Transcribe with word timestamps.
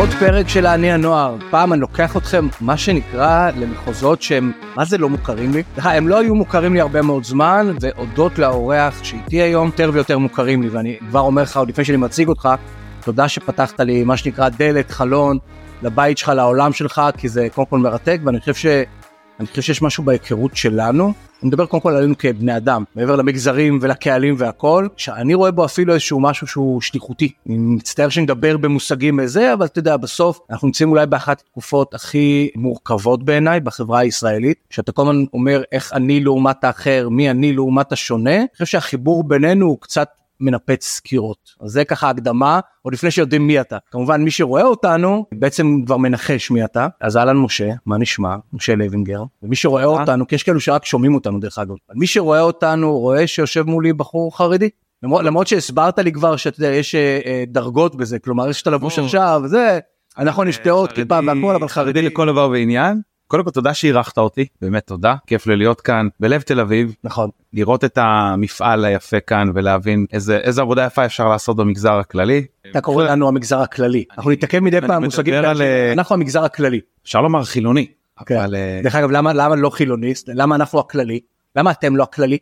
עוד 0.00 0.08
פרק 0.08 0.48
של 0.48 0.66
העני 0.66 0.92
הנוער. 0.92 1.36
פעם 1.50 1.72
אני 1.72 1.80
לוקח 1.80 2.16
אתכם, 2.16 2.48
מה 2.60 2.76
שנקרא, 2.76 3.50
למחוזות 3.56 4.22
שהם, 4.22 4.52
מה 4.76 4.84
זה 4.84 4.98
לא 4.98 5.08
מוכרים 5.08 5.52
לי? 5.52 5.62
סליחה, 5.74 5.94
הם 5.94 6.08
לא 6.08 6.18
היו 6.18 6.34
מוכרים 6.34 6.74
לי 6.74 6.80
הרבה 6.80 7.02
מאוד 7.02 7.24
זמן, 7.24 7.72
והודות 7.80 8.38
לאורח 8.38 9.04
שאיתי 9.04 9.36
היום, 9.36 9.66
יותר 9.66 9.90
ויותר 9.92 10.18
מוכרים 10.18 10.62
לי, 10.62 10.68
ואני 10.68 10.98
כבר 11.10 11.20
אומר 11.20 11.42
לך, 11.42 11.56
עוד 11.56 11.68
לפני 11.68 11.84
שאני 11.84 11.96
מציג 11.96 12.28
אותך, 12.28 12.48
תודה 13.04 13.28
שפתחת 13.28 13.80
לי, 13.80 14.04
מה 14.04 14.16
שנקרא, 14.16 14.48
דלת, 14.48 14.90
חלון, 14.90 15.38
לבית 15.82 16.18
שלך, 16.18 16.28
לעולם 16.28 16.72
שלך, 16.72 17.02
כי 17.16 17.28
זה 17.28 17.48
קודם 17.54 17.66
כל 17.66 17.78
מרתק, 17.78 18.20
ואני 18.24 18.40
חושב. 18.40 18.82
אני 19.40 19.46
חושב 19.46 19.62
שיש 19.62 19.82
משהו 19.82 20.04
בהיכרות 20.04 20.56
שלנו, 20.56 21.04
אני 21.04 21.48
מדבר 21.48 21.66
קודם 21.66 21.82
כל 21.82 21.94
עלינו 21.96 22.18
כבני 22.18 22.56
אדם, 22.56 22.84
מעבר 22.96 23.16
למגזרים 23.16 23.78
ולקהלים 23.82 24.34
והכל, 24.38 24.88
שאני 24.96 25.34
רואה 25.34 25.50
בו 25.50 25.64
אפילו 25.64 25.92
איזשהו 25.92 26.20
משהו 26.20 26.46
שהוא 26.46 26.80
שליחותי. 26.80 27.32
אני 27.48 27.56
מצטער 27.58 28.08
שנדבר 28.08 28.56
במושגים 28.56 29.20
איזה, 29.20 29.52
אבל 29.52 29.66
אתה 29.66 29.78
יודע, 29.78 29.96
בסוף 29.96 30.40
אנחנו 30.50 30.68
נמצאים 30.68 30.90
אולי 30.90 31.06
באחת 31.06 31.40
התקופות 31.40 31.94
הכי 31.94 32.50
מורכבות 32.56 33.24
בעיניי 33.24 33.60
בחברה 33.60 33.98
הישראלית, 33.98 34.58
שאתה 34.70 34.92
כל 34.92 35.02
הזמן 35.02 35.24
אומר 35.32 35.62
איך 35.72 35.92
אני 35.92 36.20
לעומת 36.20 36.64
האחר, 36.64 37.08
מי 37.08 37.30
אני 37.30 37.52
לעומת 37.52 37.92
השונה, 37.92 38.36
אני 38.36 38.46
חושב 38.52 38.66
שהחיבור 38.66 39.24
בינינו 39.24 39.66
הוא 39.66 39.78
קצת 39.80 40.08
מנפץ 40.40 40.84
סקירות. 40.84 41.38
אז 41.60 41.70
זה 41.70 41.84
ככה 41.84 42.10
הקדמה, 42.10 42.60
עוד 42.82 42.94
לפני 42.94 43.10
שיודעים 43.10 43.46
מי 43.46 43.60
אתה. 43.60 43.78
כמובן 43.90 44.22
מי 44.22 44.30
שרואה 44.30 44.62
אותנו 44.62 45.26
בעצם 45.34 45.82
כבר 45.86 45.96
מנחש 45.96 46.50
מי 46.50 46.64
אתה. 46.64 46.86
אז 47.00 47.16
אהלן 47.16 47.36
משה, 47.36 47.70
מה 47.86 47.98
נשמע? 47.98 48.36
משה 48.52 48.74
לוינגר. 48.74 49.22
ומי 49.42 49.56
שרואה 49.56 49.84
אותנו, 49.84 50.26
כי 50.26 50.34
יש 50.34 50.42
כאלו 50.42 50.60
שרק 50.60 50.84
שומעים 50.84 51.14
אותנו 51.14 51.40
דרך 51.40 51.58
אגב. 51.58 51.74
מי 51.94 52.06
שרואה 52.06 52.40
אותנו 52.40 52.98
רואה 52.98 53.26
שיושב 53.26 53.62
מולי 53.62 53.92
בחור 53.92 54.36
חרדי. 54.36 54.68
למרות, 55.02 55.24
למרות 55.24 55.46
שהסברת 55.46 55.98
לי 55.98 56.12
כבר 56.12 56.36
שאתה 56.36 56.60
יודע 56.60 56.72
יש 56.74 56.94
אה, 56.94 57.20
אה, 57.26 57.44
דרגות 57.48 57.96
בזה 57.96 58.18
כלומר 58.18 58.48
יש 58.48 58.62
את 58.62 58.66
הלבוש 58.66 58.98
עכשיו 58.98 59.42
זה 59.44 59.78
נכון 60.18 60.48
יש 60.48 60.58
דעות 60.64 60.92
כיפה 60.92 61.18
והכל 61.26 61.54
אבל 61.54 61.68
חרדי 61.68 62.02
לכל 62.02 62.26
דבר 62.26 62.48
ועניין 62.52 63.00
קודם 63.30 63.44
כל 63.44 63.50
תודה 63.50 63.74
שאירחת 63.74 64.18
אותי 64.18 64.46
באמת 64.62 64.86
תודה 64.86 65.14
כיף 65.26 65.46
לי 65.46 65.56
להיות 65.56 65.80
כאן 65.80 66.08
בלב 66.20 66.40
תל 66.40 66.60
אביב 66.60 66.94
נכון 67.04 67.30
לראות 67.52 67.84
את 67.84 67.98
המפעל 67.98 68.84
היפה 68.84 69.20
כאן 69.20 69.50
ולהבין 69.54 70.06
איזה 70.12 70.36
איזה 70.36 70.62
עבודה 70.62 70.84
יפה 70.84 71.04
אפשר 71.04 71.28
לעשות 71.28 71.56
במגזר 71.56 71.92
הכללי. 71.92 72.46
אתה 72.70 72.80
קורא 72.80 73.04
לנו 73.04 73.28
המגזר 73.28 73.58
הכללי 73.58 74.04
אנחנו 74.16 74.30
נתעכב 74.30 74.58
מדי 74.58 74.80
פעם 74.80 75.04
מושגים 75.04 75.34
על... 75.34 75.62
אנחנו 75.92 76.14
המגזר 76.14 76.44
הכללי. 76.44 76.80
אפשר 77.04 77.20
לומר 77.20 77.44
חילוני. 77.44 77.86
כן. 78.26 78.36
אבל 78.36 78.54
אה, 78.54 78.80
דרך 78.82 78.94
אגב 78.94 79.10
למה 79.10 79.32
למה 79.32 79.56
לא 79.56 79.70
חילוניסט 79.70 80.28
למה 80.32 80.54
אנחנו 80.54 80.78
הכללי 80.78 81.20
למה 81.56 81.70
אתם 81.70 81.96
לא 81.96 82.02
הכללי. 82.02 82.38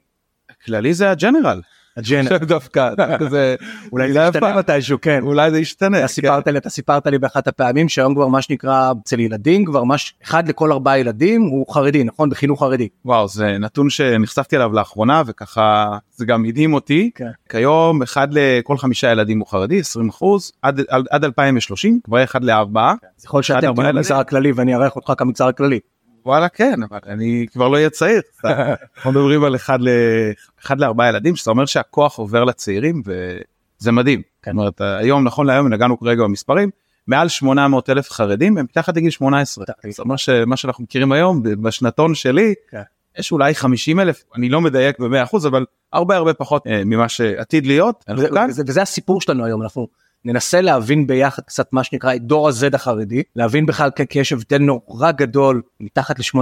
כללי 0.65 0.95
זה 0.95 1.11
הג'נרל. 1.11 1.61
הג'נר. 1.99 2.39
דווקא 2.39 2.91
זה 3.31 3.57
אולי 3.93 4.13
זה 4.13 4.21
ישתנה. 4.21 4.57
מתישהו 4.57 4.99
כן. 5.01 5.23
אולי 5.23 5.51
זה 5.51 5.59
ישתנה. 5.59 5.99
אתה 5.99 6.09
סיפרת 6.09 6.47
לי 6.47 6.59
אתה 6.59 6.71
סיפרת 6.71 7.07
לי 7.07 7.19
באחת 7.19 7.49
הפעמים 7.49 7.89
שהיום 7.89 8.15
כבר 8.15 8.27
מה 8.27 8.43
שנקרא 8.43 8.93
אצל 9.03 9.21
ילדים 9.21 9.65
כבר 9.65 9.85
מש 9.85 10.15
אחד 10.25 10.49
לכל 10.49 10.73
ארבעה 10.73 10.99
ילדים 10.99 11.43
הוא 11.43 11.75
חרדי 11.75 12.05
נכון 12.05 12.31
בחינוך 12.31 12.61
חרדי. 12.61 12.89
וואו 13.05 13.29
זה 13.29 13.59
נתון 13.59 13.91
שנחשפתי 13.91 14.57
אליו 14.57 14.73
לאחרונה 14.73 15.23
וככה 15.27 15.97
זה 16.17 16.27
גם 16.27 16.45
הדהים 16.45 16.75
אותי 16.75 17.11
כן. 17.15 17.31
כיום 17.49 18.03
אחד 18.03 18.29
לכל 18.31 18.77
חמישה 18.77 19.11
ילדים 19.11 19.39
הוא 19.39 19.47
חרדי 19.47 19.81
20 19.81 20.09
אחוז 20.09 20.53
עד, 20.63 20.81
עד, 20.89 21.05
עד 21.11 21.25
2020 21.25 22.01
כבר 22.05 22.25
אחד 22.25 22.45
לארבעה 22.45 22.95
אז 23.19 23.25
יכול 23.25 23.39
להיות 23.39 23.45
שאתם 23.45 23.75
תהיו 23.75 23.87
המגזר 23.87 24.17
הכללי 24.17 24.53
ואני 24.53 24.75
אארח 24.75 24.97
אותך 24.97 25.13
כמגזר 25.17 25.49
הכללי. 25.49 25.81
וואלה 26.29 26.49
כן 26.49 26.83
אבל 26.83 26.99
אני 27.07 27.47
כבר 27.53 27.69
לא 27.69 27.77
אהיה 27.77 27.91
צעיר 27.91 28.21
אנחנו 28.45 29.11
מדברים 29.11 29.45
על 29.45 29.57
אחד 29.57 29.79
ל... 29.81 29.89
אחד 30.63 30.81
לארבעה 30.81 31.09
ילדים 31.09 31.37
שזה 31.37 31.51
אומר 31.51 31.67
שהכוח 31.67 32.19
עובר 32.19 32.45
לצעירים 32.45 33.03
וזה 33.07 33.93
מדהים. 33.93 34.23
כן. 34.43 34.51
זאת 34.51 34.59
אומרת 34.59 34.81
היום 34.81 35.25
נכון 35.25 35.47
להיום 35.47 35.69
נגענו 35.69 36.01
כרגע 36.01 36.23
במספרים 36.23 36.71
מעל 37.07 37.29
800 37.29 37.91
אלף 37.91 38.11
חרדים 38.11 38.59
הם 38.59 38.65
מתחת 38.65 38.97
לגיל 38.97 39.11
18 39.11 39.65
זאת 39.91 39.99
אומרת 39.99 40.19
שמה 40.19 40.57
שאנחנו 40.57 40.85
מכירים 40.85 41.13
היום 41.13 41.43
בשנתון 41.43 42.15
שלי 42.15 42.55
כן. 42.71 42.83
יש 43.19 43.33
אולי 43.33 43.55
50 43.55 44.01
אלף 44.01 44.25
אני 44.37 44.49
לא 44.49 44.61
מדייק 44.61 45.01
ב-100 45.01 45.23
אחוז 45.23 45.47
אבל 45.47 45.65
הרבה 45.93 46.17
הרבה 46.17 46.35
פחות 46.35 46.67
אה, 46.67 46.83
ממה 46.85 47.09
שעתיד 47.09 47.67
להיות. 47.67 48.05
וזה. 48.17 48.29
וזה, 48.49 48.63
וזה 48.67 48.83
הסיפור 48.83 49.21
שלנו 49.21 49.45
היום 49.45 49.63
אנחנו 49.63 49.89
ננסה 50.25 50.61
להבין 50.61 51.07
ביחד 51.07 51.43
קצת 51.43 51.73
מה 51.73 51.85
שנקרא 51.85 52.15
את 52.15 52.23
דור 52.23 52.49
ה-Z 52.49 52.75
החרדי 52.75 53.23
להבין 53.37 53.67
בכלל 53.67 53.91
כי- 53.91 54.19
יש 54.19 54.33
הבדל 54.33 54.59
נורא 54.59 55.11
גדול 55.11 55.63
מתחת 55.81 56.19
ל-18 56.19 56.39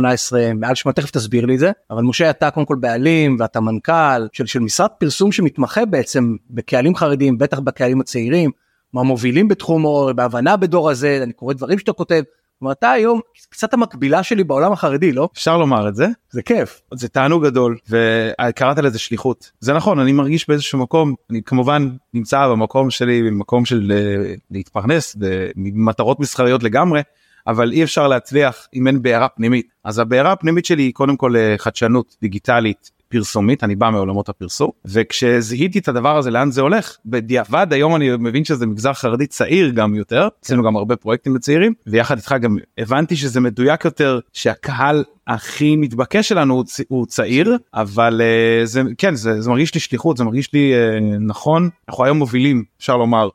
מעל 0.55 0.75
8 0.75 0.93
תכף 0.95 1.11
תסביר 1.11 1.47
לי 1.47 1.55
את 1.55 1.59
זה 1.59 1.71
אבל 1.91 2.03
משה 2.03 2.31
אתה 2.31 2.51
קודם 2.51 2.67
כל 2.67 2.77
בעלים 2.81 3.37
ואתה 3.41 3.61
מנכ"ל 3.61 4.27
של, 4.33 4.47
של 4.47 4.61
משרד 4.61 4.91
פרסום 4.99 5.33
שמתמחה 5.33 5.85
בעצם 5.85 6.37
בקהלים 6.51 6.95
חרדים 6.97 7.39
בטח 7.39 7.59
בקהלים 7.59 8.01
הצעירים 8.01 8.51
מהמובילים 8.93 9.49
בתחום 9.49 9.85
או 9.85 10.11
בהבנה 10.17 10.57
בדור 10.57 10.91
הזה 10.91 11.21
אני 11.23 11.33
קורא 11.33 11.55
דברים 11.55 11.79
שאתה 11.79 11.93
כותב. 11.93 12.23
כלומר 12.59 12.73
אתה 12.73 12.91
היום 12.91 13.21
קצת 13.51 13.75
המקבילה 13.75 14.23
שלי 14.23 14.45
בעולם 14.45 14.73
החרדי 14.73 15.13
לא? 15.13 15.29
אפשר 15.33 15.59
לומר 15.59 15.89
את 15.89 15.97
זה. 15.97 16.07
זה 16.31 16.43
כיף. 16.43 16.81
זה 16.95 17.09
תענוג 17.09 17.47
גדול 17.47 17.77
וקראת 17.89 18.79
לזה 18.79 18.99
שליחות. 18.99 19.51
זה 19.61 19.73
נכון 19.73 19.99
אני 19.99 20.13
מרגיש 20.13 20.49
באיזשהו 20.49 20.79
מקום 20.79 21.15
אני 21.31 21.43
כמובן 21.43 21.89
נמצא 22.15 22.49
במקום 22.49 22.91
שלי 22.91 23.23
במקום 23.23 23.65
של 23.65 23.93
אה, 23.93 24.35
להתפרנס 24.51 25.17
במטרות 25.57 26.21
מסחריות 26.21 26.63
לגמרי 26.63 27.03
אבל 27.47 27.73
אי 27.73 27.83
אפשר 27.85 28.09
להצליח 28.09 28.69
אם 28.75 28.87
אין 28.87 29.03
בעירה 29.03 29.29
פנימית. 29.29 29.67
אז 29.85 29.99
הבעירה 29.99 30.33
הפנימית 30.33 30.65
שלי 30.65 30.83
היא 30.83 30.93
קודם 30.95 31.17
כל 31.17 31.37
אה, 31.37 31.55
חדשנות 31.59 32.17
דיגיטלית 32.23 32.91
פרסומית 33.09 33.65
אני 33.65 33.77
בא 33.77 33.91
מעולמות 33.91 34.29
הפרסום 34.29 34.71
וכשזיהיתי 34.85 35.79
את 35.79 35.89
הדבר 35.89 36.17
הזה 36.17 36.31
לאן 36.31 36.51
זה 36.51 36.61
הולך 36.61 36.97
בדיעבד 37.07 37.67
היום 37.71 37.97
אני 37.97 38.11
מבין 38.19 38.45
שזה 38.45 38.67
מגזר 38.67 38.93
חרדי 38.93 39.27
צעיר 39.27 39.71
גם 39.71 39.95
יותר 39.95 40.29
עשינו 40.45 40.63
גם 40.63 40.77
הרבה 40.77 40.97
פרויקטים 40.97 41.37
לצעירים 41.37 41.75
ויחד 41.87 42.17
איתך 42.17 42.35
גם 42.41 42.57
הבנתי 42.79 43.17
שזה 43.17 43.41
מדויק 43.41 43.85
יותר 43.85 44.21
שהקהל 44.33 45.05
הכי 45.27 45.77
מתבקש 45.77 46.29
שלנו 46.29 46.55
הוא, 46.55 46.65
צ- 46.65 46.81
הוא 46.89 47.07
צעיר 47.07 47.57
אבל 47.75 48.21
uh, 48.21 48.67
זה 48.67 48.83
כן 48.99 49.15
זה, 49.15 49.41
זה 49.41 49.51
מרגיש 49.51 49.75
לי 49.75 49.81
שליחות 49.81 50.17
זה 50.17 50.25
מרגיש 50.25 50.53
לי 50.53 50.73
uh, 50.75 51.03
נכון. 51.21 51.69
אנחנו 51.89 52.05
היום 52.05 52.19
מובילים 52.19 52.65
אפשר 52.79 52.97
לומר 52.97 53.29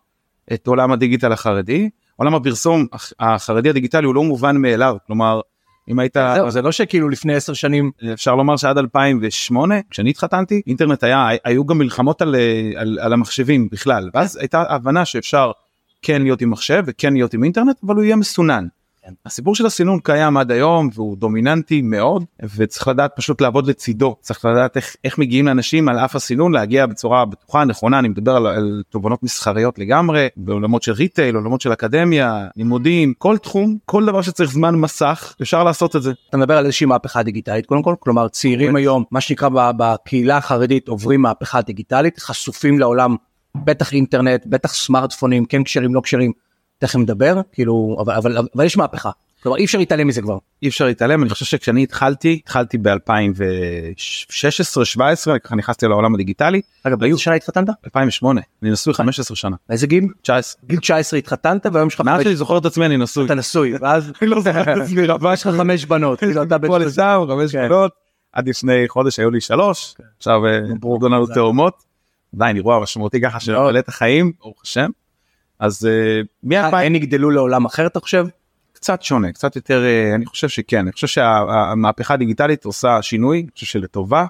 את 0.54 0.68
עולם 0.68 0.92
הדיגיטל 0.92 1.32
החרדי. 1.32 1.90
עולם 2.16 2.36
הפרסום 2.36 2.86
הח- 2.94 3.14
החרדי 3.20 3.70
הדיגיטלי 3.70 4.06
הוא 4.06 4.16
לא 4.16 4.24
מובן 4.24 4.58
מאליו 4.58 4.96
כלומר 5.08 5.42
אם 5.90 6.00
היית 6.00 6.18
זהו, 6.36 6.52
זה 6.52 6.62
לא 6.62 6.72
שכאילו 6.72 7.10
לפני 7.10 7.36
10 7.36 7.54
שנים 7.54 7.92
אפשר 8.14 8.36
לומר 8.36 8.58
שעד 8.58 8.78
2008 8.78 9.76
כשאני 9.90 10.10
התחתנתי 10.10 10.62
אינטרנט 10.68 11.04
היה 11.04 11.28
היו 11.44 11.66
גם 11.66 11.78
מלחמות 11.78 12.22
על, 12.22 12.36
אה, 12.36 12.72
על, 12.76 13.00
על 13.02 13.14
המחשבים 13.14 13.68
בכלל 13.72 14.10
ואז 14.14 14.38
הייתה 14.38 14.64
הבנה 14.70 15.06
שאפשר 15.06 15.52
כן 16.02 16.22
להיות 16.22 16.42
עם 16.42 16.50
מחשב 16.50 16.84
וכן 16.86 17.14
להיות 17.14 17.34
עם 17.34 17.44
אינטרנט 17.44 17.76
אבל 17.86 17.96
הוא 17.96 18.04
יהיה 18.04 18.16
מסונן. 18.16 18.68
כן. 19.06 19.14
הסיפור 19.26 19.56
של 19.56 19.66
הסינון 19.66 20.00
קיים 20.00 20.38
עד 20.38 20.52
היום 20.52 20.90
והוא 20.94 21.18
דומיננטי 21.18 21.82
מאוד 21.82 22.26
וצריך 22.56 22.88
לדעת 22.88 23.12
פשוט 23.16 23.42
לעבוד 23.42 23.68
לצידו. 23.68 24.16
צריך 24.22 24.46
לדעת 24.46 24.78
איך, 24.78 24.96
איך 25.04 25.18
מגיעים 25.18 25.46
לאנשים 25.48 25.90
על 25.90 26.00
אף 26.00 26.16
הסינון 26.16 26.52
להגיע 26.52 26.86
בצורה 26.86 27.26
בטוחה 27.26 27.66
נכונה. 27.66 28.00
אני 28.00 28.08
מדבר 28.08 28.36
על, 28.36 28.48
על 28.48 28.84
תובנות 28.90 29.24
מסחריות 29.24 29.80
לגמרי 29.80 30.28
בעולמות 30.38 30.84
של 30.84 30.92
retail 30.92 31.36
עולמות 31.36 31.62
של 31.62 31.74
אקדמיה 31.74 32.48
לימודים 32.56 33.14
כל 33.18 33.38
תחום 33.38 33.78
כל 33.86 34.06
דבר 34.06 34.22
שצריך 34.22 34.52
זמן 34.52 34.76
מסך 34.76 35.36
אפשר 35.42 35.64
לעשות 35.64 35.96
את 35.96 36.02
זה. 36.02 36.12
אתה 36.30 36.38
מדבר 36.38 36.58
על 36.58 36.66
איזושהי 36.66 36.86
מהפכה 36.86 37.24
דיגיטלית 37.24 37.66
קודם 37.66 37.84
כל? 37.84 37.96
כלומר 38.00 38.28
צעירים 38.28 38.76
היום 38.76 39.04
מה 39.12 39.22
שנקרא 39.22 39.50
בקהילה 39.78 40.38
החרדית 40.38 40.88
עוברים 40.88 41.22
מהפכה 41.22 41.62
דיגיטלית 41.62 42.20
חשופים 42.20 42.80
לעולם 42.80 43.16
בטח 43.56 43.94
אינטרנט 43.94 44.46
בטח 44.46 44.74
סמארטפונים 44.74 45.46
כן 45.46 45.64
כשרים 45.64 45.96
לא 45.96 46.02
כשרים 46.02 46.32
תכף 46.82 46.96
נדבר 46.96 47.42
כאילו 47.52 47.98
אבל 48.00 48.14
אבל 48.14 48.38
אבל 48.56 48.66
יש 48.66 48.78
מהפכה. 48.78 49.10
כלומר 49.44 49.58
אי 49.58 49.66
אפשר 49.66 49.78
להתעלם 49.78 50.08
מזה 50.08 50.22
כבר. 50.22 50.38
אי 50.64 50.70
אפר 50.70 50.86
להתעלם 50.86 51.22
אני 51.22 51.30
חושב 51.30 51.46
שכשאני 51.46 51.84
התחלתי 51.84 52.40
התחלתי 52.44 52.78
ב2016 52.78 54.86
17 54.86 55.40
ככה 55.40 55.56
נכנסתי 55.56 55.88
לעולם 55.88 56.16
הדיגיטלי. 56.16 56.62
אגב 56.84 57.00
באיזה 57.00 57.20
שנה 57.20 57.36
התחתנת? 57.36 57.70
2008 57.86 58.42
אני 58.64 58.72
נשוי 58.72 58.94
15 58.94 59.38
שנה. 59.38 59.56
באיזה 59.70 59.88
גיל? 59.88 60.08
19 60.22 60.62
גיל 60.68 60.80
19 60.80 61.20
התחתנת 61.20 61.66
והיום 61.66 61.88
יש 61.88 61.96
לך 61.96 62.02
מאז 62.02 62.24
שאני 62.24 62.36
זוכר 62.36 62.58
את 62.58 62.66
עצמי 62.66 62.86
אני 62.86 62.98
נשוי. 62.98 63.26
אתה 63.26 63.36
נשוי 63.36 63.74
ואז 63.82 64.12
לא 64.22 64.42
רבה 65.08 65.34
יש 65.34 65.48
לך 65.48 65.56
חמש 65.56 65.86
בנות 65.86 66.20
כאילו 66.20 66.42
חמש 67.28 67.52
כן. 67.52 67.70
בנות. 67.70 67.92
עד 68.34 68.50
לפני 68.50 68.88
חודש 68.88 69.20
היו 69.20 69.32
לי 69.32 69.42
שלוש. 69.42 69.96
עכשיו 70.18 70.46
אה, 70.46 70.60
נולדו 70.82 71.10
לנו. 71.10 71.28
תאומות. 71.28 71.84
עדיין 72.36 72.56
אירוע 72.56 72.80
משמעותי 72.80 73.22
ככה 73.22 73.40
שממלא 73.40 73.80
את 73.80 73.90
החיים 73.90 74.32
ברוך 74.40 74.62
השם. 74.64 74.90
אז 75.62 75.86
אה, 75.86 76.22
מ-2000 76.44 76.76
הן 76.76 76.96
יגדלו 76.96 77.32
לעולם 77.32 77.66
אחר 77.66 77.88
אתה 77.88 78.00
חושב? 78.00 78.26
קצת 78.74 79.02
שונה 79.02 79.32
קצת 79.32 79.56
יותר 79.56 79.84
אה, 79.84 80.16
אני 80.16 80.26
חושב 80.26 80.50
שכן. 80.50 80.80
אני 80.80 80.92
חושב 80.92 81.08
שהמהפכה 81.08 82.14
הדיגיטלית 82.14 82.66
עושה 82.66 83.02
שינוי 83.02 83.40
אני 83.40 83.52
חושב 83.54 83.66
שלטובה. 83.66 84.26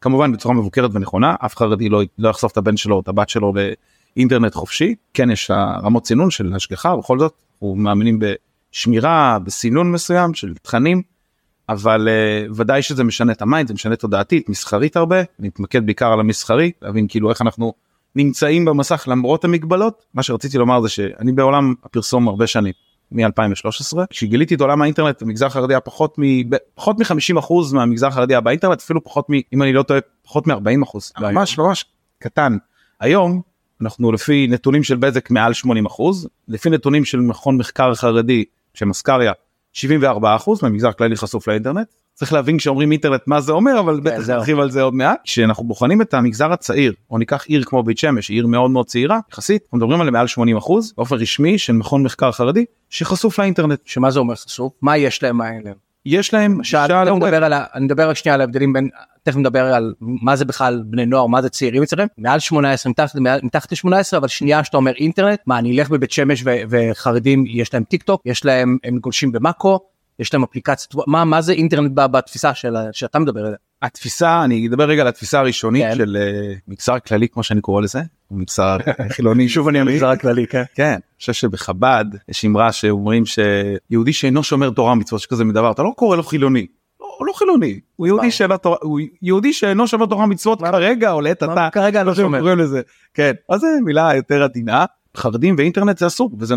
כמובן 0.00 0.32
בצורה 0.32 0.54
מבוקרת 0.54 0.90
ונכונה 0.94 1.34
אף 1.44 1.56
חרדי 1.56 1.88
לא 1.88 2.02
לא 2.18 2.28
יחשוף 2.28 2.52
את 2.52 2.56
הבן 2.56 2.76
שלו 2.76 2.94
או 2.94 3.00
את 3.00 3.08
הבת 3.08 3.28
שלו 3.28 3.52
לאינטרנט 4.16 4.54
חופשי. 4.54 4.94
כן 5.14 5.30
יש 5.30 5.50
רמות 5.82 6.06
סינון 6.06 6.30
של 6.30 6.54
ההשגחה 6.54 6.96
בכל 6.96 7.18
זאת 7.18 7.34
אנחנו 7.52 7.74
מאמינים 7.74 8.18
בשמירה 8.72 9.38
בסינון 9.44 9.92
מסוים 9.92 10.34
של 10.34 10.54
תכנים 10.54 11.02
אבל 11.68 12.08
uh, 12.08 12.52
ודאי 12.56 12.82
שזה 12.82 13.04
משנה 13.04 13.32
את 13.32 13.42
ה 13.42 13.47
mind 13.47 13.68
זה 13.68 13.74
משנה 13.74 13.96
תודעתית 13.96 14.48
מסחרית 14.48 14.96
הרבה. 14.96 15.22
נתמקד 15.38 15.86
בעיקר 15.86 16.12
על 16.12 16.20
המסחרי 16.20 16.72
להבין 16.82 17.06
כאילו 17.08 17.30
איך 17.30 17.42
אנחנו 17.42 17.72
נמצאים 18.16 18.64
במסך 18.64 19.04
למרות 19.08 19.44
המגבלות 19.44 20.04
מה 20.14 20.22
שרציתי 20.22 20.58
לומר 20.58 20.80
זה 20.80 20.88
שאני 20.88 21.32
בעולם 21.32 21.74
הפרסום 21.84 22.28
הרבה 22.28 22.46
שנים 22.46 22.72
מ-2013 23.12 23.98
כשגיליתי 24.10 24.54
את 24.54 24.60
עולם 24.60 24.82
האינטרנט 24.82 25.22
המגזר 25.22 25.46
החרדי 25.46 25.74
היה 25.74 25.80
פחות 25.80 26.18
מ... 26.18 26.22
פחות 26.74 26.98
מ-50% 26.98 27.52
מהמגזר 27.72 28.06
החרדי 28.06 28.34
היה 28.34 28.40
באינטרנט 28.40 28.80
אפילו 28.80 29.04
פחות 29.04 29.26
מ... 29.30 29.32
אם 29.52 29.62
אני 29.62 29.72
לא 29.72 29.82
טועה 29.82 30.00
פחות 30.22 30.46
מ-40% 30.46 30.98
ממש 31.20 31.58
ממש 31.58 31.84
קטן. 32.18 32.56
היום 33.00 33.40
אנחנו 33.80 34.12
לפי 34.12 34.46
נתונים 34.50 34.82
של 34.82 34.96
בזק 34.96 35.30
מעל 35.30 35.52
80% 35.52 35.66
לפי 36.48 36.70
נתונים 36.70 37.04
של 37.04 37.20
מכון 37.20 37.56
מחקר 37.56 37.94
חרדי 37.94 38.44
שמסקריה 38.74 39.32
74% 39.76 39.82
מהמגזר 40.62 40.88
הכללי 40.88 41.16
חשוף 41.16 41.48
לאינטרנט 41.48 41.88
צריך 42.18 42.32
להבין 42.32 42.58
כשאומרים 42.58 42.92
אינטרנט 42.92 43.20
מה 43.26 43.40
זה 43.40 43.52
אומר 43.52 43.80
אבל 43.80 44.00
בטח 44.00 44.18
זהו. 44.20 44.36
נרחיב 44.36 44.58
על 44.58 44.70
זה 44.70 44.82
עוד 44.82 44.94
מעט 44.94 45.18
כשאנחנו 45.24 45.64
בוחנים 45.64 46.02
את 46.02 46.14
המגזר 46.14 46.52
הצעיר 46.52 46.92
או 47.10 47.18
ניקח 47.18 47.44
עיר 47.46 47.64
כמו 47.64 47.82
בית 47.82 47.98
שמש 47.98 48.30
עיר 48.30 48.46
מאוד 48.46 48.70
מאוד 48.70 48.86
צעירה 48.86 49.18
יחסית 49.32 49.62
אנחנו 49.64 49.78
מדברים 49.78 50.00
על 50.00 50.10
מעל 50.10 50.26
80 50.26 50.56
אחוז 50.56 50.92
באופן 50.96 51.16
רשמי 51.16 51.58
של 51.58 51.72
מכון 51.72 52.02
מחקר 52.02 52.32
חרדי 52.32 52.64
שחשוף 52.90 53.38
לאינטרנט 53.38 53.78
שמה 53.84 54.10
זה 54.10 54.18
אומר 54.18 54.34
חשוף? 54.34 54.72
מה 54.82 54.96
יש 54.96 55.22
להם 55.22 55.36
מה 55.36 55.50
אין 55.50 55.62
להם? 55.64 55.74
יש 56.06 56.34
להם 56.34 56.58
גישה 56.58 56.84
אני 56.84 57.08
לא. 57.40 57.56
אני 57.74 57.84
מדבר 57.84 58.08
רק 58.08 58.16
שנייה 58.16 58.34
על 58.34 58.40
ההבדלים 58.40 58.72
בין 58.72 58.88
תכף 59.22 59.36
נדבר 59.36 59.64
על 59.74 59.94
מה 60.00 60.36
זה 60.36 60.44
בכלל 60.44 60.82
בני 60.86 61.06
נוער 61.06 61.26
מה 61.26 61.42
זה 61.42 61.48
צעירים 61.48 61.82
אצלכם 61.82 62.06
מעל 62.18 62.38
18 62.40 62.90
מתחת, 62.90 63.14
מעל- 63.14 63.40
מתחת 63.42 63.72
ל-18 63.72 64.16
אבל 64.16 64.28
שנייה 64.28 64.64
שאתה 64.64 64.76
אומר 64.76 64.92
אינטרנט 64.92 65.38
מה 65.46 65.58
אני 65.58 65.78
אלך 65.80 65.90
בבית 65.90 66.10
שמש 66.10 66.44
וחרדים 66.70 67.44
יש 67.48 67.74
להם 67.74 67.84
טיק 67.84 68.02
טוק 68.02 68.22
יש 68.24 68.44
להם 68.44 68.78
הם 68.84 68.98
גולשים 68.98 69.32
במאקו 69.32 69.80
יש 70.18 70.34
להם 70.34 70.42
אפליקציות 70.42 71.06
מה 71.06 71.24
מה 71.24 71.40
זה 71.40 71.52
אינטרנט 71.52 71.92
בתפיסה 71.94 72.54
של 72.54 72.74
שאתה 72.92 73.18
מדבר 73.18 73.40
עליה. 73.40 73.56
התפיסה 73.82 74.44
אני 74.44 74.68
אדבר 74.68 74.84
רגע 74.84 75.02
על 75.02 75.08
התפיסה 75.08 75.38
הראשונית 75.38 75.84
כן. 75.84 75.94
של 75.96 76.16
אה, 76.20 76.54
מגזר 76.68 76.98
כללי 76.98 77.28
כמו 77.28 77.42
שאני 77.42 77.60
קורא 77.60 77.82
לזה 77.82 78.00
מגזר 78.30 78.76
חילוני 79.16 79.48
שוב 79.48 79.68
אני 79.68 79.80
המגזר 79.80 80.08
הכללי 80.08 80.46
כן. 80.46 80.62
כן, 80.74 80.92
אני 80.92 81.00
חושב 81.18 81.32
שבחב"ד 81.32 82.04
יש 82.28 82.44
אמרה 82.44 82.72
שאומרים 82.72 83.22
שיהודי 83.26 84.12
שאינו 84.12 84.42
שומר 84.42 84.70
תורה 84.70 84.92
ומצוות 84.92 85.20
שכזה 85.20 85.44
מדבר 85.44 85.70
אתה 85.70 85.82
לא 85.82 85.92
קורא 85.96 86.16
לו 86.16 86.22
חילוני. 86.22 86.66
לא, 87.00 87.06
הוא 87.18 87.26
לא 87.26 87.32
חילוני 87.32 87.80
הוא 87.96 88.06
יהודי? 88.06 88.30
שאינו 88.30 88.56
תורה 88.56 88.76
הוא 88.82 89.00
יהודי 89.22 89.52
שאינו 89.52 89.88
שומר 89.88 90.06
תורה 90.06 90.24
ומצוות 90.24 90.62
כרגע 90.62 91.12
או 91.12 91.20
לעת 91.20 91.42
עתה. 91.42 91.68
כרגע 91.72 92.02
לא 92.02 92.14
שהם 92.14 92.24
שומר. 92.24 92.38
קוראים 92.38 92.58
לזה 92.58 92.82
כן 93.14 93.32
אז 93.48 93.60
זה 93.60 93.66
מילה 93.84 94.10
יותר 94.16 94.42
עדינה 94.42 94.84
חרדים 95.16 95.54
ואינטרנט 95.58 95.98
זה 95.98 96.06
אסור 96.06 96.30
וזה 96.38 96.54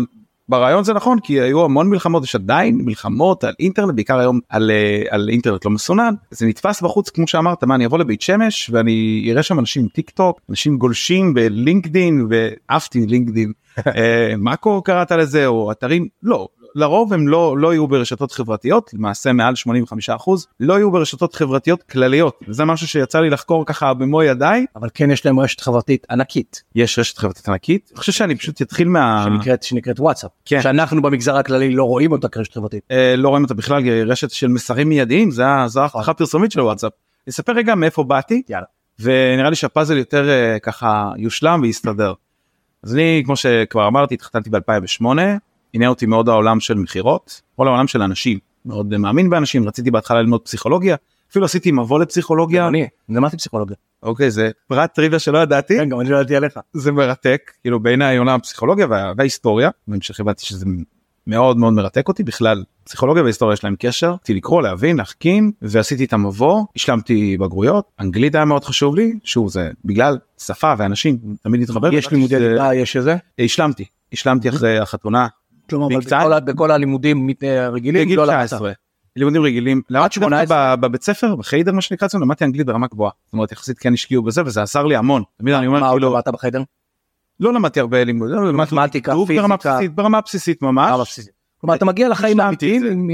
ברעיון 0.50 0.84
זה 0.84 0.94
נכון 0.94 1.20
כי 1.20 1.40
היו 1.40 1.64
המון 1.64 1.90
מלחמות 1.90 2.24
יש 2.24 2.34
עדיין 2.34 2.80
מלחמות 2.84 3.44
על 3.44 3.54
אינטרנט 3.60 3.94
בעיקר 3.94 4.18
היום 4.18 4.40
על, 4.48 4.70
אה, 4.70 5.02
על 5.10 5.28
אינטרנט 5.28 5.64
לא 5.64 5.70
מסונן. 5.70 6.14
זה 6.30 6.46
נתפס 6.46 6.82
בחוץ 6.82 7.10
כמו 7.10 7.28
שאמרת 7.28 7.64
מה 7.64 7.74
אני 7.74 7.86
אבוא 7.86 7.98
לבית 7.98 8.22
שמש 8.22 8.70
ואני 8.72 9.28
אראה 9.30 9.42
שם 9.42 9.58
אנשים 9.58 9.88
טיק 9.88 10.10
טוק 10.10 10.40
אנשים 10.50 10.78
גולשים 10.78 11.34
בלינקדין 11.34 12.26
ועפתי 12.30 13.06
לינקדין. 13.06 13.52
אה, 13.96 14.34
מאקו 14.38 14.82
קראת 14.82 15.12
לזה 15.12 15.46
או 15.46 15.72
אתרים 15.72 16.08
לא 16.22 16.48
לרוב 16.74 17.12
הם 17.12 17.28
לא 17.28 17.58
לא 17.58 17.72
יהיו 17.72 17.88
ברשתות 17.88 18.32
חברתיות 18.32 18.90
למעשה 18.94 19.32
מעל 19.32 19.54
85% 20.18 20.30
לא 20.60 20.74
יהיו 20.74 20.90
ברשתות 20.90 21.34
חברתיות 21.34 21.82
כלליות 21.82 22.40
וזה 22.48 22.64
משהו 22.64 22.88
שיצא 22.88 23.20
לי 23.20 23.30
לחקור 23.30 23.66
ככה 23.66 23.94
במו 23.94 24.22
ידיי 24.22 24.66
אבל 24.76 24.88
כן 24.94 25.10
יש 25.10 25.26
להם 25.26 25.40
רשת 25.40 25.60
חברתית 25.60 26.06
ענקית 26.10 26.62
יש 26.74 26.98
רשת 26.98 27.18
חברתית 27.18 27.48
ענקית 27.48 27.88
אני 27.92 27.98
חושב 27.98 28.12
שאני 28.12 28.36
פשוט 28.36 28.62
אתחיל 28.62 28.88
מה 28.88 29.24
שנקראת 29.24 29.62
שנקראת 29.62 30.00
וואטסאפ 30.00 30.30
כן. 30.44 30.62
שאנחנו 30.62 31.02
במגזר 31.02 31.36
הכללי 31.36 31.70
לא 31.74 31.84
רואים 31.84 32.12
אותה 32.12 32.28
כרשת 32.28 32.54
חברתית. 32.54 32.84
אה, 32.90 33.14
לא 33.16 33.28
רואים 33.28 33.42
אותה 33.42 33.54
בכלל 33.54 33.82
רשת 34.06 34.30
של 34.30 34.48
מסרים 34.48 34.88
מיידיים 34.88 35.30
זה 35.30 35.46
ה- 35.46 35.68
זו 35.68 35.80
ההבטחה 35.80 36.10
הפרסומית 36.10 36.52
של 36.52 36.60
וואטסאפ. 36.60 36.92
אספר 37.28 37.52
רגע 37.52 37.74
מאיפה 37.74 38.04
באתי 38.04 38.42
יאללה. 38.48 38.66
ונראה 39.00 39.50
לי 39.50 39.56
שהפאזל 39.56 39.96
יותר 39.96 40.28
אה, 40.30 40.58
ככה 40.58 41.10
יושלם 41.16 41.60
ויסתדר. 41.62 42.12
אז 42.82 42.94
אני 42.94 43.22
כמו 43.26 43.36
שכבר 43.36 43.86
אמרתי 43.88 44.14
התחתנתי 44.14 44.50
ב2008 44.50 45.04
עניין 45.72 45.90
אותי 45.90 46.06
מאוד 46.06 46.28
העולם 46.28 46.60
של 46.60 46.74
מכירות 46.74 47.40
כל 47.56 47.66
העולם 47.68 47.86
של 47.86 48.02
אנשים 48.02 48.38
מאוד 48.64 48.92
אה, 48.92 48.98
מאמין 48.98 49.30
באנשים 49.30 49.68
רציתי 49.68 49.90
בהתחלה 49.90 50.20
ללמוד 50.22 50.40
פסיכולוגיה 50.40 50.96
אפילו 51.30 51.44
עשיתי 51.44 51.72
מבוא 51.72 52.00
לפסיכולוגיה 52.00 52.68
אני 52.68 52.88
למדתי 53.08 53.36
פסיכולוגיה. 53.36 53.76
אוקיי 54.02 54.30
זה 54.30 54.50
פרט 54.68 54.94
טריוויה 54.94 55.18
שלא 55.18 55.38
ידעתי 55.38 55.76
כן 55.76 55.88
גם 55.88 56.00
אני 56.00 56.08
לא 56.10 56.16
ידעתי 56.16 56.36
עליך. 56.36 56.58
זה 56.72 56.92
מרתק 56.92 57.50
כאילו 57.62 57.80
בעיניי 57.80 58.16
עולם 58.16 58.34
הפסיכולוגיה 58.34 58.86
וה- 58.90 59.12
וההיסטוריה 59.16 59.70
בהמשך 59.88 60.20
הבנתי 60.20 60.46
שזה 60.46 60.66
מאוד 61.26 61.56
מאוד 61.56 61.72
מרתק 61.72 62.08
אותי 62.08 62.22
בכלל 62.22 62.64
פסיכולוגיה 62.84 63.22
והיסטוריה 63.22 63.54
יש 63.54 63.64
להם 63.64 63.74
קשר 63.78 64.12
רציתי 64.12 64.34
לקרוא 64.34 64.62
להבין 64.62 64.96
להחכים 64.96 65.52
ועשיתי 65.62 66.04
את 66.04 66.12
המבוא 66.12 66.64
השלמתי 66.76 67.36
בגרויות 67.38 67.84
אנגלית 68.00 68.34
היה 68.34 68.44
מאוד 68.44 68.64
חשוב 68.64 68.96
לי 68.96 69.12
שוב 69.24 69.48
זה 69.48 69.70
בגלל 69.84 70.18
שפה 70.38 70.72
ואנשים 70.78 71.18
תמיד 71.42 71.62
התחבר 71.62 71.94
יש 71.94 72.10
לימודי 72.10 72.40
ליבה 72.40 72.74
יש 72.74 72.96
איזה. 72.96 73.16
השלמתי 73.38 73.84
השלמתי 74.12 74.48
אחרי 74.48 74.78
החתונה 74.78 75.26
כלומר? 75.70 75.88
בכל 75.98 76.52
בכל 76.52 76.70
הלימודים 76.70 77.26
מת- 77.26 77.44
אה, 77.44 77.68
רגילים 77.68 78.02
בגיל 78.04 78.16
לא 78.16 78.26
למדת. 78.26 78.44
19 78.46 78.72
לימודים 79.16 79.42
רגילים 79.42 79.82
למדתי 79.90 80.20
דווקא 80.20 80.36
18? 80.36 80.76
ב- 80.76 80.80
בבית 80.80 81.02
ספר 81.02 81.36
בחיידר 81.36 81.72
מה 81.72 81.80
שנקרא 81.80 82.06
אצלנו 82.06 82.24
למדתי 82.24 82.44
אנגלית 82.44 82.66
ברמה 82.66 82.86
גבוהה 82.86 83.10
זאת 83.24 83.32
אומרת 83.32 83.52
יחסית 83.52 83.78
כן 83.78 83.92
השקיעו 83.92 84.22
בזה 84.22 84.42
וזה 84.46 84.62
עזר 84.62 84.86
לי 84.86 84.96
המון 84.96 85.22
תמיד 85.38 85.54
אני 85.54 85.66
אומר 85.66 85.80
מה 85.80 85.88
עוד 85.88 86.00
כאילו 86.00 86.14
למדת 86.14 86.28
בחדר? 86.28 86.62
לא 87.40 87.52
למדתי 87.54 87.80
הרבה 87.80 88.04
לימוד 88.04 88.30
לא, 88.30 88.48
למדתי 88.48 88.74
מתמטיקה, 88.74 89.12
כתוב 89.12 89.28
ברמה 89.32 89.56
פיזיקה. 89.56 89.74
בסיסית 89.76 89.94
ברמה 89.94 90.20
בסיסית 90.20 90.62
ממש. 90.62 91.20
כלומר 91.58 91.74
אתה 91.74 91.84
מגיע 91.84 92.08
לחיים 92.08 92.40
האמיתיים 92.40 93.08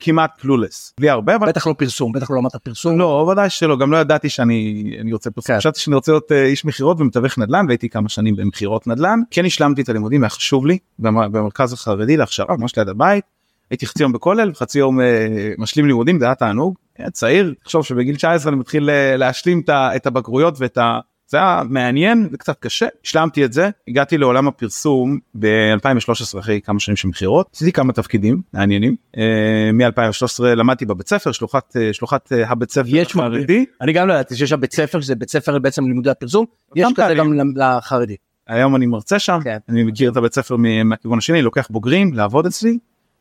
כמעט 0.00 0.40
קלולס 0.40 0.94
בלי 1.00 1.10
הרבה 1.10 1.36
אבל 1.36 1.48
בטח 1.48 1.66
לא 1.66 1.72
פרסום 1.78 2.12
בטח 2.12 2.30
לא 2.30 2.36
למדת 2.36 2.56
פרסום. 2.56 2.98
לא 2.98 3.28
ודאי 3.32 3.50
שלא 3.50 3.76
גם 3.76 3.92
לא 3.92 3.96
ידעתי 3.96 4.28
שאני 4.28 4.90
אני 5.00 5.12
רוצה 5.12 5.30
פרסום. 5.30 5.54
כן. 5.54 5.58
חשבתי 5.58 5.80
שאני 5.80 5.94
רוצה 5.96 6.12
להיות 6.12 6.32
אה, 6.32 6.44
איש 6.44 6.64
מכירות 6.64 7.00
ומתווך 7.00 7.38
נדל"ן 7.38 7.64
והייתי 7.68 7.88
כמה 7.88 8.08
שנים 8.08 8.36
במכירות 8.36 8.86
נדל"ן. 8.86 9.20
כן 9.30 9.44
השלמתי 9.44 9.82
את 9.82 9.88
הלימודים 9.88 10.22
היה 10.22 10.30
חשוב 10.30 10.66
לי 10.66 10.78
במ- 10.98 11.32
במרכז 11.32 11.72
החרדי 11.72 12.16
להכשרה 12.16 12.56
ממש 12.56 12.76
ליד 12.76 12.88
הבית. 12.88 13.24
הייתי 13.70 13.86
חצי 13.86 14.02
יום 14.02 14.12
בכולל 14.12 14.54
חצי 14.54 14.78
יום 14.78 15.00
אה, 15.00 15.26
משלים 15.58 15.86
לימודים 15.86 16.18
זה 16.18 16.24
היה 16.24 16.34
תענוג 16.34 16.74
צעיר 17.12 17.54
תחשוב 17.64 17.84
שבגיל 17.84 18.16
19 18.16 18.52
אני 18.52 18.60
מתחיל 18.60 18.90
אה, 18.90 19.16
להשלים 19.16 19.62
את 19.68 20.06
הבגרויות 20.06 20.54
ואת 20.58 20.78
ה... 20.78 20.98
זה 21.28 21.36
היה 21.36 21.62
מעניין 21.68 22.28
זה 22.30 22.38
קצת 22.38 22.56
קשה 22.60 22.86
השלמתי 23.04 23.44
את 23.44 23.52
זה 23.52 23.70
הגעתי 23.88 24.18
לעולם 24.18 24.48
הפרסום 24.48 25.18
ב-2013 25.38 26.38
אחרי 26.38 26.60
כמה 26.60 26.80
שנים 26.80 26.96
של 26.96 27.08
מכירות 27.08 27.48
עשיתי 27.54 27.72
כמה 27.72 27.92
תפקידים 27.92 28.42
מעניינים 28.52 28.96
אה, 29.16 29.72
מ-2013 29.72 30.44
למדתי 30.44 30.86
בבית 30.86 31.08
ספר 31.08 31.32
שלוחת 31.32 31.76
אה, 31.76 31.92
שלוחת 31.92 32.32
אה, 32.32 32.50
הבית 32.50 32.70
ספר 32.70 32.86
יש 32.88 33.10
החרדי 33.10 33.64
אני 33.80 33.92
גם 33.92 34.08
לא 34.08 34.12
ידעתי 34.12 34.36
שיש 34.36 34.50
שם 34.50 34.60
בית 34.60 34.72
ספר 34.72 35.00
שזה 35.00 35.14
בית 35.14 35.30
ספר 35.30 35.58
בעצם 35.58 35.86
לימודי 35.86 36.10
הפרסום 36.10 36.44
יש 36.76 36.88
כזה. 36.96 37.14
גם 37.14 37.32
לחרדי. 37.56 38.16
היום 38.46 38.76
אני 38.76 38.86
מרצה 38.86 39.18
שם 39.18 39.38
כן. 39.44 39.58
אני 39.68 39.82
מכיר 39.82 40.10
את 40.10 40.16
הבית 40.16 40.34
ספר 40.34 40.56
מהכיוון 40.56 41.18
השני 41.18 41.42
לוקח 41.42 41.68
בוגרים 41.70 42.14
לעבוד 42.14 42.46
אצלי. 42.46 42.78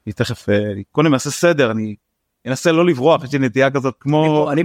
אני 0.08 0.13
תכף 0.13 0.46
קודם 0.91 1.13
אעשה 1.13 1.29
סדר 1.29 1.72
אני 1.72 1.96
אנסה 2.48 2.72
לא 2.72 2.86
לברוח 2.86 3.24
יש 3.24 3.34
לי 3.34 3.39
נטייה 3.39 3.72
כזאת 3.72 3.96
כמו 4.00 4.51
אני 4.51 4.63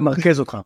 מרכז 0.00 0.40
אותך. 0.40 0.58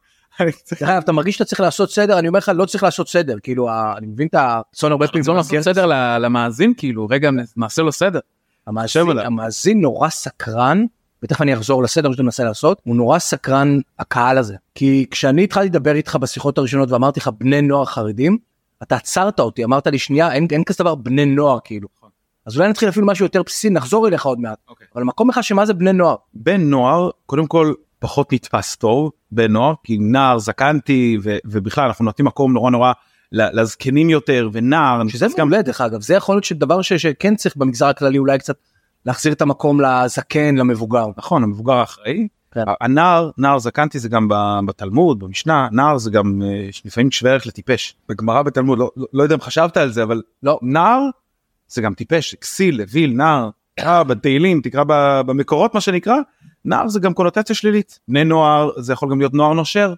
אתה 0.98 1.12
מרגיש 1.12 1.34
שאתה 1.34 1.44
צריך 1.44 1.60
לעשות 1.60 1.90
סדר 1.90 2.18
אני 2.18 2.28
אומר 2.28 2.38
לך 2.38 2.52
לא 2.54 2.64
צריך 2.64 2.82
לעשות 2.82 3.08
סדר 3.08 3.36
כאילו 3.42 3.68
אני 3.96 4.06
מבין 4.06 4.26
את 4.26 4.34
הרצון 4.34 4.92
הרבה 4.92 5.08
פעמים 5.08 5.24
לא 5.28 5.34
לעשות 5.34 5.60
סדר 5.60 5.86
למאזין 6.18 6.74
כאילו 6.76 7.06
רגע 7.10 7.30
נעשה 7.56 7.82
לו 7.82 7.92
סדר. 7.92 8.20
המאזין, 9.26 9.80
נורא 9.80 10.08
סקרן 10.08 10.84
ותכף 11.22 11.40
אני 11.40 11.54
אחזור 11.54 11.82
לסדר 11.82 12.12
שאתה 12.12 12.22
מנסה 12.22 12.44
לעשות 12.44 12.80
הוא 12.84 12.96
נורא 12.96 13.18
סקרן 13.18 13.78
הקהל 13.98 14.38
הזה. 14.38 14.56
כי 14.74 15.06
כשאני 15.10 15.44
התחלתי 15.44 15.68
לדבר 15.68 15.94
איתך 15.94 16.16
בשיחות 16.16 16.58
הראשונות 16.58 16.90
ואמרתי 16.90 17.20
לך 17.20 17.30
בני 17.38 17.62
נוער 17.62 17.84
חרדים 17.84 18.38
אתה 18.82 18.96
עצרת 18.96 19.40
אותי 19.40 19.64
אמרת 19.64 19.86
לי 19.86 19.98
שנייה 19.98 20.32
אין, 20.32 20.46
אין 20.52 20.64
כזה 20.64 20.84
דבר 20.84 20.94
בני 20.94 21.26
נוער 21.26 21.58
כאילו. 21.64 21.88
אז 22.46 22.56
אולי 22.56 22.68
נתחיל 22.68 22.88
אפילו 22.88 23.06
משהו 23.06 23.24
יותר 23.24 23.42
בסיסי 23.42 23.70
נחזור 23.70 24.08
אליך 24.08 24.26
עוד 24.26 24.40
מעט. 24.40 24.58
אוקיי. 24.68 24.86
אבל 24.94 25.02
מקום 25.02 25.30
אחד 25.30 25.40
שמה 25.40 25.66
זה 25.66 25.74
בני 25.74 25.92
נוער? 25.92 26.16
בן 26.34 26.60
נוער 26.60 27.10
קודם 27.26 27.46
כל 27.46 27.72
פחות 28.00 28.32
נתפס 28.32 28.76
טוב 28.76 29.10
בן 29.32 29.52
נוער 29.52 29.74
כי 29.84 29.98
נער 29.98 30.38
זקנתי 30.38 31.18
ו- 31.22 31.36
ובכלל 31.44 31.84
אנחנו 31.84 32.04
נותנים 32.04 32.26
מקום 32.26 32.52
נורא 32.52 32.70
נורא 32.70 32.92
לזקנים 33.32 34.10
יותר 34.10 34.48
ונער 34.52 35.08
שזה 35.08 35.26
מעולה 35.38 35.62
דרך 35.62 35.80
אגב. 35.80 36.00
זה 36.00 36.14
יכול 36.14 36.34
להיות 36.34 36.44
שדבר 36.44 36.82
ש, 36.82 36.92
שכן 36.92 37.36
צריך 37.36 37.56
במגזר 37.56 37.86
הכללי 37.86 38.18
אולי 38.18 38.38
קצת 38.38 38.56
להחזיר 39.06 39.32
את 39.32 39.42
המקום 39.42 39.80
לזקן 39.80 40.54
למבוגר. 40.54 41.06
נכון 41.16 41.42
המבוגר 41.42 41.72
האחראי. 41.72 42.28
כן. 42.54 42.64
הנער 42.80 43.30
נער 43.38 43.58
זקנתי 43.58 43.98
זה 43.98 44.08
גם 44.08 44.28
בתלמוד 44.66 45.18
במשנה. 45.18 45.68
נער 45.72 45.98
זה 45.98 46.10
גם 46.10 46.42
אה, 46.44 46.68
לפעמים 46.84 47.10
שווה 47.10 47.32
ערך 47.32 47.46
לטיפש. 47.46 47.94
בגמרא 48.08 48.42
בתלמוד 48.42 48.78
לא, 48.78 48.90
לא, 48.96 49.06
לא 49.12 49.22
יודע 49.22 49.34
אם 49.34 49.40
חשבת 49.40 49.76
על 49.76 49.92
זה 49.92 50.02
אבל 50.02 50.22
לא. 50.42 50.58
נער 50.62 51.02
זה 51.68 51.82
גם 51.82 51.94
טיפש. 51.94 52.34
כסיל 52.34 52.80
אוויל 52.80 53.12
נער. 53.12 53.50
אה, 53.78 54.04
בתהילים 54.04 54.60
תקרא 54.60 54.84
במקורות 55.22 55.74
מה 55.74 55.80
שנקרא 55.80 56.16
נער 56.64 56.88
זה 56.88 57.00
גם 57.00 57.14
קונוטציה 57.14 57.56
שלילית 57.56 57.98
בני 58.08 58.24
נוער 58.24 58.70
זה 58.80 58.92
יכול 58.92 59.10
גם 59.10 59.18
להיות 59.18 59.34
נוער 59.34 59.52
נושר. 59.52 59.94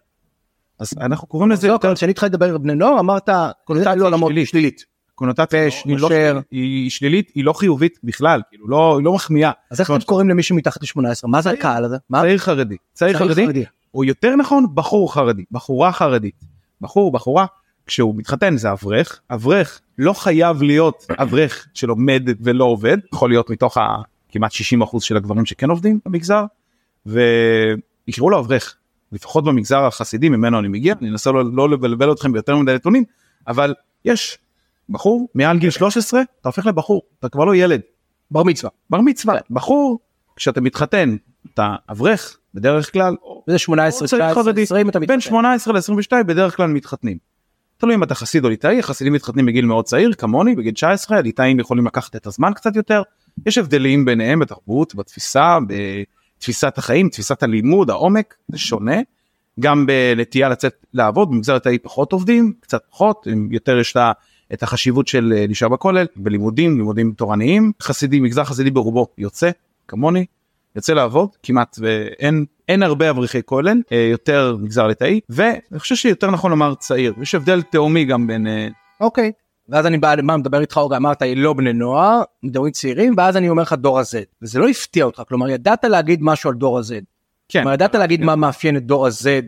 אז 0.78 0.94
אנחנו 1.00 1.28
קוראים 1.28 1.50
לזה 1.50 1.68
יותר 1.68 1.94
כשאני 1.94 2.10
התחלתי 2.10 2.32
לדבר 2.34 2.48
על 2.48 2.58
בני 2.58 2.74
נוער 2.74 3.00
אמרת 3.00 3.28
קונוטציה 3.64 3.94
לא 3.94 4.28
שלילית. 4.44 4.84
קונוטציה 5.14 5.64
לא- 5.86 5.96
נושר. 5.96 6.40
היא 6.50 6.90
שלילית 6.90 7.30
היא 7.34 7.44
לא 7.44 7.52
חיובית 7.52 7.98
בכלל 8.04 8.40
כאילו 8.50 8.68
לא 8.68 8.96
היא 8.98 9.04
לא 9.04 9.12
מחמיאה. 9.12 9.50
אז 9.70 9.80
איך 9.80 9.90
אתם 9.90 10.00
קוראים 10.00 10.28
למישהו 10.28 10.56
מתחת 10.56 10.82
ל-18 10.82 11.00
מה 11.24 11.42
זה. 11.42 11.50
הקהל 11.50 11.84
הזה? 11.84 11.96
צעיר 12.12 12.38
חרדי 12.38 12.76
צעיר 12.92 13.18
חרדי 13.18 13.64
או 13.94 14.04
יותר 14.04 14.36
נכון 14.36 14.66
בחור 14.74 15.14
חרדי 15.14 15.44
בחורה 15.50 15.92
חרדית 15.92 16.44
בחור 16.80 17.12
בחורה 17.12 17.46
כשהוא 17.86 18.14
מתחתן 18.16 18.56
זה 18.56 18.72
אברך 18.72 19.20
אברך 19.30 19.80
לא 19.98 20.12
חייב 20.12 20.62
להיות 20.62 21.06
אברך 21.18 21.66
שלומד 21.74 22.22
ולא 22.40 22.64
עובד 22.64 22.98
יכול 23.14 23.30
להיות 23.30 23.50
מתוך 23.50 23.78
הכמעט 24.32 24.52
60 24.52 24.82
אחוז 24.82 25.02
של 25.02 25.16
הגברים 25.16 25.46
שכן 25.46 25.70
עובדים 25.70 25.98
במגזר 26.06 26.44
ויקראו 27.06 28.30
לו 28.30 28.38
אברך 28.38 28.76
לפחות 29.12 29.44
במגזר 29.44 29.84
החסידי 29.84 30.28
ממנו 30.28 30.58
אני 30.58 30.68
מגיע 30.68 30.94
אני 31.00 31.08
אנסה 31.08 31.32
לא, 31.32 31.44
לא 31.52 31.70
לבלבל 31.70 32.12
אתכם 32.12 32.32
ביותר 32.32 32.56
מדי 32.56 32.74
נתונים 32.74 33.04
אבל 33.46 33.74
יש 34.04 34.38
בחור 34.88 35.28
מעל 35.34 35.58
גיל 35.58 35.70
13 35.70 36.22
אתה 36.40 36.48
הופך 36.48 36.66
לבחור 36.66 37.02
אתה 37.18 37.28
כבר 37.28 37.44
לא 37.44 37.56
ילד 37.56 37.80
בר 38.30 38.42
מצווה. 38.42 38.70
בר 38.90 39.00
מצווה 39.00 39.34
בחור 39.50 39.98
כשאתה 40.36 40.60
מתחתן 40.60 41.16
אתה 41.54 41.74
אברך 41.90 42.38
בדרך 42.54 42.92
כלל 42.92 43.16
וזה 43.48 43.58
18, 43.58 44.08
צעיר 44.08 44.22
19, 44.22 44.44
חרדי. 44.44 44.62
20 44.62 44.88
אתה 44.88 44.98
בין 44.98 45.16
מתחתן. 45.16 45.20
18 45.20 45.74
ל-22 45.74 46.24
בדרך 46.24 46.56
כלל 46.56 46.66
מתחתנים. 46.66 47.18
תלוי 47.76 47.94
אם 47.94 48.02
אתה 48.02 48.14
חסיד 48.14 48.44
או 48.44 48.48
ליטאי, 48.48 48.78
החסידים 48.78 49.12
מתחתנים 49.12 49.46
בגיל 49.46 49.64
מאוד 49.64 49.84
צעיר 49.84 50.12
כמוני 50.12 50.54
בגיל 50.54 50.74
19, 50.74 51.18
הליטאים 51.18 51.60
יכולים 51.60 51.86
לקחת 51.86 52.16
את 52.16 52.26
הזמן 52.26 52.52
קצת 52.54 52.76
יותר. 52.76 53.02
יש 53.46 53.58
הבדלים 53.58 54.04
ביניהם 54.04 54.38
בתרבות, 54.38 54.94
בתפיסה, 54.94 55.58
בתפיסת 56.38 56.78
החיים, 56.78 57.08
תפיסת 57.08 57.42
הלימוד, 57.42 57.90
העומק, 57.90 58.34
זה 58.48 58.58
שונה. 58.58 58.96
גם 59.60 59.86
בנטייה 59.86 60.48
לצאת 60.48 60.86
לעבוד, 60.94 61.30
במגזר 61.30 61.54
ליטאי 61.54 61.78
פחות 61.78 62.12
עובדים, 62.12 62.52
קצת 62.60 62.82
פחות, 62.90 63.26
יותר 63.50 63.78
יש 63.78 63.96
לה 63.96 64.12
את 64.52 64.62
החשיבות 64.62 65.08
של 65.08 65.32
אה, 65.36 65.46
להישאר 65.46 65.68
בכולל, 65.68 66.06
בלימודים, 66.16 66.76
לימודים 66.76 67.12
תורניים. 67.12 67.72
חסידי, 67.82 68.20
מגזר 68.20 68.44
חסידי 68.44 68.70
ברובו 68.70 69.06
יוצא, 69.18 69.50
כמוני, 69.88 70.26
יוצא 70.76 70.92
לעבוד 70.92 71.28
כמעט 71.42 71.76
ואין 71.80 72.44
אין 72.68 72.82
הרבה 72.82 73.10
אברכי 73.10 73.42
כולל 73.42 73.80
אה, 73.92 74.08
יותר 74.10 74.56
מגזר 74.60 74.86
ליטאי 74.86 75.20
ואני 75.28 75.78
חושב 75.78 75.94
שיותר 75.94 76.30
נכון 76.30 76.50
לומר 76.50 76.74
צעיר 76.74 77.14
יש 77.22 77.34
הבדל 77.34 77.62
תהומי 77.62 78.04
גם 78.04 78.26
בין 78.26 78.46
אה, 78.46 78.68
אוקיי. 79.00 79.32
ואז 79.68 79.86
אני 79.86 79.98
בא 79.98 80.14
מה 80.22 80.36
מדבר 80.36 80.60
איתך 80.60 80.76
אורגה 80.76 80.96
אמרת 80.96 81.22
לא 81.36 81.52
בני 81.52 81.72
נוער 81.72 82.22
מדברים 82.42 82.72
צעירים 82.72 83.14
ואז 83.16 83.36
אני 83.36 83.48
אומר 83.48 83.62
לך 83.62 83.72
דור 83.72 83.98
ה-Z 83.98 84.14
וזה 84.42 84.58
לא 84.58 84.68
הפתיע 84.68 85.04
אותך 85.04 85.22
כלומר 85.28 85.48
ידעת 85.48 85.84
להגיד 85.84 86.18
משהו 86.22 86.50
על 86.50 86.56
דור 86.56 86.78
ה-Z. 86.78 87.04
כן 87.48 87.60
כלומר 87.60 87.74
ידעת 87.74 87.94
להגיד 87.94 88.22
מה 88.22 88.36
מאפיין 88.36 88.76
את 88.76 88.86
דור 88.86 89.06
ה-Z 89.06 89.46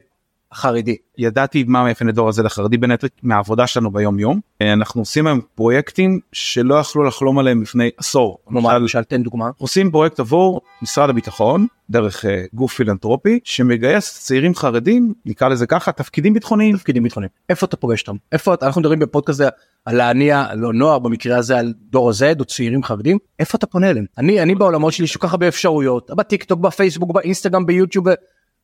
החרדי. 0.55 0.97
ידעתי 1.19 1.65
מה 1.65 1.85
מאפיין 1.85 2.11
את 2.11 2.15
דור 2.15 2.29
הזה 2.29 2.43
לחרדי 2.43 2.77
בין 2.77 2.91
היתר 2.91 3.07
מהעבודה 3.23 3.67
שלנו 3.67 3.91
ביום 3.91 4.19
יום 4.19 4.41
אנחנו 4.63 5.01
עושים 5.01 5.27
היום 5.27 5.41
פרויקטים 5.55 6.21
שלא 6.33 6.75
יכלו 6.75 7.05
לחלום 7.05 7.39
עליהם 7.39 7.63
לפני 7.63 7.91
עשור. 7.99 8.39
כמו 8.47 8.61
מה 8.61 8.79
למשל, 8.79 9.05
תן 9.05 9.23
דוגמה. 9.23 9.51
עושים 9.59 9.91
פרויקט 9.91 10.21
עבור 10.21 10.61
משרד 10.83 11.11
הביטחון 11.11 11.67
דרך 11.91 12.25
אה, 12.25 12.45
גוף 12.55 12.75
פילנטרופי 12.75 13.41
שמגייס 13.45 14.21
צעירים 14.21 14.55
חרדים 14.55 15.15
נקרא 15.27 15.49
לזה 15.49 15.67
ככה 15.67 15.93
תפקידים 15.93 16.35
ביטחוניים 16.35 16.77
תפקידים 16.77 17.03
ביטחוניים 17.03 17.31
איפה 17.49 17.67
אתה 17.67 17.77
פוגש 17.77 18.01
אותם 18.01 18.17
איפה 18.33 18.55
אתה 18.55 18.67
אנחנו 18.67 18.81
מדברים 18.81 18.99
בפודקאסט 18.99 19.41
הזה 19.41 19.49
על 19.85 19.97
להניע 19.97 20.47
לא 20.55 20.73
נוער 20.73 20.99
במקרה 20.99 21.37
הזה 21.37 21.59
על 21.59 21.75
דור 21.91 22.11
ה-Z 22.11 22.41
או 22.41 22.45
צעירים 22.45 22.83
חרדים 22.83 23.19
איפה 23.39 23.59
אתה 23.59 23.67
פונה 23.67 23.91
אליהם 23.91 24.05
אני 24.19 24.43
אני 24.43 24.55
בעולמות 24.55 24.93
שלי 24.93 25.05
יש 25.05 25.17
כל 25.17 25.27
כך 25.27 25.33
הרבה 25.33 25.49
אפשרויות 25.49 26.11
בטיק 26.11 26.45
טוק 26.45 26.61
בפייסבוק 26.61 27.13
באינסטגרם 27.13 27.67
ביוטיוב 27.67 28.07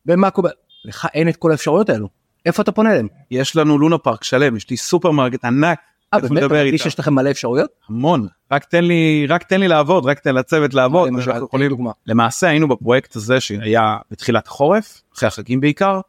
במאקו 0.06 0.42
ב- 0.42 0.48
לך 0.84 1.06
אין 1.14 1.28
את 1.28 1.36
כל 1.36 1.50
האפשרויות 1.50 1.88
האלו 1.90 2.08
איפה 2.46 2.62
אתה 2.62 2.72
פונה 2.72 2.90
אליהם. 2.90 3.08
יש 3.30 3.56
לנו 3.56 3.78
לונה 3.78 3.98
פארק 3.98 4.24
שלם 4.24 4.56
יש 4.56 4.70
לי 4.70 4.76
סופרמרקט 4.76 5.44
ענק 5.44 5.78
אה, 6.14 6.18
באמת? 6.20 6.38
אתה 6.44 6.54
מרגיש. 6.54 6.82
שיש 6.82 6.98
לכם 6.98 7.14
מלא 7.14 7.30
אפשרויות. 7.30 7.70
המון 7.88 8.26
רק 8.52 8.64
תן 8.64 8.84
לי 8.84 9.26
רק 9.28 9.42
תן 9.42 9.60
לי 9.60 9.68
לעבוד 9.68 10.06
רק 10.06 10.18
תן 10.18 10.34
לצוות 10.34 10.74
לעבוד 10.74 11.08
למשל, 11.08 11.32
תן 11.52 11.68
דוגמה. 11.68 11.90
למעשה 12.06 12.48
היינו 12.48 12.68
בפרויקט 12.68 13.16
הזה 13.16 13.40
שהיה 13.40 13.96
בתחילת 14.10 14.46
החורף 14.46 15.02
אחרי 15.16 15.26
החגים 15.26 15.60
בעיקר 15.60 16.00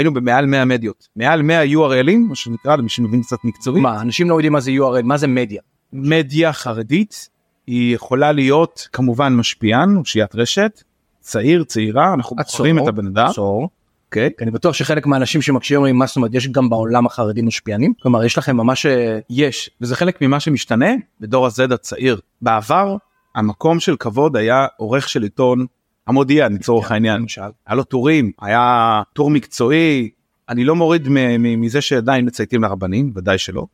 היינו 0.00 0.14
במעל 0.14 0.46
100 0.46 0.64
מדיות. 0.64 1.08
מעל 1.16 1.42
100 1.42 1.64
URLים 1.64 2.18
מה 2.28 2.34
שנקרא 2.34 2.76
למי 2.76 2.88
שמבין 2.88 3.22
קצת 3.22 3.36
מקצועי. 3.44 3.80
מה 3.80 4.00
אנשים 4.00 4.30
לא 4.30 4.34
יודעים 4.34 4.52
מה 4.52 4.60
זה 4.60 4.70
URL 4.70 5.02
מה 5.02 5.16
זה 5.16 5.26
מדיה. 5.26 5.62
מדיה 5.92 6.52
חרדית 6.52 7.28
היא 7.66 7.94
יכולה 7.94 8.32
להיות 8.32 8.88
כמובן 8.92 9.32
משפיען 9.34 9.96
אושיית 9.96 10.34
רשת 10.34 10.82
צעיר 11.20 11.64
צעירה 11.64 12.14
אנחנו 12.14 12.36
בוחרים 12.36 12.78
את 12.78 12.88
הבן 12.88 13.06
אדם. 13.06 13.26
עצור. 13.26 13.68
אוקיי. 14.06 14.30
כי 14.38 14.44
אני 14.44 14.50
בטוח 14.50 14.74
שחלק 14.74 15.06
מהאנשים 15.06 15.42
שמקשיבים 15.42 15.78
אומרים 15.78 15.96
מה 15.96 16.06
זאת 16.06 16.16
אומרת 16.16 16.34
יש 16.34 16.48
גם 16.48 16.70
בעולם 16.70 17.06
החרדי 17.06 17.42
משפיענים? 17.42 17.92
כלומר 18.02 18.24
יש 18.24 18.38
לכם 18.38 18.56
ממש 18.56 18.86
אה, 18.86 19.18
יש 19.30 19.70
וזה 19.80 19.96
חלק 19.96 20.22
ממה 20.22 20.40
שמשתנה 20.40 20.90
בדור 21.20 21.46
ה-Z 21.46 21.74
הצעיר. 21.74 22.20
בעבר 22.42 22.96
המקום 23.34 23.80
של 23.80 23.96
כבוד 23.96 24.36
היה 24.36 24.66
עורך 24.76 25.08
של 25.08 25.22
עיתון 25.22 25.66
המודיע 26.10 26.48
לצורך 26.48 26.92
העניין. 26.92 27.24
היה 27.66 27.76
לו 27.76 27.84
טורים 27.84 28.30
היה 28.40 29.02
טור 29.12 29.30
מקצועי 29.30 30.10
אני 30.48 30.64
לא 30.64 30.76
מוריד 30.76 31.08
מזה 31.38 31.80
שעדיין 31.80 32.26
מצייתים 32.26 32.62
לרבנים 32.62 33.12
ודאי 33.14 33.38
שלא 33.38 33.66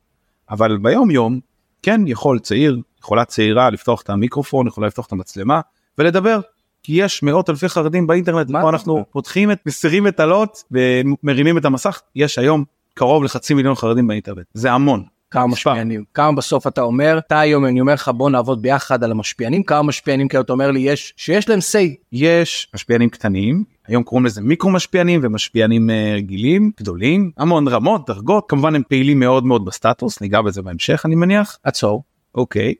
אבל 0.49 0.77
ביום 0.77 1.11
יום 1.11 1.39
כן 1.81 2.01
יכול 2.07 2.39
צעיר 2.39 2.81
יכולה 2.99 3.25
צעירה 3.25 3.69
לפתוח 3.69 4.01
את 4.01 4.09
המיקרופון 4.09 4.67
יכולה 4.67 4.87
לפתוח 4.87 5.07
את 5.07 5.11
המצלמה 5.11 5.61
ולדבר. 5.97 6.39
כי 6.83 6.93
יש 6.93 7.23
מאות 7.23 7.49
אלפי 7.49 7.69
חרדים 7.69 8.07
באינטרנט 8.07 8.51
פה 8.51 8.69
אנחנו? 8.69 9.05
פותחים 9.11 9.51
את 9.51 9.59
מסירים 9.65 10.07
את 10.07 10.19
הלוט 10.19 10.57
ומרימים 10.71 11.57
את 11.57 11.65
המסך 11.65 12.01
יש 12.15 12.37
היום 12.37 12.63
קרוב 12.93 13.23
לחצי 13.23 13.53
מיליון 13.53 13.75
חרדים 13.75 14.07
באינטרנט 14.07 14.45
זה 14.53 14.71
המון 14.71 15.03
כמה. 15.31 15.47
משפיענים 15.47 16.03
כמה 16.13 16.31
בסוף 16.31 16.67
אתה 16.67 16.81
אומר 16.81 17.17
אתה 17.17 17.39
היום 17.39 17.65
אני 17.65 17.81
אומר 17.81 17.93
לך 17.93 18.11
בוא 18.15 18.29
נעבוד 18.29 18.61
ביחד 18.61 19.03
על 19.03 19.11
המשפיענים 19.11 19.63
כמה 19.63 19.81
משפיענים 19.81 20.27
כאלה 20.27 20.41
אתה 20.41 20.53
אומר 20.53 20.71
לי 20.71 20.79
יש 20.79 21.13
שיש 21.17 21.49
להם 21.49 21.59
say. 21.59 21.95
יש 22.11 22.71
משפיענים 22.75 23.09
קטנים 23.09 23.63
היום 23.87 24.03
קוראים 24.03 24.25
לזה 24.25 24.41
מיקרו 24.41 24.69
משפיענים 24.69 25.19
ומשפיענים 25.23 25.89
אה, 25.89 26.13
רגילים 26.15 26.71
גדולים 26.79 27.31
המון 27.37 27.67
רמות 27.67 28.07
דרגות 28.07 28.45
כמובן 28.49 28.75
הם 28.75 28.81
פעילים 28.89 29.19
מאוד 29.19 29.45
מאוד 29.45 29.65
בסטטוס 29.65 30.21
ניגע 30.21 30.41
בזה 30.41 30.61
בהמשך 30.61 31.01
אני 31.05 31.15
מניח. 31.15 31.57
עצור. 31.63 32.03
אוקיי. 32.35 32.73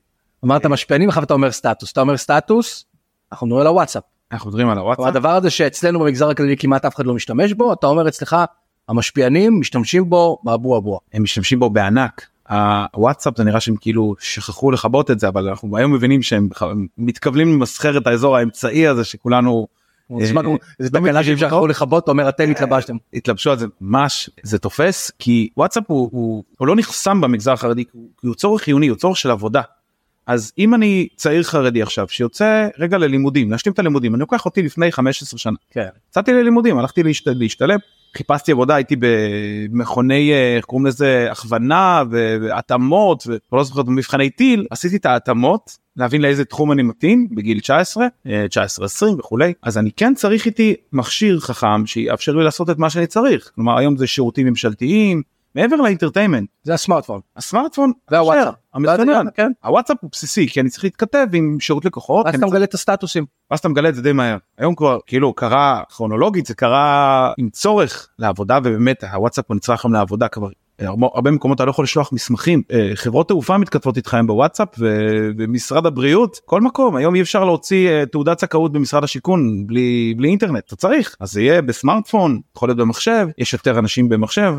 אמרת 0.45 0.65
משפיענים 0.65 1.09
אחר 1.09 1.23
אתה 1.23 1.33
אומר 1.33 1.51
סטטוס. 1.51 1.91
אתה 1.91 2.01
אומר 2.01 2.17
סטטוס 2.17 2.85
אנחנו 3.31 3.47
נראה 3.47 3.63
לוואטסאפ 3.63 4.03
אנחנו 4.31 4.49
מדברים 4.49 4.69
על 4.69 4.77
הוואטסאפ. 4.77 5.05
הדבר 5.05 5.29
הזה 5.29 5.49
שאצלנו 5.49 5.99
במגזר 5.99 6.29
הכללי 6.29 6.57
כמעט 6.57 6.85
אף 6.85 6.95
אחד 6.95 7.05
לא 7.05 7.13
משתמש 7.13 7.53
בו 7.53 7.73
אתה 7.73 7.87
אומר 7.87 8.07
אצלך 8.07 8.35
המשפיענים 8.89 9.59
משתמשים 9.59 10.09
בו 10.09 10.39
באבו 10.43 10.77
אבו. 10.77 10.99
הם 11.13 11.23
משתמשים 11.23 11.59
בו 11.59 11.69
בענק. 11.69 12.27
הוואטסאפ 12.49 13.37
זה 13.37 13.43
נראה 13.43 13.59
שהם 13.59 13.75
כאילו 13.75 14.15
שכחו 14.19 14.71
לכבות 14.71 15.11
את 15.11 15.19
זה 15.19 15.27
אבל 15.27 15.49
אנחנו 15.49 15.77
היום 15.77 15.93
מבינים 15.93 16.23
שהם 16.23 16.49
מתכוונים 16.97 17.53
למסחר 17.53 17.97
את 17.97 18.07
האזור 18.07 18.37
האמצעי 18.37 18.87
הזה 18.87 19.03
שכולנו 19.03 19.67
זה 20.19 20.33
לא 20.33 20.57
תקלה 20.99 21.19
מכירים 21.19 21.23
שאי 21.23 21.33
אפשר 21.33 21.55
אותו? 21.55 21.67
לכבות 21.67 22.03
אתה 22.03 22.11
אומר 22.11 22.29
אתם 22.29 22.51
התלבשתם 22.51 22.95
התלבשו 23.13 23.51
על 23.51 23.59
זה 23.59 23.65
ממש 23.81 24.29
זה 24.43 24.59
תופס 24.59 25.11
כי 25.19 25.49
וואטסאפ 25.57 25.83
הוא, 25.87 26.43
לא 26.61 26.75
נחסם 26.75 27.21
במגזר 27.21 27.53
החרדי 27.53 27.83
הוא 28.21 28.35
צורך 28.35 28.61
חיוני 28.61 28.87
הוא 28.87 28.97
צורך 28.97 29.17
של 29.17 29.31
עבודה. 29.31 29.61
אז 30.27 30.51
אם 30.57 30.73
אני 30.73 31.07
צעיר 31.15 31.43
חרדי 31.43 31.81
עכשיו 31.81 32.07
שיוצא 32.09 32.67
רגע 32.79 32.97
ללימודים 32.97 33.51
להשלים 33.51 33.73
את 33.73 33.79
הלימודים 33.79 34.13
אני 34.13 34.19
לוקח 34.19 34.45
אותי 34.45 34.61
לפני 34.61 34.91
15 34.91 35.39
שנה. 35.39 35.57
כן. 35.71 35.87
יצאתי 36.09 36.33
ללימודים 36.33 36.77
הלכתי 36.77 37.03
להשת, 37.03 37.27
להשתלם 37.27 37.79
חיפשתי 38.17 38.51
עבודה 38.51 38.75
הייתי 38.75 38.95
במכוני 38.99 40.31
אה, 40.33 40.55
איך 40.55 40.65
קוראים 40.65 40.85
לזה 40.85 41.27
הכוונה 41.31 42.03
והתאמות 42.11 43.27
ולא 43.51 43.63
זוכר 43.63 43.81
במבחני 43.81 44.29
טיל 44.29 44.65
עשיתי 44.69 44.95
את 44.95 45.05
ההתאמות 45.05 45.77
להבין 45.97 46.21
לאיזה 46.21 46.45
תחום 46.45 46.71
אני 46.71 46.83
מתאים 46.83 47.27
בגיל 47.31 47.59
19 47.59 48.07
אה, 48.27 48.47
19 48.47 48.85
20 48.85 49.19
וכולי. 49.19 49.53
אז 49.63 49.77
אני 49.77 49.91
כן 49.91 50.13
צריך 50.15 50.45
איתי 50.45 50.75
מכשיר 50.93 51.39
חכם 51.39 51.85
שיאפשר 51.85 52.35
לי 52.35 52.43
לעשות 52.43 52.69
את 52.69 52.77
מה 52.77 52.89
שאני 52.89 53.07
צריך. 53.07 53.51
כלומר 53.55 53.77
היום 53.77 53.97
זה 53.97 54.07
שירותים 54.07 54.47
ממשלתיים 54.47 55.21
מעבר 55.57 55.75
לאינטרטיימנט. 55.75 56.49
זה 56.63 56.73
הסמארטפון. 56.73 57.19
הסמארטפון 57.37 57.91
והוואטסאפ. 58.11 58.53
ואז- 58.85 59.27
כן. 59.35 59.51
הוואטסאפ 59.63 59.97
הוא 60.01 60.09
בסיסי 60.11 60.47
כי 60.47 60.59
אני 60.61 60.69
צריך 60.69 60.83
להתכתב 60.83 61.27
עם 61.33 61.57
שירות 61.59 61.85
לקוחות 61.85 62.25
אז 62.27 62.33
אני 62.33 62.37
אתה 62.39 62.45
מגלה 62.47 62.63
את 62.63 62.73
הסטטוסים. 62.73 63.25
ואז 63.51 63.59
אתה 63.59 63.69
מגלה 63.69 63.89
את 63.89 63.95
זה 63.95 64.01
די 64.01 64.11
מהר. 64.11 64.37
היום 64.57 64.75
כבר 64.75 64.97
כאילו 65.07 65.33
קרה 65.33 65.81
כרונולוגית 65.89 66.45
זה 66.45 66.55
קרה 66.55 67.31
עם 67.37 67.49
צורך 67.49 68.09
לעבודה 68.19 68.59
ובאמת 68.63 69.03
הוואטסאפ 69.03 69.45
הוא 69.47 69.55
נצרך 69.55 69.85
היום 69.85 69.93
לעבודה. 69.93 70.27
כבר 70.27 70.47
הרבה- 70.79 71.31
מקומות 71.31 71.55
אתה 71.55 71.65
לא 71.65 71.69
יכול 71.69 71.83
לשלוח 71.83 72.13
מסמכים. 72.13 72.61
אה, 72.71 72.91
חברות 72.95 73.27
תעופה 73.27 73.57
מתכתבות 73.57 73.97
איתך 73.97 74.13
היום 74.13 74.27
בוואטסאפ 74.27 74.67
ומשרד 75.37 75.85
הבריאות 75.85 76.39
כל 76.45 76.61
מקום. 76.61 76.95
היום 76.95 77.15
אי 77.15 77.21
אפשר 77.21 77.43
להוציא 77.43 77.89
אה, 77.89 78.05
תעודת 78.05 78.39
זכאות 78.39 78.71
במשרד 78.71 79.03
השיכון 79.03 79.67
בלי 79.67 80.13
בלי 80.17 80.27
אינטרנט. 80.29 80.63
אתה 80.67 80.75
צריך. 80.75 81.15
אז 81.19 81.31
זה 81.31 81.41
יהיה 81.41 81.61
בסמארטפון 81.61 82.39
יכול 82.57 82.69
להיות 82.69 82.77
במחשב 82.77 83.27
יש 83.37 83.53
יותר 83.53 83.79
אנשים 83.79 84.09
במחשב 84.09 84.53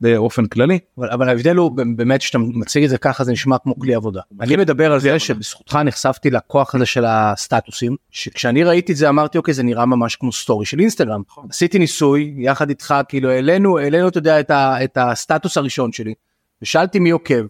באופן 0.00 0.46
כללי 0.46 0.78
אבל, 0.98 1.10
אבל 1.10 1.28
ההבדל 1.28 1.56
הוא 1.56 1.70
באמת 1.96 2.22
שאתה 2.22 2.38
מציג 2.38 2.84
את 2.84 2.90
זה 2.90 2.98
ככה 2.98 3.24
זה 3.24 3.32
נשמע 3.32 3.58
כמו 3.58 3.78
כלי 3.78 3.94
עבודה. 3.94 4.20
אני 4.40 4.56
מדבר 4.56 4.92
על 4.92 5.00
זה 5.00 5.18
שבזכותך 5.18 5.74
נחשפתי 5.84 6.30
לכוח 6.30 6.74
הזה 6.74 6.86
של 6.86 7.04
הסטטוסים 7.04 7.96
שכשאני 8.10 8.64
ראיתי 8.64 8.92
את 8.92 8.96
זה 8.96 9.08
אמרתי 9.08 9.38
אוקיי 9.38 9.54
זה 9.54 9.62
נראה 9.62 9.86
ממש 9.86 10.16
כמו 10.16 10.32
story 10.32 10.66
של 10.66 10.80
אינסטגרם. 10.80 11.22
עשיתי 11.50 11.78
ניסוי 11.78 12.34
יחד 12.38 12.68
איתך 12.68 12.94
כאילו 13.08 13.30
העלינו 13.30 13.78
העלינו 13.78 14.08
אתה 14.08 14.18
יודע 14.18 14.40
את, 14.40 14.50
ה, 14.50 14.84
את 14.84 14.98
הסטטוס 15.00 15.56
הראשון 15.56 15.92
שלי 15.92 16.14
ושאלתי 16.62 16.98
מי 16.98 17.10
עוקב. 17.10 17.46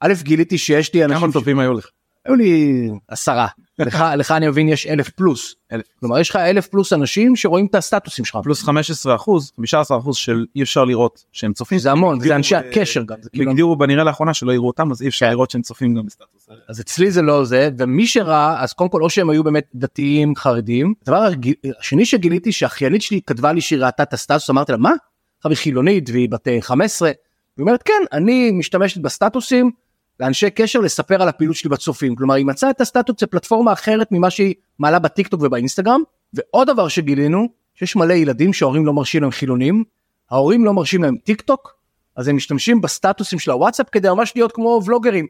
א' 0.00 0.12
גיליתי 0.22 0.58
שיש 0.58 0.94
לי 0.94 1.04
כמה 1.04 1.14
אנשים 1.14 1.32
צופים 1.32 1.58
היו 1.58 1.72
לך 1.72 1.88
היו 2.26 2.34
לי 2.34 2.90
עשרה 3.08 3.46
לך 3.86 4.04
לך 4.16 4.30
אני 4.30 4.48
מבין 4.48 4.68
יש 4.68 4.86
אלף 4.86 5.10
פלוס 5.10 5.54
אלף. 5.72 5.84
כלומר 6.00 6.18
יש 6.18 6.30
לך 6.30 6.36
אלף 6.36 6.66
פלוס 6.66 6.92
אנשים 6.92 7.36
שרואים 7.36 7.66
את 7.66 7.74
הסטטוסים 7.74 8.24
שלך 8.24 8.38
פלוס 8.42 8.62
15 8.62 9.14
אחוז 9.14 9.52
15 9.56 9.98
אחוז 9.98 10.16
של 10.16 10.46
אי 10.56 10.62
אפשר 10.62 10.84
לראות 10.84 11.24
שהם 11.32 11.52
צופים. 11.52 11.78
זה 11.78 11.90
המון 11.90 12.20
זה 12.20 12.36
אנשי 12.36 12.54
אה, 12.54 12.60
הקשר 12.60 13.02
גם 13.02 13.16
כאילו- 13.32 13.50
הגדירו 13.50 13.76
כנראה 13.76 14.04
לאחרונה 14.04 14.34
שלא 14.34 14.52
יראו 14.52 14.66
אותם 14.66 14.90
אז 14.90 15.02
אי 15.02 15.08
אפשר 15.08 15.26
כן. 15.26 15.32
לראות 15.32 15.50
שהם 15.50 15.62
צופים 15.62 15.94
גם 15.94 16.06
בסטטוס. 16.06 16.48
אז 16.68 16.80
אצלי 16.80 17.10
זה 17.10 17.22
לא 17.22 17.44
זה 17.44 17.68
ומי 17.78 18.06
שראה 18.06 18.62
אז 18.62 18.72
קודם 18.72 18.90
כל 18.90 19.02
או 19.02 19.10
שהם 19.10 19.30
היו 19.30 19.44
באמת 19.44 19.64
דתיים 19.74 20.36
חרדים 20.36 20.94
הדבר 21.02 21.28
השני 21.80 22.06
שגיליתי 22.06 22.52
שאחיינית 22.52 23.02
שלי 23.02 23.20
כתבה 23.26 23.52
לי 23.52 23.60
שהיא 23.60 23.78
ראתה 23.78 24.02
את 24.02 24.12
הסטטוס 24.12 24.50
אמרתי 24.50 24.72
לה 24.72 24.78
מה? 24.78 24.92
עכשיו 25.38 25.50
היא 25.50 25.58
חילונית 25.58 26.10
והיא 26.10 26.28
בת 26.28 26.48
אה, 26.48 26.58
15 26.60 27.08
היא 27.08 27.14
אומרת 27.62 27.82
כן 27.82 28.02
אני 28.12 28.50
משתמשת 28.50 29.00
בסטטוסים 29.00 29.70
לאנשי 30.22 30.50
קשר 30.50 30.78
לספר 30.80 31.22
על 31.22 31.28
הפעילות 31.28 31.56
שלי 31.56 31.70
בצופים. 31.70 32.14
כלומר 32.16 32.34
היא 32.34 32.46
מצאה 32.46 32.70
את 32.70 32.80
הסטטוס 32.80 33.22
בפלטפורמה 33.22 33.72
אחרת 33.72 34.08
ממה 34.12 34.30
שהיא 34.30 34.54
מעלה 34.78 34.98
בטיק 34.98 35.28
טוק 35.28 35.42
ובאינסטגרם. 35.42 36.00
ועוד 36.34 36.70
דבר 36.70 36.88
שגילינו 36.88 37.48
שיש 37.74 37.96
מלא 37.96 38.12
ילדים 38.12 38.52
שההורים 38.52 38.86
לא 38.86 38.92
מרשים 38.92 39.22
להם 39.22 39.30
חילונים. 39.30 39.84
ההורים 40.30 40.64
לא 40.64 40.72
מרשים 40.72 41.02
להם 41.02 41.16
טיק 41.16 41.40
טוק 41.40 41.74
אז 42.16 42.28
הם 42.28 42.36
משתמשים 42.36 42.80
בסטטוסים 42.80 43.38
של 43.38 43.50
הוואטסאפ 43.50 43.86
כדי 43.92 44.08
ממש 44.08 44.32
להיות 44.36 44.52
כמו 44.52 44.80
ולוגרים. 44.86 45.26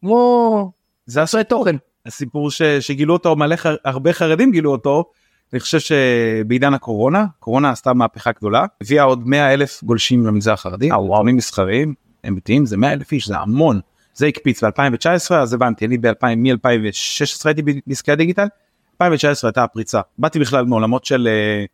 כמו 0.00 0.72
זה 1.06 1.22
יוצרי 1.22 1.44
תוכן. 1.44 1.76
הסיפור 2.06 2.50
ש, 2.50 2.62
שגילו 2.62 3.12
אותו 3.14 3.36
מלא 3.36 3.56
ח- 3.56 3.66
הרבה 3.84 4.12
חרדים 4.12 4.52
גילו 4.52 4.72
אותו. 4.72 5.04
אני 5.52 5.60
חושב 5.60 5.78
שבעידן 5.78 6.74
הקורונה 6.74 7.24
קורונה 7.38 7.70
עשתה 7.70 7.92
מהפכה 7.92 8.30
גדולה. 8.32 8.66
הביאה 8.80 9.04
עוד 9.04 9.26
100 9.28 9.54
אלף 9.54 9.84
גולשים 9.84 10.26
למגזר 10.26 10.52
החרדי. 10.52 10.90
עיתונים 11.14 11.36
מסחריים 11.36 11.94
אמיתיים 12.28 12.66
זה 12.66 12.76
100 12.76 12.92
אלף 12.92 13.12
איש 13.12 13.28
זה 13.28 13.38
המון 13.38 13.80
זה 14.14 14.26
הקפיץ 14.26 14.64
ב2019 14.64 15.34
אז 15.34 15.54
הבנתי 15.54 15.86
אני 15.86 15.98
ב-2000 15.98 16.26
מ-2016 16.36 17.42
הייתי 17.44 17.62
בעסקי 17.86 18.12
הדיגיטל 18.12 18.46
2019 18.94 19.48
הייתה 19.48 19.64
הפריצה. 19.64 20.00
באתי 20.18 20.38
בכלל 20.38 20.64
מעולמות 20.64 21.04
של 21.04 21.28
אה, 21.28 21.64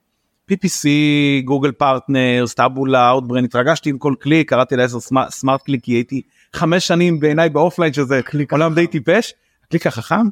PPC 0.53 0.89
גוגל 1.45 1.73
partners 1.73 2.55
טאבולה 2.55 3.11
אאוטברן 3.11 3.45
התרגשתי 3.45 3.91
עם 3.91 3.99
כל 3.99 4.15
קליק 4.21 4.49
קראתי 4.51 4.77
לעשר 4.77 4.99
Smart 5.31 5.63
Click 5.63 5.85
כי 5.85 5.93
הייתי 5.93 6.23
חמש 6.53 6.87
שנים 6.87 7.21
בעיניי 7.21 7.49
ב 7.49 7.54
offline 7.54 7.93
שזה 7.93 8.21
עולם 8.51 8.75
די 8.75 8.87
טיפש. 8.87 9.33
קליק 9.71 9.87
החכם 9.87 10.27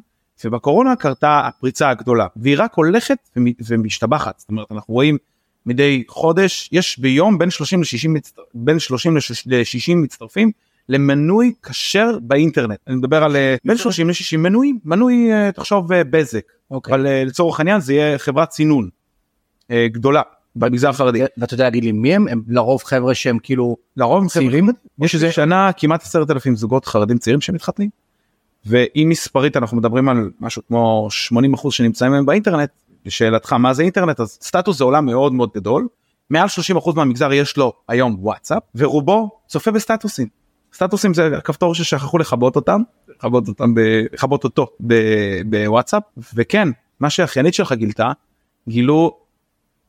ובקורונה 0.45 0.95
קרתה 0.95 1.41
הפריצה 1.47 1.89
הגדולה 1.89 2.27
והיא 2.35 2.55
רק 2.57 2.73
הולכת 2.73 3.17
ומ- 3.37 3.53
ומשתבחת. 3.67 4.39
זאת 4.39 4.49
אומרת 4.49 4.71
אנחנו 4.71 4.93
רואים 4.93 5.17
מדי 5.65 6.03
חודש 6.07 6.69
יש 6.71 6.99
ביום 6.99 7.37
בין 7.37 7.49
30 7.49 7.81
ל-60 7.81 8.09
מצט... 8.09 8.39
בין 8.53 8.79
30 8.79 9.17
ל-60 9.17 9.95
מצטרפים 9.95 10.51
למנוי 10.89 11.53
כשר 11.63 12.17
באינטרנט. 12.21 12.79
אני 12.87 12.95
מדבר 12.95 13.23
על 13.23 13.35
אה, 13.35 13.55
בין 13.65 13.77
30 13.77 14.09
ל-60 14.09 14.37
מנויים 14.37 14.79
מנוי 14.85 15.33
אה, 15.33 15.51
תחשוב 15.51 15.91
אה, 15.91 16.03
בזק. 16.03 16.41
אוקיי. 16.71 16.93
אבל 16.93 17.07
לצורך 17.25 17.59
העניין 17.59 17.81
זה 17.81 17.93
יהיה 17.93 18.17
חברת 18.17 18.49
סינון 18.49 18.89
גדולה 19.71 20.21
במגזר 20.55 20.89
החרדי. 20.89 21.21
ואתה 21.37 21.53
יודע 21.53 21.63
להגיד 21.63 21.83
לי 21.83 21.91
מי 21.91 22.15
הם? 22.15 22.27
הם 22.27 22.41
לרוב 22.47 22.83
חבר'ה 22.83 23.15
שהם 23.15 23.39
כאילו 23.39 23.77
לרוב 23.97 24.27
צעירים? 24.27 24.69
יש 25.01 25.15
איזה 25.15 25.31
שנה 25.31 25.71
כמעט 25.77 26.03
עשרת 26.03 26.31
אלפים 26.31 26.55
זוגות 26.55 26.85
חרדים 26.85 27.17
צעירים 27.17 27.41
שמתחתנים. 27.41 27.89
ואם 28.65 29.07
מספרית 29.09 29.57
אנחנו 29.57 29.77
מדברים 29.77 30.09
על 30.09 30.31
משהו 30.39 30.61
כמו 30.67 31.07
80 31.09 31.53
אחוז 31.53 31.73
שנמצאים 31.73 32.13
היום 32.13 32.25
באינטרנט 32.25 32.69
לשאלתך 33.05 33.53
מה 33.53 33.73
זה 33.73 33.83
אינטרנט? 33.83 34.19
אז 34.19 34.37
סטטוס 34.41 34.77
זה 34.77 34.83
עולם 34.83 35.05
מאוד 35.05 35.33
מאוד 35.33 35.49
גדול. 35.55 35.87
מעל 36.29 36.47
30 36.47 36.77
אחוז 36.77 36.95
מהמגזר 36.95 37.33
יש 37.33 37.57
לו 37.57 37.73
היום 37.87 38.15
וואטסאפ 38.19 38.63
ורובו 38.75 39.29
צופה 39.47 39.71
בסטטוסים. 39.71 40.27
סטטוסים 40.73 41.13
זה 41.13 41.37
הכפתור 41.37 41.75
ששכחו 41.75 42.17
לכבות 42.17 42.55
אותם 42.55 42.81
לכבות 43.09 43.47
אותם 43.47 43.73
לכבות 44.13 44.43
אותו 44.43 44.67
בוואטסאפ 45.45 46.03
וכן 46.33 46.67
מה 46.99 47.09
שהאחיינית 47.09 47.53
שלך 47.53 47.73
גילתה 47.73 48.11
גילו 48.69 49.17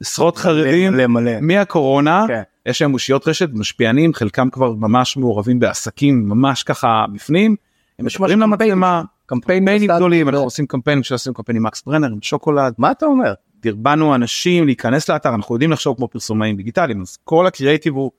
עשרות 0.00 0.36
חרדים 0.36 0.92
מלא 0.92 1.06
מלא 1.06 1.40
מהקורונה 1.40 2.24
כן. 2.28 2.42
יש 2.66 2.82
להם 2.82 2.94
אושיות 2.94 3.28
רשת 3.28 3.48
משפיענים 3.52 4.14
חלקם 4.14 4.50
כבר 4.50 4.72
ממש 4.72 5.16
מעורבים 5.16 5.60
בעסקים 5.60 6.28
ממש 6.28 6.62
ככה 6.62 7.04
בפנים. 7.14 7.56
הם 7.98 8.06
משפרים 8.06 8.40
למצלמה 8.40 9.02
קמפיינים 9.26 9.86
גדולים 9.96 10.28
אנחנו 10.28 10.44
עושים 10.44 10.66
קמפיין 10.66 11.02
כשעשינו 11.02 11.34
קמפיין 11.34 11.56
עם 11.56 11.62
מקס 11.62 11.82
ברנר 11.86 12.06
עם 12.06 12.18
שוקולד 12.22 12.74
מה 12.78 12.90
אתה 12.90 13.06
אומר 13.06 13.34
דרבנו 13.62 14.14
אנשים 14.14 14.66
להיכנס 14.66 15.10
לאתר 15.10 15.34
אנחנו 15.34 15.54
יודעים 15.54 15.72
לחשוב 15.72 15.96
כמו 15.96 16.08
פרסומאים 16.08 16.56
דיגיטליים 16.56 17.00
אז 17.00 17.18
כל 17.24 17.46
הקריאיטיב 17.46 17.94
הוא 17.94 18.10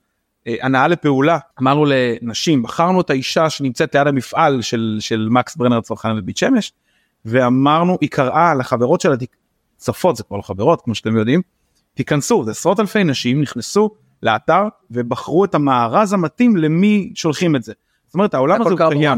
הנעה 0.47 0.87
לפעולה. 0.87 1.37
אמרנו 1.61 1.85
לנשים 1.87 2.63
בחרנו 2.63 3.01
את 3.01 3.09
האישה 3.09 3.49
שנמצאת 3.49 3.95
ליד 3.95 4.07
המפעל 4.07 4.61
של 4.61 4.97
של 4.99 5.27
מקס 5.31 5.55
ברנר 5.55 5.79
העניין 6.03 6.23
בבית 6.23 6.37
שמש 6.37 6.73
ואמרנו 7.25 7.97
היא 8.01 8.09
קראה 8.09 8.53
לחברות 8.53 9.01
שלה 9.01 9.15
צפות 9.77 10.15
זה 10.15 10.23
כבר 10.23 10.37
לא 10.37 10.41
חברות 10.41 10.81
כמו 10.81 10.95
שאתם 10.95 11.17
יודעים 11.17 11.41
תיכנסו 11.93 12.43
זה 12.43 12.51
עשרות 12.51 12.79
אלפי 12.79 13.03
נשים 13.03 13.41
נכנסו 13.41 13.89
לאתר 14.23 14.63
ובחרו 14.91 15.45
את 15.45 15.55
המארז 15.55 16.13
המתאים 16.13 16.57
למי 16.57 17.11
שולחים 17.15 17.55
את 17.55 17.63
זה. 17.63 17.73
זאת 18.07 18.13
אומרת 18.13 18.33
העולם 18.33 18.61
הזה 18.61 18.69
הוא 18.69 18.77
קרה 18.77 18.89
קיים. 18.89 19.17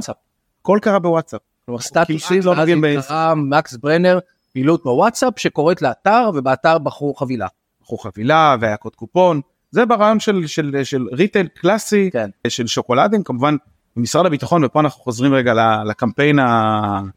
הכל 0.62 0.80
קרה 0.82 1.00
בוואטסאפ. 1.00 1.42
כלומר 1.66 1.82
סטטוסים 1.82 2.42
לא 2.44 2.50
ואז 2.50 2.60
נוגעים 2.60 2.82
באינסט- 2.82 3.08
קרא 3.08 3.34
מקס 3.36 3.78
ברנר 3.78 4.20
פעילות 4.54 4.84
בוואטסאפ 4.84 5.34
שקורית 5.40 5.82
לאתר 5.82 6.30
ובאתר 6.34 6.78
בחרו 6.78 7.14
חבילה. 7.14 7.48
בחרו 7.84 7.98
חבילה 7.98 8.56
והיה 8.60 8.78
קוד 8.78 8.96
קופון 8.96 9.42
זה 9.72 9.86
ברעיון 9.86 10.20
של 10.20 10.48
של 10.48 10.84
של 10.84 11.08
retail 11.12 11.48
קלאסי 11.48 12.10
כן. 12.14 12.30
של 12.48 12.68
שוקולדים 12.68 13.24
כמובן 13.24 13.56
משרד 13.96 14.26
הביטחון 14.26 14.64
ופה 14.64 14.80
אנחנו 14.80 15.04
חוזרים 15.04 15.34
רגע 15.34 15.54
לקמפיין 15.86 16.40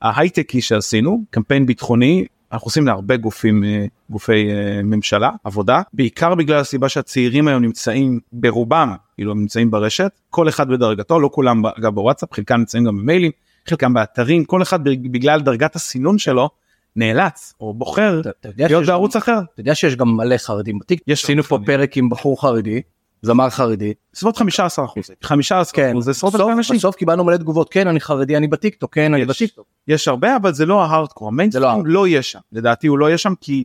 ההייטקי 0.03 0.61
שעשינו 0.61 1.25
קמפיין 1.31 1.67
ביטחוני 1.67 2.27
אנחנו 2.53 2.67
עושים 2.67 2.87
להרבה 2.87 3.17
גופים 3.17 3.65
אה, 3.65 3.85
גופי 4.11 4.51
אה, 4.51 4.83
ממשלה 4.83 5.31
עבודה 5.45 5.83
בעיקר 5.93 6.35
בגלל 6.35 6.61
הסיבה 6.61 6.89
שהצעירים 6.89 7.49
היום 7.49 7.63
נמצאים 7.63 8.21
ברובם 8.33 8.95
כאילו 9.15 9.33
הם 9.33 9.41
נמצאים 9.41 9.71
ברשת 9.71 10.21
כל 10.31 10.49
אחד 10.49 10.69
בדרגתו 10.69 11.21
לא 11.21 11.31
כולם 11.33 11.67
אגב 11.67 11.95
בוואטסאפ 11.95 12.33
חלקם 12.33 12.57
נמצאים 12.57 12.85
גם 12.85 12.97
במיילים 12.97 13.31
חלקם 13.69 13.95
באתרים 13.95 14.45
כל 14.45 14.63
אחד 14.63 14.85
בגלל 14.85 15.41
דרגת 15.41 15.77
הסינון 15.77 16.19
שלו 16.19 16.51
נאלץ 16.97 17.55
או 17.61 17.75
בוחר 17.75 18.21
להיות 18.57 18.87
בערוץ 18.87 19.17
אחר. 19.17 19.39
אתה 19.55 19.61
יודע 19.61 19.75
שיש 19.75 19.97
גם 19.97 20.17
מלא 20.17 20.37
חרדים 20.37 20.79
בטיק 20.79 21.01
יש 21.07 21.25
עשינו 21.25 21.43
פה. 21.43 21.59
פרק 21.67 21.97
עם 21.97 22.09
בחור 22.09 22.41
חרדי 22.41 22.81
זמר 23.25 23.51
חרדי. 23.51 23.93
בסביבות 24.13 24.37
15 24.37 24.85
אחוז. 24.85 25.11
15 25.23 25.73
כן. 25.75 26.01
זה 26.01 26.11
עשרות 26.11 26.35
אלפי 26.35 26.53
אנשים. 26.53 26.77
בסוף 26.77 26.97
קיבלנו 26.97 27.25
מלא 27.25 27.37
תגובות 27.37 27.73
כן 27.73 27.89
אני 27.89 28.01
חרדי 28.01 28.37
אני 28.37 28.49
בטיקטוק 28.49 28.95
כן 28.95 29.15
אני. 29.15 29.25
בטיקטוק. 29.25 29.67
יש 29.89 30.09
הרבה 30.09 30.37
אבל 30.37 30.53
זה 30.53 30.67
לא 30.67 30.83
ההארדקור. 30.83 31.29
המיינסטרים 31.29 31.65
ה 31.65 31.68
hard. 31.68 31.83
לא 31.87 32.07
יהיה 32.07 32.23
שם. 32.23 32.39
לדעתי 32.53 32.87
הוא 32.87 32.99
לא 32.99 33.07
יהיה 33.07 33.19
שם 33.19 33.33
כי 33.41 33.65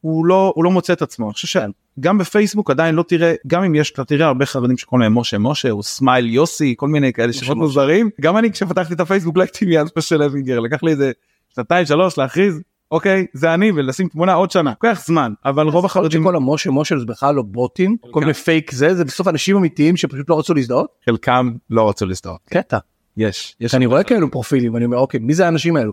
הוא 0.00 0.26
לא 0.26 0.52
הוא 0.56 0.64
לא 0.64 0.70
מוצא 0.70 0.92
את 0.92 1.02
עצמו. 1.02 1.26
אני 1.26 1.32
חושב 1.32 1.60
שגם 1.98 2.18
בפייסבוק 2.18 2.70
עדיין 2.70 2.94
לא 2.94 3.02
תראה 3.02 3.34
גם 3.46 3.64
אם 3.64 3.74
יש 3.74 3.90
אתה 3.90 4.04
תראה 4.04 4.26
הרבה 4.26 4.46
חרדים 4.46 4.78
שקוראים 4.78 5.02
להם 5.02 5.18
משה 5.18 5.38
משה 5.38 5.70
או 5.70 5.82
smile 5.82 6.26
יוסי 6.26 6.74
כל 6.76 6.88
מיני 6.88 7.12
כאלה 7.12 7.32
שמות. 7.32 7.56
מוזרים. 7.56 8.10
גם 8.20 8.36
אני 8.36 8.52
כשפתחתי 8.52 8.94
את 8.94 9.00
הפייסבוק 9.00 9.36
לא 9.36 9.42
הייתי 9.42 9.64
מיד 9.64 9.86
משה 9.96 10.16
לוינגר. 10.16 10.60
לקח 10.60 10.82
לי 10.82 10.90
איזה 10.90 11.12
שנתיים 11.54 11.86
שלוש 11.86 12.18
להכריז 12.18 12.60
אוקיי? 12.90 13.26
זה 13.32 13.54
אני 13.54 13.72
ולשים 13.74 14.08
תמונה 14.08 14.34
עוד 14.34 14.50
שנה. 14.50 14.70
לוקח 14.70 15.02
זמן 15.06 15.32
אבל 15.44 15.68
רוב 15.68 15.84
החרדים 15.84 16.24
כל 16.24 16.36
המשה 16.36 16.70
משה 16.70 16.98
זה 16.98 17.04
בכלל 17.06 17.34
לא 17.34 17.42
בוטים 17.42 17.96
כל 18.10 18.20
מיני 18.20 18.34
פייק 18.34 18.70
זה 18.70 18.94
זה 18.94 19.04
בסוף 19.04 19.28
אנשים 19.28 19.56
אמיתיים 19.56 19.96
שפשוט 19.96 20.30
לא 20.30 20.38
רצו 20.38 20.54
להזדהות? 20.54 20.86
חלקם 21.04 21.52
לא 21.70 21.88
רצו 21.88 22.06
להזדהות. 22.06 22.40
קטע. 22.50 22.78
יש. 23.16 23.56
יש 23.60 23.74
אני 23.74 23.86
רואה 23.86 24.02
כאלו 24.02 24.30
פרופילים 24.30 24.74
ואני 24.74 24.84
אומר 24.84 24.96
אוקיי 24.98 25.20
מי 25.20 25.34
זה 25.34 25.46
האנשים 25.46 25.76
האלו. 25.76 25.92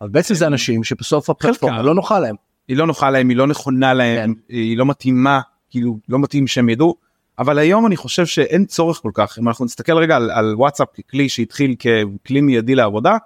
אבל 0.00 0.08
בעצם 0.08 0.34
זה 0.34 0.46
אנשים 0.46 0.84
שבסוף 0.84 1.30
הפלטפורמה. 1.30 1.82
לא 1.82 1.94
נוחה 1.94 2.18
להם. 2.18 2.36
היא 2.68 2.76
לא 2.76 2.86
נוחה 2.86 3.10
להם 3.10 3.28
היא 3.28 3.36
לא 3.36 3.46
נכונה 3.46 3.94
להם 3.94 4.34
היא 4.48 4.78
לא 4.78 4.86
מתאימה 4.86 5.40
כאילו 5.70 5.98
לא 6.08 6.18
מתאים 6.18 6.46
שהם 6.46 6.68
ידעו. 6.68 6.96
אבל 7.38 7.58
היום 7.58 7.86
אני 7.86 7.96
חושב 7.96 8.26
שאין 8.26 8.64
צורך 8.64 8.96
כל 8.96 9.10
כך 9.14 9.38
אם 9.38 9.48
אנחנו 9.48 9.64
נסתכל 9.64 9.92
רגע 9.92 10.16
על, 10.16 10.30
על 10.30 10.54
וואטסאפ 10.54 10.88
ככלי 10.88 11.28
שהתחיל 11.28 11.74
ככלי 11.74 12.40
מיידי 12.40 12.74
לעבודה 12.74 13.16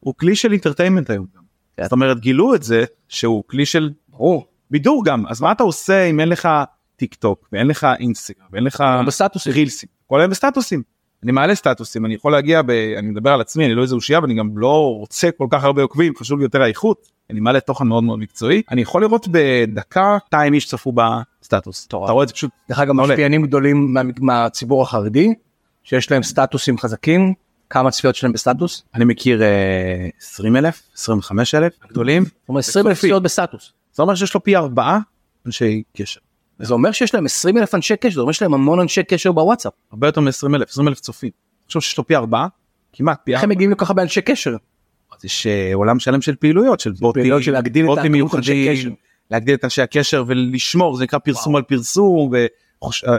הוא 0.00 0.14
כלי 0.14 0.36
של 0.36 0.52
אינטרטיימנט 0.52 1.10
היום. 1.10 1.45
זאת 1.82 1.92
אומרת 1.92 2.20
גילו 2.20 2.54
את 2.54 2.62
זה 2.62 2.84
שהוא 3.08 3.44
כלי 3.46 3.66
של 3.66 3.90
ברור. 4.08 4.46
בידור 4.70 5.04
גם 5.04 5.26
אז 5.28 5.40
מה 5.40 5.52
אתה 5.52 5.62
עושה 5.62 6.04
אם 6.04 6.20
אין 6.20 6.28
לך 6.28 6.48
טיק 6.96 7.14
טוק 7.14 7.48
ואין 7.52 7.66
לך 7.66 7.86
אינסטגרם 7.98 8.46
ואין 8.52 8.64
לך 8.64 8.84
בסטטוסים. 9.06 9.52
רילסים 9.52 9.88
כל 10.06 10.20
היום 10.20 10.30
בסטטוסים. 10.30 10.82
אני 11.22 11.32
מעלה 11.32 11.54
סטטוסים 11.54 12.06
אני 12.06 12.14
יכול 12.14 12.32
להגיע 12.32 12.62
ב... 12.62 12.70
אני 12.70 13.08
מדבר 13.08 13.30
על 13.30 13.40
עצמי 13.40 13.66
אני 13.66 13.74
לא 13.74 13.82
איזה 13.82 13.94
אושייה 13.94 14.20
ואני 14.20 14.34
גם 14.34 14.58
לא 14.58 14.94
רוצה 14.98 15.28
כל 15.38 15.46
כך 15.50 15.64
הרבה 15.64 15.82
עוקבים 15.82 16.12
חשוב 16.16 16.38
לי 16.38 16.44
יותר 16.44 16.62
האיכות 16.62 17.08
אני 17.30 17.40
מעלה 17.40 17.60
תוכן 17.60 17.86
מאוד 17.86 18.04
מאוד 18.04 18.18
מקצועי 18.18 18.62
אני 18.70 18.82
יכול 18.82 19.02
לראות 19.02 19.28
בדקה 19.30 20.18
200 20.32 20.54
איש 20.54 20.66
צפו 20.66 20.92
בסטטוס 20.92 21.86
אתה 21.86 21.96
רואה 21.96 22.22
את 22.22 22.28
זה 22.28 22.34
פשוט 22.34 22.50
דרך 22.68 22.78
אגב. 22.78 22.92
משפיענים 22.92 23.46
גדולים 23.46 23.94
מה- 23.94 24.00
מהציבור 24.20 24.82
החרדי 24.82 25.34
שיש 25.84 26.10
להם 26.10 26.22
סטטוסים 26.22 26.78
חזקים 26.78 27.34
כמה 27.70 27.90
צפיות 27.90 28.14
שלהם 28.14 28.32
בסטטוס. 28.32 28.82
אני 28.94 29.04
מכיר 29.04 29.42
20 30.20 30.56
אלף 30.56 30.82
25 30.94 31.54
אלף 31.54 31.72
גדולים 31.90 32.24
זאת 32.24 32.48
אומרת 32.48 32.64
20 32.64 32.86
אלף. 32.86 32.98
צפיות 32.98 33.22
בסטטוס. 33.22 33.72
זה 33.92 34.02
אומר 34.02 34.14
שיש 34.14 34.34
לו 34.34 34.44
פי 34.44 34.56
ארבעה 34.56 34.98
אנשי 35.46 35.82
קשר 35.96 36.20
זה 36.58 36.74
אומר 36.74 36.92
שיש 36.92 37.14
להם 37.14 37.24
20 37.24 37.58
אלף 37.58 37.74
אנשי 37.74 37.96
קשר 37.96 38.14
זה 38.14 38.20
אומר 38.20 38.32
שיש 38.32 38.42
להם 38.42 38.54
המון 38.54 38.80
אנשי 38.80 39.02
קשר 39.02 39.32
בוואטסאפ. 39.32 39.72
הרבה 39.92 40.08
יותר 40.08 40.20
מ-20 40.20 40.54
אלף 40.54 40.68
20 40.70 40.88
אלף 40.88 41.00
צופים. 41.00 41.30
עכשיו 41.66 41.82
שיש 41.82 41.98
לו 41.98 42.06
פי 42.06 42.16
ארבעה 42.16 42.48
כמעט 42.92 43.18
פי 43.24 43.32
איך 43.32 43.42
הם 43.42 43.44
ארבעה 43.44 43.56
מגיעים 43.56 43.70
לכל 43.70 43.84
כך 43.84 43.90
הרבה 43.90 44.02
אנשי 44.02 44.20
קשר? 44.22 44.56
אז 45.16 45.24
יש 45.24 45.46
אה, 45.46 45.70
עולם 45.74 45.98
שלם 45.98 46.20
של 46.20 46.36
פעילויות 46.36 46.80
של 46.80 46.92
בוטים, 46.92 47.22
פעילויות 47.22 47.42
של 47.42 47.52
להגדיל 47.52 47.84
את 47.84 47.88
בוטים 47.88 48.14
הכמות 48.14 48.34
אנשי 48.34 48.54
מיוחדים, 48.54 48.76
קשר. 48.76 48.90
להגדיל 49.30 49.54
את 49.54 49.64
אנשי 49.64 49.82
הקשר 49.82 50.24
ולשמור 50.26 50.96
זה 50.96 51.04
נקרא 51.04 51.18
פרסום 51.18 51.56
על 51.56 51.62
פרסום 51.62 52.30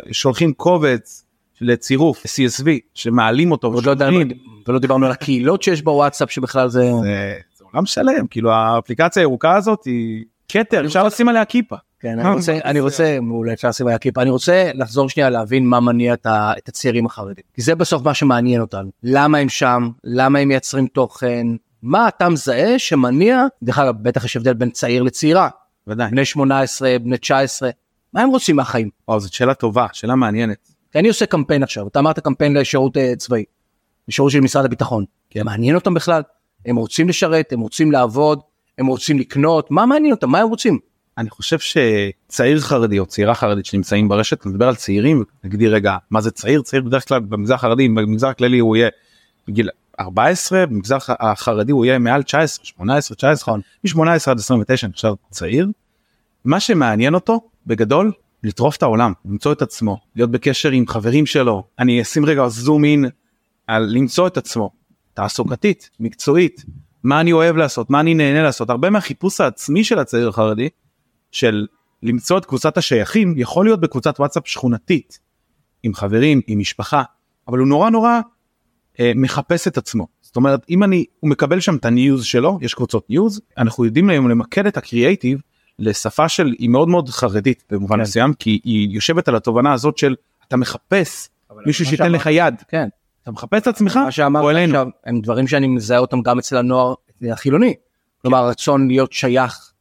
ושולחים 0.10 0.53
קובץ 0.53 1.25
לצירוף 1.62 2.26
CSV 2.26 2.67
שמעלים 2.93 3.52
אותו 3.52 3.67
עוד 3.67 3.86
לא 3.86 3.91
ושולחים. 3.91 4.30
ולא 4.67 4.80
דיברנו 4.80 5.06
על 5.06 5.12
הקהילות 5.12 5.63
שיש 5.63 5.82
בוואטסאפ 5.82 6.32
שבכלל 6.32 6.70
זה... 6.70 6.91
זה 7.02 7.34
זה 7.58 7.65
עולם 7.74 7.86
שלם 7.86 8.28
כאילו 8.30 8.52
האפליקציה 8.52 9.22
הירוקה 9.22 9.56
הזאת 9.56 9.84
היא 9.86 10.26
כתר 10.50 10.86
אפשר 10.86 11.04
לשים 11.04 11.30
עליה 11.30 11.46
כיפה. 11.46 11.76
כן, 12.00 12.20
אני 12.20 12.36
רוצה, 12.36 12.58
אני 12.70 12.80
רוצה, 12.80 13.17
מעולה, 13.22 13.54
אפשר 13.54 13.70
לשים 13.70 13.88
עליה 13.88 13.98
כיפה, 13.98 14.22
אני 14.22 14.30
רוצה 14.30 14.72
לחזור 14.74 15.10
שנייה 15.10 15.30
להבין 15.30 15.67
מה 15.67 15.80
מניע 15.80 16.13
את, 16.13 16.67
הצעירים 16.67 17.06
החרדים. 17.06 17.43
כי 17.54 17.62
זה 17.62 17.76
בסוף 17.76 18.04
מה 18.06 18.13
שמעניין 18.13 18.62
אותנו. 18.62 18.89
למה 19.04 19.38
הם 19.38 19.50
שם, 19.50 19.89
למה 20.04 20.39
הם 20.39 20.48
מייצרים 20.48 20.88
תוכן, 20.88 21.48
מה 21.84 22.08
אתה 22.08 22.30
מזהה 22.30 22.80
שמניע, 22.80 23.46
דרך 23.63 23.80
אגב, 23.80 23.96
בטח 24.02 24.26
יש 24.26 24.38
הבדל 24.38 24.54
בין 24.54 24.70
צעיר 24.70 25.04
לצעירה. 25.04 25.50
בני 25.88 26.26
18, 26.26 27.00
בני 27.00 27.17
19, 27.17 27.70
מה 28.13 28.22
הם 28.22 28.30
רוצים 28.30 28.56
מהחיים? 28.56 28.89
וואו 29.08 29.20
זאת 29.20 29.34
שאלה 29.34 29.54
טובה 29.54 29.88
שאלה 29.93 30.15
מעניינת. 30.15 30.66
כי 30.91 31.00
אני 31.00 31.08
עושה 31.08 31.26
קמפיין 31.26 31.63
עכשיו, 31.63 31.88
אתה 31.88 32.00
אמרת 32.00 32.19
קמפיין 32.19 32.58
לשירות 32.58 32.97
אה, 32.97 33.15
צבאי, 33.15 33.43
לשירות 34.08 34.32
של 34.32 34.39
משרד 34.39 34.65
הביטחון. 34.65 35.06
כן. 35.30 35.45
מעניין 35.45 35.76
אותם 35.76 35.93
בכלל? 35.93 36.21
הם 36.65 36.76
רוצים 36.76 37.10
לשרת, 37.10 37.54
הם 37.54 37.60
רוצים 37.60 37.91
לעבוד, 37.91 38.39
הם 38.78 38.88
רוצים 38.88 39.19
לקנות, 39.19 39.71
מה 39.71 39.86
מעניין 39.86 40.13
אותם, 40.13 40.30
מה 40.30 40.39
הם 40.39 40.50
רוצים? 40.50 40.80
אני 41.17 41.30
חושב 41.30 41.58
שצעיר 41.60 42.60
חרדי 42.60 43.00
או 43.00 43.06
צעירה 43.06 43.36
חרדית 43.36 43.65
שנמצאים 43.65 44.10
ברשת 44.10 44.45
נדבר 44.45 44.67
על 44.67 44.76
צעירים 44.76 45.23
נגדיר 45.43 45.73
רגע 45.73 45.97
מה 46.12 46.21
זה 46.21 46.32
צעיר 46.32 46.62
צעיר 46.62 46.84
בדרך 46.84 47.08
כלל 47.08 47.19
במגזר 47.19 47.54
החרדי 47.54 47.89
במגזר 47.89 48.28
הכללי 48.28 48.60
הוא 48.60 48.76
יהיה 48.76 48.89
בגיל 49.47 49.69
14 50.00 50.65
במגזר 50.65 50.97
החרדי 51.10 51.71
הוא 51.71 51.86
יהיה 51.86 52.00
מעל 52.00 52.23
19 52.23 52.65
18 52.65 53.15
19 53.15 53.56
מ-18 53.56 54.02
עד 54.28 54.38
29 54.38 54.88
נחשב 54.88 55.13
צעיר. 55.30 55.67
מה 56.45 56.60
שמעניין 56.60 57.13
אותו 57.13 57.41
בגדול 57.67 58.12
לטרוף 58.43 58.78
את 58.78 58.84
העולם 58.84 59.13
למצוא 59.26 59.52
את 59.52 59.62
עצמו 59.62 59.97
להיות 60.15 60.32
בקשר 60.32 60.71
עם 60.71 60.88
חברים 60.88 61.26
שלו. 61.26 61.63
אני 61.80 62.02
אשים 62.02 62.26
רגע 62.26 62.47
zoom 62.47 62.86
in 62.86 63.06
על 63.67 63.88
למצוא 63.89 64.28
את 64.28 64.38
עצמו 64.38 64.71
תעסוקתית 65.13 65.89
מקצועית 66.00 66.65
מה 67.04 67.21
אני 67.21 67.32
אוהב 67.32 67.56
לעשות 67.56 67.89
מה 67.89 68.00
אני 68.00 68.13
נהנה 68.13 68.43
לעשות. 68.43 68.69
הרבה 68.69 68.89
מהחיפוש 68.89 69.41
העצמי 69.41 69.84
של 69.84 70.00
הצעיר 70.00 70.30
החרדי 70.30 70.69
של 71.32 71.67
למצוא 72.04 72.38
את 72.38 72.45
קבוצת 72.45 72.78
השייכים 72.78 73.34
יכול 73.38 73.65
להיות 73.65 73.82
בקבוצת 73.82 74.19
וואטסאפ 74.19 74.47
שכונתית 74.47 75.19
עם 75.84 75.93
חברים 75.93 76.41
עם 76.47 76.60
משפחה 76.60 77.04
אבל 77.47 77.60
הוא 77.60 77.67
נורא 77.67 77.89
נורא 77.89 78.19
אה, 79.00 79.12
מחפש 79.15 79.67
את 79.67 79.78
עצמו. 79.78 80.08
זאת 80.21 80.36
אומרת 80.36 80.65
אם 80.69 80.84
אני 80.84 81.06
הוא 81.19 81.30
מקבל 81.30 81.60
שם 81.60 81.76
את 81.76 81.86
ה 81.86 81.93
news 81.93 82.23
שלו 82.26 82.60
יש 82.62 82.73
קבוצות 82.73 83.10
news 83.10 83.41
אנחנו 83.58 83.86
יודעים 83.86 84.10
היום 84.10 84.30
למקד 84.30 84.67
את 84.67 84.78
הקריאייטיב 84.78 85.41
לשפה 85.80 86.30
של 86.30 86.54
היא 86.60 86.70
מאוד 86.70 86.88
מאוד 86.88 87.10
חרדית 87.10 87.63
במובן 87.72 87.96
כן. 87.96 88.02
מסוים 88.02 88.34
כי 88.34 88.60
היא 88.63 88.90
יושבת 88.90 89.28
על 89.28 89.36
התובנה 89.36 89.74
הזאת 89.74 89.98
של 89.98 90.16
אתה 90.48 90.58
מחפש 90.58 91.30
מישהו 91.66 91.86
שייתן 91.86 92.04
שאמרת- 92.04 92.22
לך 92.22 92.30
יד 92.32 92.56
כן, 92.68 92.88
אתה 93.24 93.32
מחפש 93.32 93.62
את 93.62 93.68
עצמך 93.68 93.98
מה 93.98 94.12
שאמרת. 94.12 94.56
עכשיו 94.66 94.88
הם 95.06 95.22
דברים 95.22 95.48
שאני 95.48 95.68
מזהה 95.68 96.00
אותם 96.00 96.22
גם 96.22 96.40
אצל 96.40 96.58
הנוער 96.58 96.94
החילוני. 97.32 97.74
כלומר 98.22 98.38
הרצון 98.38 98.88
להיות 98.88 99.13
שייך, 99.13 99.72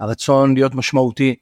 הרצון 0.00 0.54
להיות 0.54 0.74
משמעותי. 0.74 1.34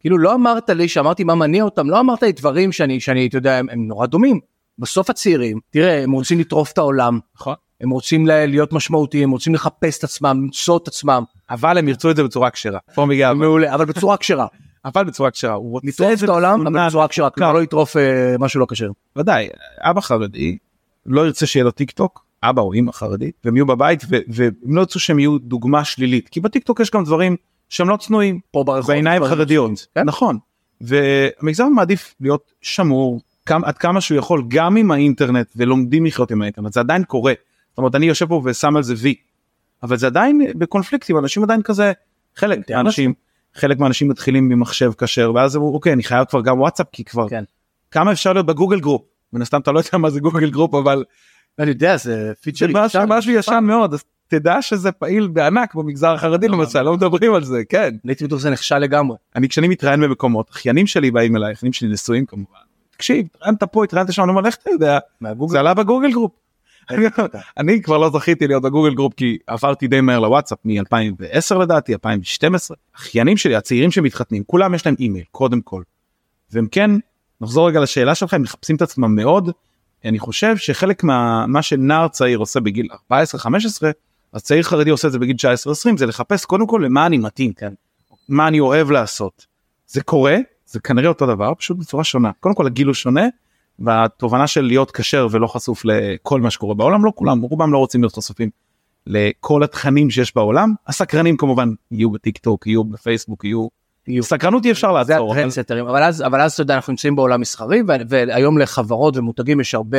כאילו 0.00 0.18
לא 0.18 0.34
אמרת 0.34 0.70
לי 0.70 0.88
שאמרתי 0.88 1.24
מה 1.24 1.34
מניע 1.34 1.64
אותם, 1.64 1.90
לא 1.90 2.00
אמרת 2.00 2.22
לי 2.22 2.32
דברים 2.32 2.72
שאני, 2.72 3.00
שאני 3.00 3.26
אתה 3.26 3.36
יודע, 3.38 3.58
הם, 3.58 3.66
הם 3.70 3.86
נורא 3.86 4.06
דומים. 4.06 4.40
בסוף 4.78 5.10
הצעירים, 5.10 5.60
תראה, 5.70 6.02
הם 6.02 6.12
רוצים 6.12 6.40
לטרוף 6.40 6.72
את 6.72 6.78
העולם, 6.78 7.18
נכון. 7.36 7.54
הם 7.80 7.90
רוצים 7.90 8.26
להיות 8.26 8.72
משמעותיים, 8.72 9.24
הם 9.24 9.30
רוצים 9.30 9.54
לחפש 9.54 9.98
את 9.98 10.04
עצמם, 10.04 10.40
למצוא 10.42 10.76
את 10.76 10.88
עצמם, 10.88 11.22
אבל 11.50 11.78
הם 11.78 11.88
ירצו 11.88 12.10
את 12.10 12.16
זה 12.16 12.24
בצורה 12.24 12.50
כשרה. 12.50 12.78
פה 12.94 13.06
מגיע. 13.06 13.32
מעולה, 13.32 13.74
אבל 13.74 13.84
בצורה 13.84 14.16
כשרה. 14.16 14.46
אבל 14.84 15.04
בצורה 15.04 15.30
כשרה. 15.30 15.54
הוא 15.54 15.80
רוצה 15.84 16.12
את 16.12 16.28
העולם, 16.28 16.66
אבל 16.66 16.86
בצורה 16.86 17.08
כשרה, 17.08 17.30
כלומר 17.30 17.52
לא 17.52 17.62
לטרוף 17.62 17.96
אה, 17.96 18.36
משהו 18.38 18.60
לא 18.60 18.66
כשר. 18.70 18.90
ודאי 19.16 19.48
אבא 19.80 20.00
חרדי 20.00 20.58
לא 21.06 21.26
ירצה 21.26 21.46
שיהיה 21.46 21.64
לו 21.64 21.70
טיק 21.70 21.90
טוק 21.90 22.24
אבא 22.42 22.62
או 22.62 22.74
אמא 22.74 22.92
חרדית 22.92 23.34
והם 23.44 23.56
יהיו 23.56 23.66
בבית 23.66 24.04
והם 24.28 24.76
לא 24.76 24.80
ירצו 24.80 25.00
שהם 25.00 25.18
יהיו 25.18 25.38
דוגמה 25.38 25.84
שלילית 25.84 26.28
כי 26.28 26.40
בטיק 26.40 26.64
טוק 26.64 26.80
יש 26.80 26.90
גם 26.90 27.04
דברים 27.04 27.36
שהם 27.68 27.88
לא 27.88 27.96
צנועים 27.96 28.40
פה 28.50 28.64
ברחוב. 28.64 28.86
בעיניים 28.86 29.24
חרדיות 29.24 29.86
כן. 29.94 30.04
נכון 30.04 30.38
והמגזר 30.80 31.68
מעדיף 31.68 32.14
להיות 32.20 32.52
שמור 32.60 33.20
עד 33.46 33.78
כמה 33.78 34.00
שהוא 34.00 34.18
יכול 34.18 34.44
גם 34.48 34.76
עם 34.76 34.90
האינטרנט 34.90 35.52
ולומדים 35.56 36.06
לחיות 36.06 36.30
עם 36.30 36.42
האינטרנט 36.42 36.72
זה 36.72 36.80
עדיין 36.80 37.04
קורה. 37.04 37.32
זאת 37.78 37.80
אומרת 37.80 37.94
אני 37.94 38.06
יושב 38.06 38.26
פה 38.26 38.42
ושם 38.44 38.76
על 38.76 38.82
זה 38.82 38.94
וי 38.96 39.14
אבל 39.82 39.96
זה 39.96 40.06
עדיין 40.06 40.40
בקונפליקטים 40.54 41.18
אנשים 41.18 41.42
עדיין 41.42 41.62
כזה 41.62 41.92
חלק 42.36 42.66
תיאר 42.66 42.76
מהאנשים 42.76 43.14
חלק 43.54 43.78
מהאנשים 43.78 44.08
מתחילים 44.08 44.48
ממחשב 44.48 44.92
כשר 44.98 45.32
ואז 45.34 45.56
אמרו 45.56 45.74
אוקיי 45.74 45.92
אני 45.92 46.02
חייב 46.02 46.24
כבר 46.24 46.40
גם 46.40 46.60
וואטסאפ 46.60 46.86
כי 46.92 47.04
כבר 47.04 47.28
כן. 47.28 47.44
כמה 47.90 48.12
אפשר 48.12 48.32
להיות 48.32 48.46
ב 48.46 48.51
Google 48.51 48.80
Group 48.80 49.02
מן 49.32 49.42
הסתם 49.42 49.60
אתה 49.60 49.72
לא 49.72 49.78
יודע 49.78 49.98
מה 49.98 50.10
זה 50.10 50.20
Google 50.20 50.50
Group 50.50 50.74
אבל 50.74 51.04
אני 51.58 51.68
יודע, 51.68 51.96
זה 51.96 52.32
feature 52.42 52.66
משהו, 52.72 53.00
משהו 53.08 53.32
ישן 53.32 53.60
מאוד 53.62 53.94
אז 53.94 54.04
תדע 54.28 54.62
שזה 54.62 54.92
פעיל 54.92 55.26
בענק 55.26 55.74
במגזר 55.74 56.14
החרדי 56.14 56.48
למשל 56.48 56.82
לא 56.82 56.92
מדברים 56.92 57.34
על 57.34 57.44
זה 57.44 57.62
כן 57.68 57.94
הייתי 58.04 58.24
בטוח 58.24 58.38
שזה 58.38 58.50
נכשל 58.50 58.78
לגמרי. 58.78 59.16
אני 59.36 59.48
כשאני 59.48 59.68
מתראיין 59.68 60.00
במקומות 60.00 60.50
אחיינים 60.50 60.86
שלי 60.86 61.10
באים 61.10 61.36
אליי 61.36 61.52
אחיינים 61.52 61.72
שלי 61.72 61.88
נשואים 61.88 62.26
כמובן 62.26 62.58
תקשיב 62.90 63.26
התראיינת 63.34 63.62
פה 63.62 63.84
התראיינת 63.84 64.12
שם 64.12 64.22
אני 64.22 64.30
אומר 64.30 64.46
איך 64.46 64.56
אתה 64.62 64.70
יודע. 64.70 64.98
זה 65.48 65.60
עלה 65.60 65.74
ב 65.74 65.79
Google 65.79 66.12
Group. 66.12 66.32
אני 67.58 67.82
כבר 67.82 67.98
לא 67.98 68.10
זכיתי 68.10 68.46
להיות 68.46 68.62
ב 68.62 68.67
Google 68.67 68.94
Group 68.94 69.14
כי 69.14 69.38
עברתי 69.46 69.86
די 69.86 70.00
מהר 70.00 70.20
לוואטסאפ 70.20 70.58
מ-2010 70.64 71.54
לדעתי 71.54 71.92
2012 71.92 72.76
אחיינים 72.96 73.36
שלי 73.36 73.56
הצעירים 73.56 73.90
שמתחתנים 73.90 74.42
כולם 74.46 74.74
יש 74.74 74.86
להם 74.86 74.94
אימייל 74.98 75.24
קודם 75.30 75.60
כל. 75.60 75.82
והם 76.52 76.66
כן 76.70 76.90
נחזור 77.40 77.68
רגע 77.68 77.80
לשאלה 77.80 78.14
שלך 78.14 78.34
הם 78.34 78.42
מחפשים 78.42 78.76
את 78.76 78.82
עצמם 78.82 79.14
מאוד 79.14 79.50
אני 80.04 80.18
חושב 80.18 80.56
שחלק 80.56 81.04
מה 81.04 81.46
מה 81.46 81.62
שנער 81.62 82.08
צעיר 82.08 82.38
עושה 82.38 82.60
בגיל 82.60 82.88
14-15 83.12 83.14
אז 84.32 84.42
צעיר 84.42 84.62
חרדי 84.62 84.90
עושה 84.90 85.08
את 85.08 85.12
זה 85.12 85.18
בגיל 85.18 85.36
19-20 85.92 85.96
זה 85.96 86.06
לחפש 86.06 86.44
קודם 86.44 86.66
כל 86.66 86.82
למה 86.84 87.06
אני 87.06 87.18
מתאים 87.18 87.52
כן. 87.52 87.72
מה 88.28 88.48
אני 88.48 88.60
אוהב 88.60 88.90
לעשות. 88.90 89.46
זה 89.86 90.02
קורה 90.02 90.36
זה 90.66 90.80
כנראה 90.80 91.08
אותו 91.08 91.26
דבר 91.26 91.54
פשוט 91.54 91.76
בצורה 91.76 92.04
שונה 92.04 92.30
קודם 92.40 92.54
כל 92.54 92.66
הגיל 92.66 92.86
הוא 92.86 92.94
שונה 92.94 93.26
והתובנה 93.78 94.46
של 94.46 94.60
להיות 94.60 94.90
כשר 94.90 95.26
ולא 95.30 95.46
חשוף 95.46 95.82
לכל 95.84 96.40
מה 96.40 96.50
שקורה 96.50 96.74
בעולם 96.74 97.04
לא 97.04 97.12
כולם 97.14 97.40
רובם 97.40 97.72
לא 97.72 97.78
רוצים 97.78 98.02
להיות 98.02 98.16
חשופים 98.16 98.50
לכל 99.06 99.62
התכנים 99.62 100.10
שיש 100.10 100.34
בעולם 100.36 100.74
הסקרנים 100.86 101.36
כמובן 101.36 101.68
יהיו 101.90 102.10
בטיק 102.10 102.38
טוק 102.38 102.66
יהיו 102.66 102.84
בפייסבוק 102.84 103.44
יהיו 103.44 103.68
יהיו. 104.08 104.22
סקרנות 104.22 104.64
אי 104.64 104.70
אפשר 104.70 105.04
זה 105.04 105.12
לעצור 105.12 105.30
אבל- 105.32 105.38
הטרנסטרים 105.40 105.86
אבל 105.86 106.02
אז 106.02 106.22
אבל 106.22 106.40
אז 106.40 106.52
אתה 106.52 106.62
יודע 106.62 106.74
אנחנו 106.74 106.90
נמצאים 106.90 107.16
בעולם 107.16 107.40
מסחרי 107.40 107.82
והיום 108.08 108.58
לחברות 108.58 109.16
ומותגים 109.16 109.60
יש 109.60 109.74
הרבה 109.74 109.98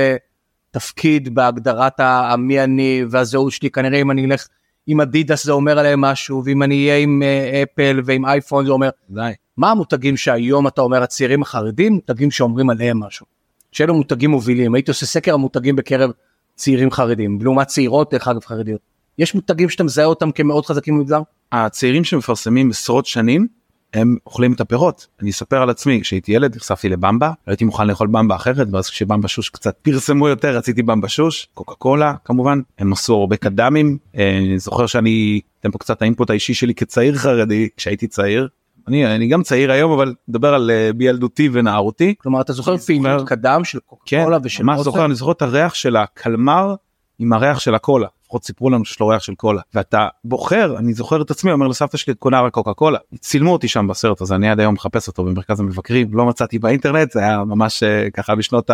תפקיד 0.72 1.36
בהגדרת 1.36 1.94
המי 2.00 2.64
אני 2.64 3.04
והזהות 3.10 3.52
שלי 3.52 3.70
כנראה 3.70 4.02
אם 4.02 4.12
אני 4.12 4.26
אלך 4.26 4.48
עם 4.88 5.02
אדידס 5.02 5.46
זה 5.46 5.52
אומר 5.52 5.80
עליהם 5.80 6.02
משהו 6.02 6.42
ואם 6.46 6.64
אני 6.64 6.76
אהיה 6.90 6.98
עם 6.98 7.24
אה, 7.24 7.64
אפל 7.64 8.02
ועם 8.06 8.26
אייפון 8.26 8.66
זה 8.66 8.72
אומר 8.72 8.90
די. 9.10 9.32
מה 9.58 9.72
המותגים 9.72 10.18
שהיום 10.18 10.68
אתה 10.68 10.82
אומר 10.82 11.04
הצעירים 11.04 11.42
החרדים 11.42 11.94
מותגים 11.94 12.32
שאומרים 12.32 12.70
עליהם 12.70 13.00
משהו. 13.00 13.39
שאלו 13.72 13.94
מותגים 13.94 14.32
מובילים 14.32 14.76
הייתי 14.76 14.92
עושה 14.92 15.06
סקר 15.06 15.34
המותגים 15.34 15.76
בקרב 15.76 16.12
צעירים 16.56 16.92
חרדים 16.92 17.40
לעומת 17.42 17.68
צעירות 17.68 18.14
דרך 18.14 18.28
אגב 18.28 18.46
חרדיות. 18.46 18.82
יש 19.18 19.36
מותגים 19.36 19.70
שאתה 19.70 19.84
מזהה 19.84 20.06
אותם 20.06 20.32
כמאוד 20.32 20.66
חזקים 20.66 20.98
במגזר? 20.98 21.22
הצעירים 21.52 22.04
שמפרסמים 22.04 22.70
עשרות 22.70 23.06
שנים 23.06 23.48
הם 23.94 24.18
אוכלים 24.26 24.54
את 24.54 24.62
הפירות 24.62 25.08
אני 25.22 25.30
אספר 25.30 25.62
על 25.62 25.70
עצמי 25.70 26.02
כשהייתי 26.02 26.32
ילד 26.32 26.56
נחשפתי 26.56 26.90
לבמבה 26.90 27.28
לא 27.28 27.34
הייתי 27.52 27.66
מוכן 27.66 27.88
לאכול 27.88 28.08
במבה 28.08 28.36
אחרת 28.36 28.68
ואז 28.72 28.90
כשבמבה 28.90 29.28
שוש 29.28 29.50
קצת 29.50 29.76
פרסמו 29.82 30.28
יותר 30.28 30.58
רציתי 30.58 30.84
במבה 30.84 31.08
שוש 31.08 31.48
קוקה 31.54 31.76
קולה 31.76 32.14
כמובן 32.26 32.62
הם 32.80 32.94
עשו 32.94 33.16
הרבה 33.16 33.38
קדמים 33.38 33.98
אה, 34.18 34.38
אני 34.38 34.60
זוכר 34.60 34.86
שאני 34.86 35.42
אתן 35.60 35.72
פה 35.72 35.78
קצת 35.78 36.02
האינפוט 36.02 36.30
האישי 36.30 36.54
שלי 36.54 36.76
כצעיר 36.76 37.16
חרדי 37.16 37.70
כשהייתי 37.78 38.08
צעיר 38.08 38.48
אני 38.88 39.16
אני 39.16 39.28
גם 39.28 39.44
צעיר 39.44 39.72
היום 39.72 39.92
אבל 39.92 40.14
מדבר 40.28 40.54
על 40.54 40.72
אה, 40.72 40.94
בילדותי 40.94 41.50
ונערותי. 41.54 42.16
כלומר 42.18 42.42
אתה 42.42 42.54
זוכר 42.54 42.78
פעילות 42.78 43.20
זוכר- 43.20 43.36
קדם 43.36 43.64
של 43.64 43.80
קוקה 43.80 44.04
כן 44.06 44.24
קולה 44.24 44.38
ושל 44.44 44.70
אוסם? 44.70 44.84
זוכר? 44.84 45.06
אני 45.06 45.16
זוכר 45.16 45.32
את 45.32 45.42
הריח 45.42 45.74
של 45.74 45.96
הקלמר 45.96 46.76
עם 47.20 47.34
הריח 47.34 47.60
של 47.60 47.76
הקולה. 47.76 48.08
לפחות 48.24 48.44
סיפרו 48.46 48.70
לנו 48.70 48.86
שיש 48.86 49.00
לו 49.00 49.08
ריח 49.08 49.22
של 49.24 49.36
קולה. 49.36 49.62
ואתה 49.74 50.08
בוחר 50.24 50.76
אני 50.78 50.94
זוכר 50.94 51.22
את 51.22 51.32
עצמי 51.32 51.52
אומר 51.52 51.68
לסבתא 51.68 51.98
שלי 51.98 52.14
קונה 52.14 52.42
רק 52.42 52.54
קוקה 52.54 52.74
קולה. 52.74 53.00
צילמו 53.20 53.54
אותי 53.54 53.68
שם 53.68 53.88
בסרט 53.88 54.22
הזה 54.22 54.36
אני 54.36 54.50
עד 54.50 54.60
היום 54.60 54.74
מחפש 54.74 55.08
אותו 55.08 55.24
במרכז 55.24 55.60
המבקרים 55.60 56.14
לא 56.14 56.26
מצאתי 56.26 56.60
באינטרנט 56.60 57.12
זה 57.12 57.20
היה 57.20 57.44
ממש 57.44 57.84
אה, 57.84 58.08
ככה 58.14 58.36
בשנות 58.36 58.70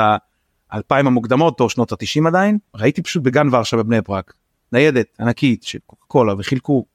האלפיים 0.71 1.07
המוקדמות 1.07 1.59
או 1.59 1.69
שנות 1.69 1.91
התשעים 1.91 2.27
עדיין. 2.27 2.57
ראיתי 2.75 3.01
פשוט 3.01 3.23
בגן 3.23 3.47
ורשה 3.51 3.77
בבני 3.77 4.01
ברק 4.07 4.33
ניידת 4.71 5.07
ענקית 5.19 5.63
של 5.63 5.79
קוקה 5.85 6.05
קולה 6.07 6.33
וחילקו. 6.37 6.85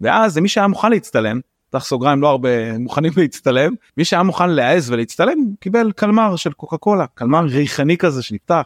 ואז 0.00 0.38
מי 0.38 0.48
שהיה 0.48 0.66
מוכן 0.66 0.90
להצטלם 0.90 1.40
פתח 1.76 1.84
סוגריים 1.84 2.22
לא 2.22 2.28
הרבה 2.28 2.48
מוכנים 2.78 3.12
להצטלם 3.16 3.74
מי 3.96 4.04
שהיה 4.04 4.22
מוכן 4.22 4.50
להעז 4.50 4.90
ולהצטלם 4.90 5.38
קיבל 5.60 5.92
קלמר 5.92 6.36
של 6.36 6.52
קוקה 6.52 6.76
קולה 6.76 7.06
קלמר 7.14 7.44
ריחני 7.44 7.96
כזה 7.96 8.22
שנפתח. 8.22 8.62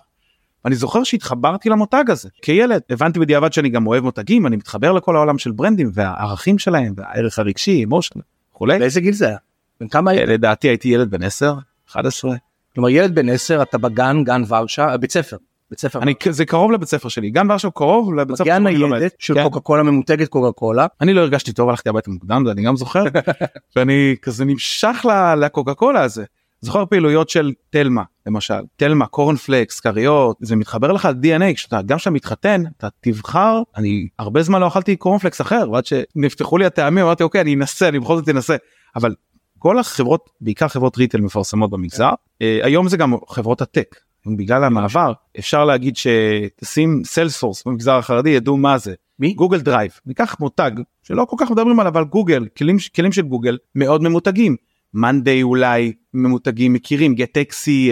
אני 0.64 0.74
זוכר 0.74 1.04
שהתחברתי 1.04 1.68
למותג 1.68 2.04
הזה 2.08 2.28
כילד 2.42 2.80
הבנתי 2.90 3.20
בדיעבד 3.20 3.52
שאני 3.52 3.68
גם 3.68 3.86
אוהב 3.86 4.04
מותגים 4.04 4.46
אני 4.46 4.56
מתחבר 4.56 4.92
לכל 4.92 5.16
העולם 5.16 5.38
של 5.38 5.50
ברנדים 5.50 5.90
והערכים 5.94 6.58
שלהם 6.58 6.92
והערך 6.96 7.38
הרגשי 7.38 7.84
אמושן 7.84 8.20
וכולי. 8.52 8.78
באיזה 8.78 9.00
גיל 9.00 9.14
זה 9.14 9.28
היה? 9.28 9.36
בן 9.80 9.88
כמה 9.88 10.10
היית? 10.10 10.28
לדעתי 10.28 10.68
הייתי 10.68 10.88
ילד 10.88 11.10
בן 11.10 11.22
10 11.22 11.54
11 11.90 12.34
כלומר 12.74 12.88
ילד 12.88 13.14
בן 13.14 13.28
10 13.28 13.62
אתה 13.62 13.78
בגן 13.78 14.24
גן 14.24 14.42
ורשה 14.48 14.96
בית 14.96 15.12
ספר. 15.12 15.36
בית 15.70 15.80
ספר. 15.80 16.02
אני 16.02 16.14
זה 16.30 16.44
קרוב 16.44 16.72
לבית 16.72 16.88
ספר 16.88 17.08
שלי 17.08 17.30
גן 17.30 17.50
ורשה 17.50 17.70
קרוב 17.70 18.14
לבית 18.14 18.36
ספר 18.36 18.44
מגיעה 18.44 18.58
שאני 18.58 18.76
לומד. 18.76 18.98
ניידת 18.98 19.14
של 19.18 19.34
כן. 19.34 19.42
קוקה 19.42 19.60
קולה 19.60 19.82
ממותגת 19.82 20.28
קוקה 20.28 20.52
קולה. 20.52 20.86
אני 21.00 21.14
לא 21.14 21.20
הרגשתי 21.20 21.52
טוב 21.52 21.68
הלכתי 21.68 21.88
הביתה 21.88 22.10
מוקדם 22.10 22.42
זה 22.46 22.52
אני 22.52 22.62
גם 22.62 22.76
זוכר 22.76 23.04
ואני 23.76 24.16
כזה 24.22 24.44
נמשך 24.44 25.06
לקוקה 25.36 25.74
קולה 25.74 26.02
הזה. 26.02 26.24
זוכר 26.60 26.86
פעילויות 26.86 27.28
של 27.28 27.52
תלמה 27.70 28.02
למשל 28.26 28.60
תלמה 28.76 29.06
קורנפלקס 29.06 29.80
כריות 29.80 30.36
זה 30.40 30.56
מתחבר 30.56 30.92
לך 30.92 31.04
ל-DNA 31.04 31.54
כשאתה 31.54 31.82
גם 31.82 31.98
כשאתה 31.98 32.10
מתחתן 32.10 32.62
אתה 32.76 32.88
תבחר 33.00 33.62
אני 33.76 34.08
הרבה 34.18 34.42
זמן 34.42 34.60
לא 34.60 34.68
אכלתי 34.68 34.96
קורנפלקס 34.96 35.40
אחר 35.40 35.70
ועד 35.72 35.86
שנפתחו 35.86 36.58
לי 36.58 36.66
הטעמים 36.66 37.04
אמרתי 37.04 37.22
אוקיי 37.22 37.40
אני 37.40 37.54
אנסה 37.54 37.88
אני 37.88 37.98
בכל 37.98 38.16
זאת 38.16 38.28
אנסה 38.28 38.56
אבל 38.96 39.14
כל 39.58 39.78
החברות 39.78 40.30
בעיקר 40.40 40.68
חברות 40.68 40.98
retail 40.98 41.20
מפרסמות 41.20 41.70
במגזר 41.70 42.10
אה, 42.42 42.60
היום 42.62 42.88
זה 42.88 42.96
גם 42.96 43.14
חברות 43.28 43.62
ה 43.62 43.69
tech 43.69 43.96
בגלל 44.26 44.64
המעבר 44.64 45.12
אפשר 45.38 45.64
להגיד 45.64 45.96
שתשים 45.96 47.02
Salesforce 47.04 47.62
במגזר 47.66 47.94
החרדי 47.94 48.30
ידעו 48.30 48.56
מה 48.56 48.78
זה. 48.78 48.94
מי? 49.18 49.32
Google 49.34 49.60
Drive 49.60 49.90
ניקח 50.06 50.36
מותג 50.40 50.70
שלא 51.02 51.24
כל 51.24 51.36
כך 51.38 51.50
מדברים 51.50 51.80
עליו 51.80 51.92
אבל 51.92 52.04
גוגל 52.04 52.46
כלים 52.58 52.76
כלים 52.96 53.12
של 53.12 53.22
גוגל 53.22 53.58
מאוד 53.74 54.02
ממותגים. 54.02 54.56
מאנדיי 54.94 55.42
אולי 55.42 55.92
ממותגים 56.14 56.72
מכירים 56.72 57.14
גטקסי 57.14 57.90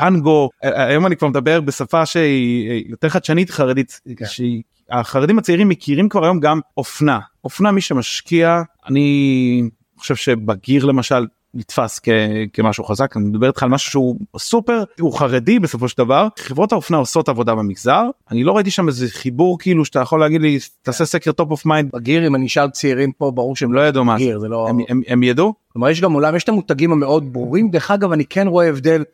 פנגו 0.00 0.50
אה, 0.64 0.86
היום 0.86 1.06
אני 1.06 1.16
כבר 1.16 1.28
מדבר 1.28 1.60
בשפה 1.60 2.06
שהיא 2.06 2.70
אה, 2.70 2.78
יותר 2.86 3.08
חדשנית 3.08 3.50
חרדית 3.50 4.00
כן. 4.16 4.26
שהיא 4.26 4.62
החרדים 4.90 5.38
הצעירים 5.38 5.68
מכירים 5.68 6.08
כבר 6.08 6.24
היום 6.24 6.40
גם 6.40 6.60
אופנה. 6.76 7.18
אופנה 7.44 7.72
מי 7.72 7.80
שמשקיע 7.80 8.62
אני 8.86 9.62
חושב 9.98 10.16
שבגיר 10.16 10.84
למשל 10.84 11.26
נתפס 11.54 12.00
כ- 12.02 12.08
כמשהו 12.52 12.84
חזק. 12.84 13.16
אני 13.16 13.24
מדבר 13.24 13.46
איתך 13.48 13.62
על 13.62 13.68
משהו 13.68 13.90
שהוא 13.90 14.16
סופר 14.38 14.84
הוא 15.00 15.18
חרדי 15.18 15.58
בסופו 15.58 15.88
של 15.88 15.98
דבר. 15.98 16.28
חברות 16.38 16.72
האופנה 16.72 16.96
עושות 16.96 17.28
עבודה 17.28 17.54
במגזר. 17.54 18.02
אני 18.30 18.44
לא 18.44 18.52
ראיתי 18.56 18.70
שם 18.70 18.88
איזה 18.88 19.06
חיבור 19.08 19.58
כאילו 19.58 19.84
שאתה 19.84 19.98
יכול 20.00 20.20
להגיד 20.20 20.40
לי 20.40 20.58
תעשה 20.82 21.04
סקר 21.04 21.32
top 21.32 21.50
of 21.50 21.66
mind 21.66 21.90
בגיר 21.94 22.26
אם 22.26 22.34
אני 22.34 22.46
אשאל 22.46 22.70
צעירים 22.70 23.12
פה 23.12 23.30
ברור 23.30 23.56
שהם 23.56 23.72
לא 23.72 23.80
ידעו 23.80 24.04
מה 24.04 24.18
זה 24.18 24.24
בגיר 24.24 24.38
זה. 24.38 24.48
לא. 24.48 24.68
הם, 24.68 24.78
הם, 24.88 25.00
הם 25.06 25.22
ידעו? 25.22 25.54
כלומר 25.72 25.88
יש 25.90 26.00
גם 26.00 26.12
עולם 26.12 26.36
יש 26.36 26.44
את 26.44 26.48
המותגים 26.48 26.92
המאוד 26.92 27.32
ברורים. 27.32 27.70
דרך 27.70 27.90
אגב 27.90 28.12
אני 28.12 28.24
כן 28.24 28.46
רואה 28.46 28.68
הבדל 28.68 29.04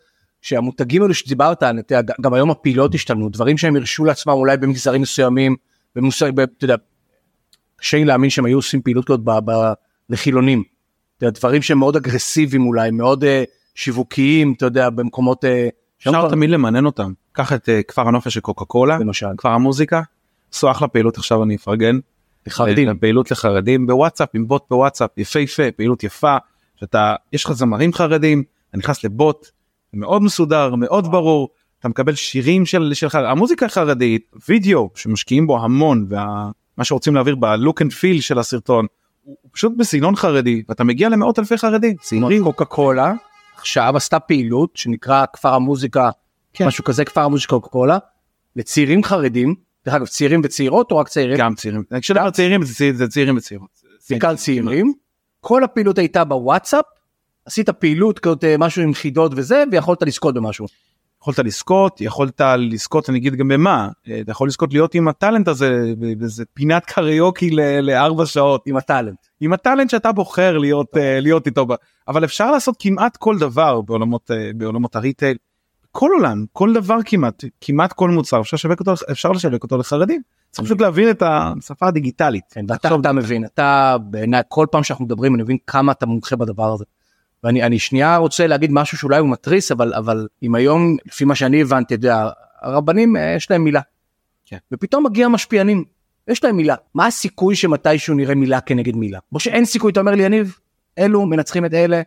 שהמותגים 0.42 1.02
האלו 1.02 1.14
שדיברת 1.14 1.62
עליהם 1.62 1.84
גם 2.20 2.34
היום 2.34 2.50
הפעילות 2.50 2.94
השתנו. 2.94 3.28
דברים 3.28 3.58
שהם 3.58 3.76
הרשו 3.76 4.04
לעצמם 4.04 4.32
אולי 4.32 4.56
במגזרים 4.56 5.02
מסוימים 5.02 5.56
במושג 5.96 6.30
ב- 6.34 6.40
אתה 6.40 6.64
יודע. 6.64 6.76
קשה 7.76 7.96
לי 7.96 8.04
להאמין 8.04 8.30
שהם 8.30 8.44
היו 8.44 8.58
עושים 8.58 8.82
פעילות 8.82 9.04
כזאת 9.06 9.20
ב- 9.20 9.50
ב- 9.50 9.72
לחילונים. 10.10 10.62
דברים 11.22 11.62
שהם 11.62 11.78
מאוד 11.78 11.96
אגרסיביים 11.96 12.66
אולי 12.66 12.90
מאוד 12.90 13.24
אה, 13.24 13.44
שיווקיים 13.74 14.54
אתה 14.56 14.66
יודע 14.66 14.90
במקומות 14.90 15.44
אה, 15.44 15.68
אפשר 15.98 16.10
כבר- 16.10 16.30
תמיד 16.30 16.50
למנן 16.50 16.86
אותם. 16.86 17.12
קח 17.32 17.52
את 17.52 17.68
אה, 17.68 17.82
כפר 17.82 18.08
הנופש 18.08 18.34
של 18.34 18.40
קוקה 18.40 18.64
קולה 18.64 18.98
למשל. 18.98 19.26
כפר 19.38 19.48
המוזיקה 19.48 20.02
עשו 20.52 20.70
אחלה 20.70 20.88
פעילות 20.88 21.18
עכשיו 21.18 21.42
אני 21.42 21.56
אפרגן. 21.56 21.98
לחרדים. 22.46 22.98
פעילות 22.98 23.30
לחרדים 23.30 23.86
בוואטסאפ 23.86 24.28
עם 24.34 24.48
בוט 24.48 24.64
בוואטסאפ 24.70 25.10
יפהפה 25.18 25.62
פעילות 25.76 26.04
יפה 26.04 26.36
שאתה 26.76 27.14
יש 27.32 27.44
לך 27.44 27.52
זמרים 27.52 27.92
חרדים 27.92 28.42
אתה 28.70 28.78
נכנס 28.78 29.04
לבוט 29.04 29.48
מאוד 29.92 30.22
מסודר 30.22 30.74
מאוד 30.74 31.10
ברור 31.10 31.48
אתה 31.80 31.88
מקבל 31.88 32.14
שירים 32.14 32.66
של 32.66 32.90
שלך. 32.94 33.14
המוזיקה 33.14 33.66
החרדית 33.66 34.32
וידאו 34.48 34.90
שמשקיעים 34.94 35.46
בו 35.46 35.64
המון 35.64 36.06
ומה 36.08 36.84
שרוצים 36.84 37.14
להעביר 37.14 37.34
ב 37.34 37.44
look 37.44 37.82
and 37.82 37.92
feel 37.92 38.20
של 38.20 38.38
הסרטון 38.38 38.86
הוא 39.26 39.50
פשוט 39.52 39.72
בסגנון 39.76 40.16
חרדי 40.16 40.62
ואתה 40.68 40.84
מגיע 40.84 41.08
למאות 41.08 41.38
אלפי 41.38 41.58
חרדים. 41.58 41.96
צעירים. 41.96 42.44
קוקה 42.44 42.64
קולה 42.64 43.12
עכשיו 43.56 43.96
עשתה 43.96 44.18
פעילות 44.20 44.70
שנקרא 44.76 45.24
כפר 45.32 45.54
המוזיקה 45.54 46.10
כן. 46.52 46.66
משהו 46.66 46.84
כזה 46.84 47.04
כפר 47.04 47.20
המוזיקה 47.20 47.50
קוקה 47.54 47.68
קולה 47.68 47.98
לצעירים 48.56 49.04
חרדים. 49.04 49.54
דרך 49.86 49.94
אגב 49.94 50.06
צעירים 50.06 50.40
וצעירות 50.44 50.90
או 50.92 50.96
רק 50.96 51.08
צעירים? 51.08 51.38
גם 51.38 51.54
צעירים. 51.54 51.82
כשאתה 52.00 52.30
צעירים 52.30 52.62
זה 52.62 52.74
צעיר- 52.74 52.94
זה 52.94 53.08
צעירים 53.08 53.36
וצעירות. 53.36 53.68
בעיקר 54.10 54.34
צעירים. 54.36 54.92
כל 55.40 55.64
הפעילות 55.64 55.98
הייתה 55.98 56.24
בוואטסאפ 56.24 56.84
עשית 57.44 57.70
פעילות 57.70 58.18
כזאת 58.18 58.44
אה, 58.44 58.54
משהו 58.58 58.82
עם 58.82 58.94
חידות 58.94 59.32
וזה 59.36 59.64
ויכולת 59.72 60.02
לזכות 60.02 60.34
במשהו 60.34 60.66
יכולת 61.20 61.38
לזכות 61.38 62.00
יכולת 62.00 62.40
לזכות 62.58 63.10
אני 63.10 63.18
אגיד 63.18 63.34
גם 63.34 63.48
במה 63.48 63.88
אה, 64.08 64.20
אתה 64.20 64.30
יכול 64.30 64.48
לזכות 64.48 64.72
להיות 64.72 64.94
עם 64.94 65.08
הטאלנט 65.08 65.48
הזה 65.48 65.92
באיזה 65.98 66.44
פינת 66.54 66.84
קריוקי 66.84 67.50
לארבע 67.82 68.26
שעות 68.26 68.62
עם 68.66 68.76
הטאלנט. 68.76 69.18
עם 69.40 69.52
הטאלנט 69.52 69.90
שאתה 69.90 70.12
בוחר 70.12 70.58
להיות 70.58 70.96
אה, 70.96 71.20
להיות 71.20 71.46
איתו 71.46 71.66
אבל 72.08 72.24
אפשר 72.24 72.50
לעשות 72.50 72.76
כמעט 72.78 73.16
כל 73.16 73.38
דבר 73.38 73.80
בעולמות 73.80 74.30
אה, 74.30 74.50
בעולמות 74.54 74.96
הריטייל. 74.96 75.36
כל 75.90 76.10
עולם 76.16 76.44
כל 76.52 76.72
דבר 76.72 76.98
כמעט 77.04 77.44
כמעט 77.60 77.92
כל 77.92 78.10
מוצר 78.10 78.40
אפשר 78.40 78.54
לשווק 78.54 78.80
אותו 78.80 78.92
אפשר 79.10 79.32
לשווק 79.32 79.62
אותו 79.62 79.78
לחרדים 79.78 80.20
צריך 80.50 80.66
פשוט 80.66 80.80
להבין 80.80 81.10
את 81.10 81.22
השפה 81.26 81.86
הדיגיטלית. 81.86 82.44
כן, 82.50 82.64
ואתה 82.68 82.88
אתה 83.00 83.12
מבין 83.12 83.44
אתה 83.44 83.96
בעיניי 84.10 84.42
כל 84.48 84.66
פעם 84.70 84.82
שאנחנו 84.82 85.04
מדברים 85.04 85.34
אני 85.34 85.42
מבין 85.42 85.56
כמה 85.66 85.92
אתה 85.92 86.06
מומחה 86.06 86.36
בדבר 86.36 86.72
הזה. 86.72 86.84
ואני 87.46 87.62
אני 87.62 87.78
שנייה 87.78 88.16
רוצה 88.16 88.46
להגיד 88.46 88.70
משהו 88.72 88.98
שאולי 88.98 89.18
הוא 89.18 89.28
מתריס 89.28 89.72
אבל 89.72 89.94
אבל 89.94 90.26
אם 90.42 90.54
היום 90.54 90.96
לפי 91.06 91.24
מה 91.24 91.34
שאני 91.34 91.62
הבנתי 91.62 91.94
אתה 91.94 92.06
יודע, 92.06 92.30
הרבנים 92.62 93.16
אה, 93.16 93.34
יש 93.36 93.50
להם 93.50 93.64
מילה. 93.64 93.80
כן. 94.44 94.56
ופתאום 94.72 95.06
מגיע 95.06 95.28
משפיענים 95.28 95.84
יש 96.28 96.44
להם 96.44 96.56
מילה 96.56 96.74
מה 96.94 97.06
הסיכוי 97.06 97.56
שמתישהו 97.56 98.14
נראה 98.14 98.34
מילה 98.34 98.60
כנגד 98.60 98.96
מילה 98.96 99.18
או 99.34 99.40
שאין 99.40 99.64
סיכוי 99.64 99.92
אתה 99.92 100.00
אומר 100.00 100.14
לי 100.14 100.22
יניב 100.22 100.58
אלו 100.98 101.26
מנצחים 101.26 101.64
את 101.64 101.74
אלה. 101.74 102.02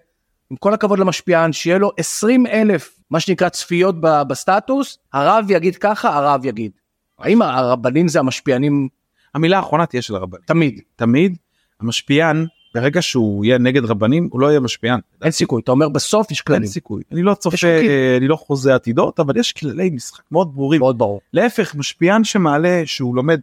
עם 0.52 0.58
כל 0.58 0.74
הכבוד 0.74 1.00
למשפיען 1.00 1.54
שיהיה 1.54 1.78
לו 1.78 1.92
20 1.98 2.48
אלף 2.48 3.00
מה 3.10 3.20
שנקרא 3.20 3.50
צפיות 3.50 3.96
בסטטוס 4.02 4.98
הרב 5.14 5.46
יגיד 5.50 5.76
ככה 5.76 6.16
הרב 6.16 6.46
יגיד. 6.46 6.72
האם 7.20 7.42
הרבנים 7.42 8.08
זה 8.08 8.20
המשפיענים 8.20 8.88
המילה 9.36 9.58
האחרונה 9.58 9.86
תהיה 9.86 10.02
של 10.02 10.16
הרבנים 10.16 10.44
תמיד 10.46 10.82
תמיד 10.96 11.38
המשפיען 11.80 12.46
ברגע 12.76 13.02
שהוא 13.02 13.46
יהיה 13.46 13.58
נגד 13.58 13.86
רבנים 13.86 14.30
הוא 14.32 14.42
לא 14.42 14.48
יהיה 14.48 14.60
משפיען. 14.60 15.00
אין 15.24 15.32
סיכוי 15.32 15.62
אתה 15.62 15.72
אומר 15.72 15.90
בסוף 15.90 16.32
יש 16.32 16.40
אין 16.40 16.46
כללים 16.46 16.66
סיכוי 16.66 17.04
אני 17.12 17.22
לא 17.24 17.34
צופה. 17.34 17.68
אה, 17.68 18.18
אני 18.18 18.28
לא 18.28 18.36
חוזה 18.36 18.76
עתידות 18.76 19.20
אבל 19.20 19.38
יש 19.38 19.54
כללי 19.54 19.90
משחק 19.90 20.24
מאוד 20.32 20.56
ברורים 20.56 20.80
מאוד 20.80 20.98
ברור 20.98 21.22
להפך 21.34 21.76
משפיען 21.76 22.24
שמעלה 22.24 22.82
שהוא 22.86 23.16
לומד 23.16 23.40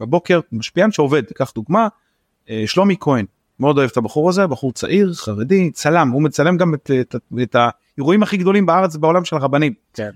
בבוקר 0.00 0.40
משפיען 0.52 0.92
שעובד 0.92 1.22
קח 1.24 1.52
דוגמה 1.54 1.88
אה, 2.50 2.62
שלומי 2.66 2.96
כהן 3.00 3.24
מאוד 3.60 3.78
אוהב 3.78 3.90
את 3.90 3.96
הבחור 3.96 4.28
הזה 4.28 4.46
בחור 4.46 4.72
צעיר 4.72 5.12
חרדי 5.14 5.70
צלם 5.70 6.10
הוא 6.10 6.22
מצלם 6.22 6.56
גם 6.56 6.74
את, 6.74 6.90
את, 7.00 7.14
את 7.42 7.56
האירועים 7.96 8.22
הכי 8.22 8.36
גדולים 8.36 8.66
בארץ 8.66 8.96
בעולם 8.96 9.24
של 9.24 9.36
הרבנים. 9.36 9.72
כן. 9.94 10.10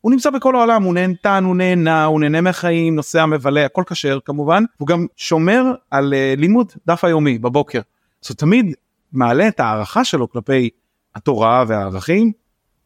הוא 0.00 0.12
נמצא 0.12 0.30
בכל 0.30 0.56
העולם 0.56 0.82
הוא 0.82 0.94
נהנתן 0.94 1.44
הוא 1.44 1.56
נהנה 1.56 2.04
הוא 2.04 2.20
נהנה 2.20 2.40
מהחיים 2.40 2.94
נוסע 2.94 3.26
מבלה 3.26 3.64
הכל 3.64 3.82
כשר 3.86 4.18
כמובן 4.24 4.64
הוא 4.76 4.88
גם 4.88 5.06
שומר 5.16 5.62
על 5.90 6.14
אה, 6.14 6.34
לימוד 6.36 6.72
דף 6.86 7.04
היומי 7.04 7.38
בבוקר. 7.38 7.80
אז 8.24 8.30
הוא 8.30 8.36
תמיד 8.36 8.74
מעלה 9.12 9.48
את 9.48 9.60
ההערכה 9.60 10.04
שלו 10.04 10.30
כלפי 10.30 10.70
התורה 11.14 11.64
והערכים. 11.68 12.32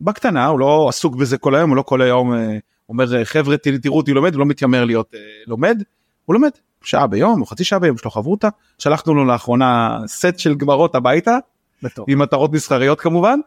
בקטנה 0.00 0.46
הוא 0.46 0.60
לא 0.60 0.86
עסוק 0.88 1.16
בזה 1.16 1.38
כל 1.38 1.54
היום 1.54 1.70
הוא 1.70 1.76
לא 1.76 1.82
כל 1.82 2.02
היום 2.02 2.34
אה, 2.34 2.58
אומר 2.88 3.16
אה, 3.16 3.24
חבר'ה 3.24 3.56
תראו 3.56 3.96
אותי 3.96 4.12
לומד 4.12 4.34
הוא 4.34 4.40
לא 4.40 4.46
מתיימר 4.46 4.84
להיות 4.84 5.14
אה, 5.14 5.20
לומד. 5.46 5.82
הוא 6.24 6.34
לומד 6.34 6.50
שעה 6.82 7.06
ביום 7.06 7.40
או 7.40 7.46
חצי 7.46 7.64
שעה 7.64 7.78
ביום 7.78 7.96
יש 7.96 8.04
לו 8.04 8.10
חברותה 8.10 8.48
שלחנו 8.78 9.14
לו 9.14 9.24
לאחרונה 9.24 9.98
סט 10.06 10.38
של 10.38 10.54
גמרות 10.54 10.94
הביתה 10.94 11.38
בטוח. 11.82 12.06
עם 12.08 12.18
מטרות 12.18 12.52
מסחריות 12.52 13.00
כמובן 13.00 13.40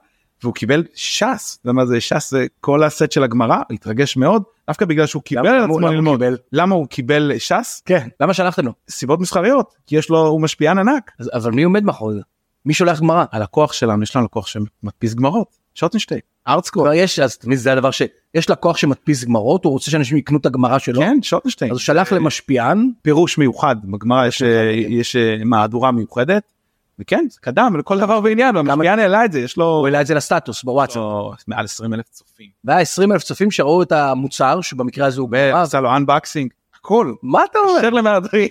והוא 0.43 0.53
קיבל 0.53 0.83
ש"ס. 0.95 1.59
למה 1.65 1.85
זה? 1.85 2.01
ש"ס 2.01 2.31
זה 2.31 2.45
כל 2.61 2.83
הסט 2.83 3.11
של 3.11 3.23
הגמרא 3.23 3.57
התרגש 3.71 4.17
מאוד 4.17 4.43
דווקא 4.67 4.85
בגלל 4.85 5.05
שהוא 5.05 5.21
קיבל 5.23 5.47
על 5.47 5.63
עצמו 5.63 5.79
ללמוד. 5.79 6.19
קיבל? 6.19 6.37
למה 6.53 6.75
הוא 6.75 6.87
קיבל 6.87 7.31
ש"ס? 7.37 7.81
כן 7.85 8.07
למה 8.19 8.33
שלחתם 8.33 8.65
לו? 8.65 8.71
סיבות 8.89 9.19
מסחריות 9.19 9.75
כי 9.87 9.97
יש 9.97 10.09
לו 10.09 10.27
הוא 10.27 10.41
משפיען 10.41 10.77
ענק. 10.79 11.11
אז- 11.19 11.29
אבל 11.33 11.51
מי 11.51 11.63
עומד 11.63 11.83
מאחורי 11.83 12.15
זה? 12.15 12.21
מי 12.65 12.73
שולח 12.73 12.99
גמרא? 12.99 13.25
הלקוח 13.31 13.73
שלנו 13.73 14.03
יש 14.03 14.15
לנו 14.15 14.25
לקוח 14.25 14.47
שמדפיס 14.47 15.13
גמרות. 15.13 15.57
שוטנשטיין 15.75 16.19
ארטסקור. 16.47 16.83
כבר 16.83 16.93
יש 16.93 17.19
אז 17.19 17.37
תמיד 17.37 17.57
זה 17.57 17.71
הדבר 17.73 17.91
שיש 17.91 18.49
לקוח 18.49 18.77
שמדפיס 18.77 19.23
גמרות 19.23 19.65
הוא 19.65 19.73
רוצה 19.73 19.91
שאנשים 19.91 20.17
יקנו 20.17 20.37
את 20.37 20.45
הגמרא 20.45 20.79
שלו? 20.79 20.99
כן 21.01 21.19
שוטנשטיין. 21.21 21.71
אז 21.71 21.77
הוא 21.77 21.81
שלח 21.81 22.11
למשפיען? 22.13 22.89
פירוש 23.01 23.37
מיוחד. 23.37 23.75
בגמרא 23.83 24.27
יש 24.27 24.41
אה, 24.41 24.71
יש 24.71 25.15
אה, 25.15 25.35
מהדורה 25.45 25.91
מיוחדת. 25.91 26.43
וכן 26.99 27.25
זה 27.29 27.39
קדם 27.41 27.75
לכל 27.79 27.99
דבר 27.99 28.19
ועניין 28.23 28.57
המשפיען 28.57 28.99
העלה 28.99 29.25
את 29.25 29.31
זה 29.31 29.39
יש 29.39 29.57
לו 29.57 29.65
הוא 29.65 29.87
העלה 29.87 30.01
את 30.01 30.07
זה 30.07 30.13
לסטטוס 30.15 30.63
בוואטסאפ 30.63 30.97
לו 30.97 31.33
מעל 31.47 31.65
20 31.65 31.93
אלף 31.93 32.09
צופים 32.09 32.49
והיה 32.63 32.79
20 32.79 33.11
אלף 33.11 33.23
צופים 33.23 33.51
שראו 33.51 33.83
את 33.83 33.91
המוצר 33.91 34.61
שבמקרה 34.61 35.07
הזה 35.07 35.21
הוא. 35.21 35.29
ועשה 35.31 35.81
לו 35.81 35.95
אנבקסינג 35.95 36.51
הכל 36.79 37.13
מה 37.23 37.41
אתה 37.51 37.59
אומר 37.59 37.79
אשר 37.79 37.89
למהדרים. 37.89 38.49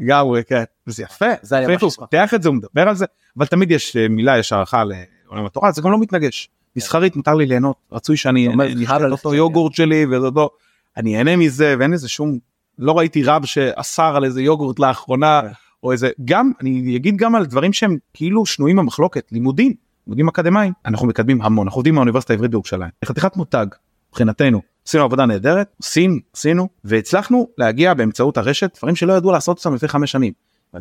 לגמרי 0.00 0.44
כן 0.44 0.64
וזה 0.86 1.02
יפה 1.02 1.26
זה 1.42 1.56
יפה, 1.58 1.84
ממש. 1.84 1.96
פותח 1.96 2.34
את 2.34 2.42
זה 2.42 2.48
הוא 2.48 2.56
מדבר 2.56 2.88
על 2.88 2.94
זה 2.94 3.06
אבל 3.36 3.46
תמיד 3.46 3.70
יש 3.70 3.96
אה, 3.96 4.08
מילה 4.08 4.38
יש 4.38 4.52
הערכה 4.52 4.84
לעולם 4.84 5.46
התורה 5.46 5.72
זה 5.72 5.82
גם 5.82 5.90
לא 5.90 5.98
מתנגש 5.98 6.48
מסחרית 6.76 7.16
מותר 7.16 7.34
לי 7.34 7.46
ליהנות 7.46 7.76
רצוי 7.92 8.16
שאני 8.16 8.48
אשתה 8.84 9.06
אותו. 9.10 9.34
יוגורט 9.34 9.74
שלי 9.74 10.06
לא 10.06 10.50
אני 10.96 11.18
אהנה 11.18 11.36
מזה 11.36 11.74
ואין 11.78 11.90
לזה 11.90 12.08
שום 12.08 12.38
לא 12.78 12.98
ראיתי 12.98 13.22
רב 13.22 13.44
שאסר 13.44 14.16
על 14.16 14.24
איזה 14.24 14.42
יוגורט 14.42 14.78
לאחרונה 14.78 15.40
כן. 15.42 15.52
או 15.82 15.92
איזה 15.92 16.10
גם 16.24 16.52
אני 16.60 16.96
אגיד 16.96 17.16
גם 17.16 17.34
על 17.34 17.46
דברים 17.46 17.72
שהם 17.72 17.96
כאילו 18.14 18.46
שנויים 18.46 18.76
במחלוקת 18.76 19.32
לימודים 19.32 19.74
לימודים 20.06 20.28
אקדמיים. 20.28 20.72
אנחנו 20.86 21.06
מקדמים 21.06 21.42
המון 21.42 21.66
אנחנו 21.66 21.78
עובדים 21.78 21.94
מהאוניברסיטה 21.94 22.32
העברית 22.32 22.50
בירושלים. 22.50 22.90
חתיכת 23.04 23.36
מותג 23.36 23.66
מבחינתנו 24.10 24.62
עשינו 24.86 25.04
עבודה 25.04 25.26
נהדרת 25.26 25.74
עושים 25.78 26.20
עשינו 26.36 26.68
והצלחנו 26.84 27.48
להגיע 27.58 27.94
באמצעות 27.94 28.38
הרשת 28.38 28.78
דברים 28.78 28.96
שלא 28.96 29.12
ידעו 29.12 29.32
לעשות 29.32 29.58
אותם 29.58 29.74
לפני 29.74 29.88
חמש 29.88 30.12
שנים. 30.12 30.32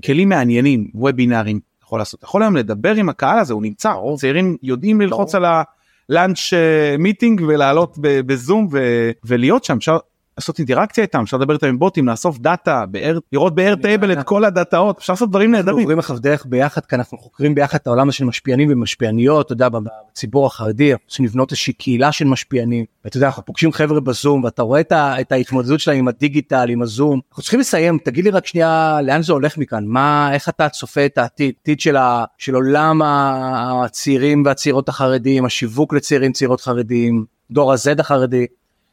כלים 0.06 0.30
מעניינים 0.30 0.88
וובינארים 0.94 1.60
יכול 1.84 2.00
לעשות. 2.00 2.20
אתה 2.20 2.26
יכול 2.26 2.44
היום 2.44 2.56
לדבר 2.56 2.96
עם 2.96 3.10
הקהל 3.10 3.40
הזה 3.40 3.54
הוא 3.54 3.62
נמצא 3.62 3.94
צעירים 4.18 4.58
יודעים 4.64 5.02
ללחוץ 5.02 5.36
על 5.36 5.46
ה 6.10 6.16
launch 6.16 6.54
meeting 7.00 7.42
ולעלות 7.48 7.98
בזום 8.02 8.68
ו- 8.72 9.12
ולהיות 9.26 9.64
שם 9.64 9.80
לעשות 10.42 10.60
אינטראקציה 10.60 11.02
איתם 11.02 11.22
אפשר 11.24 11.38
לדבר 11.38 11.54
איתם 11.54 11.68
עם 11.68 11.80
בוטים 11.80 12.08
לאסוף 12.08 12.38
דאטה 12.40 12.86
ב 12.86 12.94
air 12.94 13.20
לראות 13.32 13.56
ב 13.56 13.76
Airtable 13.76 14.12
את 14.12 14.24
כל 14.24 14.46
הדאטאות 14.46 14.98
אפשר 14.98 15.14
לעשות 15.14 15.30
דברים 15.30 15.50
אנחנו 15.50 15.66
נהדרים. 15.66 15.84
עוברים 15.84 16.00
עכשיו 16.00 16.20
דרך 16.20 16.46
ביחד 16.46 16.86
כי 16.86 16.96
אנחנו 16.96 17.18
חוקרים 17.18 17.56
ביחד 17.56 17.78
את 17.82 17.88
העולם 17.88 18.12
של 18.12 18.26
משפיענים 18.26 18.70
ומשפיעניות 18.72 19.46
אתה 19.46 19.54
יודע 19.54 19.70
בציבור 19.70 20.46
החרדי 20.46 20.92
אנחנו 20.92 21.06
רוצים 21.08 21.26
לבנות 21.26 21.52
איזושהי 21.52 21.74
קהילה 21.74 22.12
של 22.12 22.26
משפיענים 22.26 22.86
ואתה 23.06 23.18
יודע 23.18 23.28
אנחנו 23.28 23.46
פוגשים 23.46 23.72
חבר'ה 23.72 24.00
בזום 24.00 24.44
ואתה 24.44 24.62
רואה 24.62 24.82
את, 24.82 25.32
ההתמודדות 25.32 25.80
שלהם 25.80 25.98
עם 25.98 26.08
הדיגיטל 26.08 26.70
עם 26.70 26.82
הזום 26.82 27.20
אנחנו 27.30 27.44
צריכים 27.44 27.60
לסיים 27.60 27.98
תגיד 28.04 28.24
לי 28.24 28.32
רק 28.32 28.48
שנייה 28.48 29.00
לאן 29.04 29.22
זה 29.22 29.34
הולך 29.34 29.58
מכאן 29.58 29.86
מה 29.86 30.34
איך 30.34 30.50
אתה 30.50 30.70
צופה 30.70 31.06
את 31.06 31.18
העתיד 31.18 31.54
עתיד 31.62 31.80
של, 31.80 31.96
ה, 31.96 32.26
של 32.38 32.56
עולם 32.56 33.02
הצעירים 33.04 34.44
והצעירות 34.46 34.90
החרדים 34.90 35.46
השיווק 35.46 35.94
לצעירים 35.94 36.32
צעירות 36.32 36.62
חרדים 36.62 37.26
דור 37.52 37.72
ה-Z 37.74 38.00
החרדי 38.00 38.46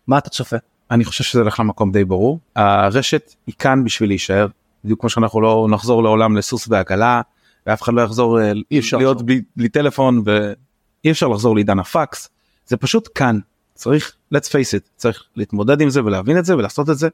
מה 0.07 0.19
אתה 0.19 0.31
צופה. 0.31 0.57
אני 0.91 1.05
חושב 1.05 1.25
שזה 1.25 1.41
הולך 1.41 1.61
למקום 1.61 1.93
די 1.93 2.05
ברור. 2.05 2.39
הרשת 2.57 3.35
היא 3.47 3.55
כאן 3.59 3.85
בשביל 3.85 4.11
להישאר. 4.11 4.47
בדיוק 4.85 5.01
כמו 5.01 5.11
שאנחנו 5.11 5.41
לא 5.41 5.67
נחזור 5.71 6.03
לעולם 6.03 6.37
לסוס 6.37 6.69
ועגלה 6.71 7.21
ואף 7.67 7.83
אחד 7.83 7.95
לא 7.95 8.03
יחזור 8.03 8.41
אה, 8.41 8.53
אי 8.71 8.79
אפשר 8.79 8.97
להיות. 8.97 9.23
בלי, 9.23 9.43
בלי 9.57 9.69
טלפון 9.69 10.23
ואי 10.25 11.11
אפשר 11.11 11.29
לחזור 11.29 11.55
לעידן 11.55 11.79
הפקס. 11.79 12.29
זה 12.67 12.77
פשוט 12.77 13.09
כאן. 13.15 13.39
צריך 13.75 14.17
let's 14.35 14.47
face 14.47 14.79
it 14.79 14.89
צריך 14.97 15.25
להתמודד 15.37 15.81
עם 15.81 15.91
זה 15.91 16.05
ולהבין 16.05 16.39
את 16.39 16.45
זה 16.45 16.57
ולעשות 16.57 16.91
את 16.91 16.99
זה 16.99 17.09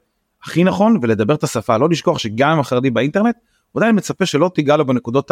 הכי 0.44 0.64
נכון 0.64 0.98
ולדבר 1.02 1.34
את 1.34 1.44
השפה. 1.44 1.76
לא 1.76 1.88
לשכוח 1.88 2.18
שגם 2.18 2.50
אם 2.50 2.60
החרדי 2.60 2.90
באינטרנט 2.90 3.36
הוא 3.72 3.80
עדיין 3.80 3.96
מצפה 3.96 4.26
שלא 4.26 4.50
תיגע 4.54 4.76
לו 4.76 4.86
בנקודות 4.86 5.30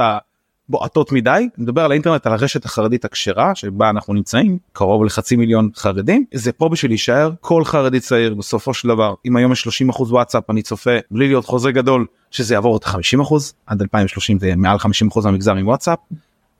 הבועטות 0.68 1.12
מדי. 1.12 1.30
אני 1.30 1.48
מדבר 1.58 1.84
על 1.84 1.90
האינטרנט 1.90 2.26
על 2.26 2.32
הרשת 2.32 2.64
החרדית 2.64 3.04
הכשרה 3.04 3.54
שבה 3.54 3.90
אנחנו 3.90 4.14
נמצאים 4.14 4.58
קרוב 4.72 5.04
לחצי 5.04 5.36
מיליון 5.36 5.70
חרדים. 5.76 6.24
זה 6.34 6.52
פה 6.52 6.68
בשביל 6.68 6.90
להישאר. 6.90 7.30
כל 7.40 7.64
חרדי 7.64 8.00
צעיר 8.00 8.34
בסופו 8.34 8.74
של 8.74 8.88
דבר 8.88 9.14
אם 9.26 9.36
היום 9.36 9.52
יש 9.52 9.60
30 9.60 9.88
אחוז 9.88 10.12
וואטסאפ 10.12 10.50
אני 10.50 10.62
צופה 10.62 10.90
בלי 11.10 11.28
להיות 11.28 11.44
חוזה 11.44 11.72
גדול 11.72 12.06
שזה 12.30 12.54
יעבור 12.54 12.76
את 12.76 12.84
50 12.84 13.20
אחוז. 13.20 13.54
עד 13.66 13.82
2030 13.82 14.38
זה 14.38 14.56
מעל 14.56 14.78
50 14.78 15.08
אחוז 15.08 15.26
מהמגזר 15.26 15.54
עם 15.54 15.66
וואטסאפ. 15.66 15.98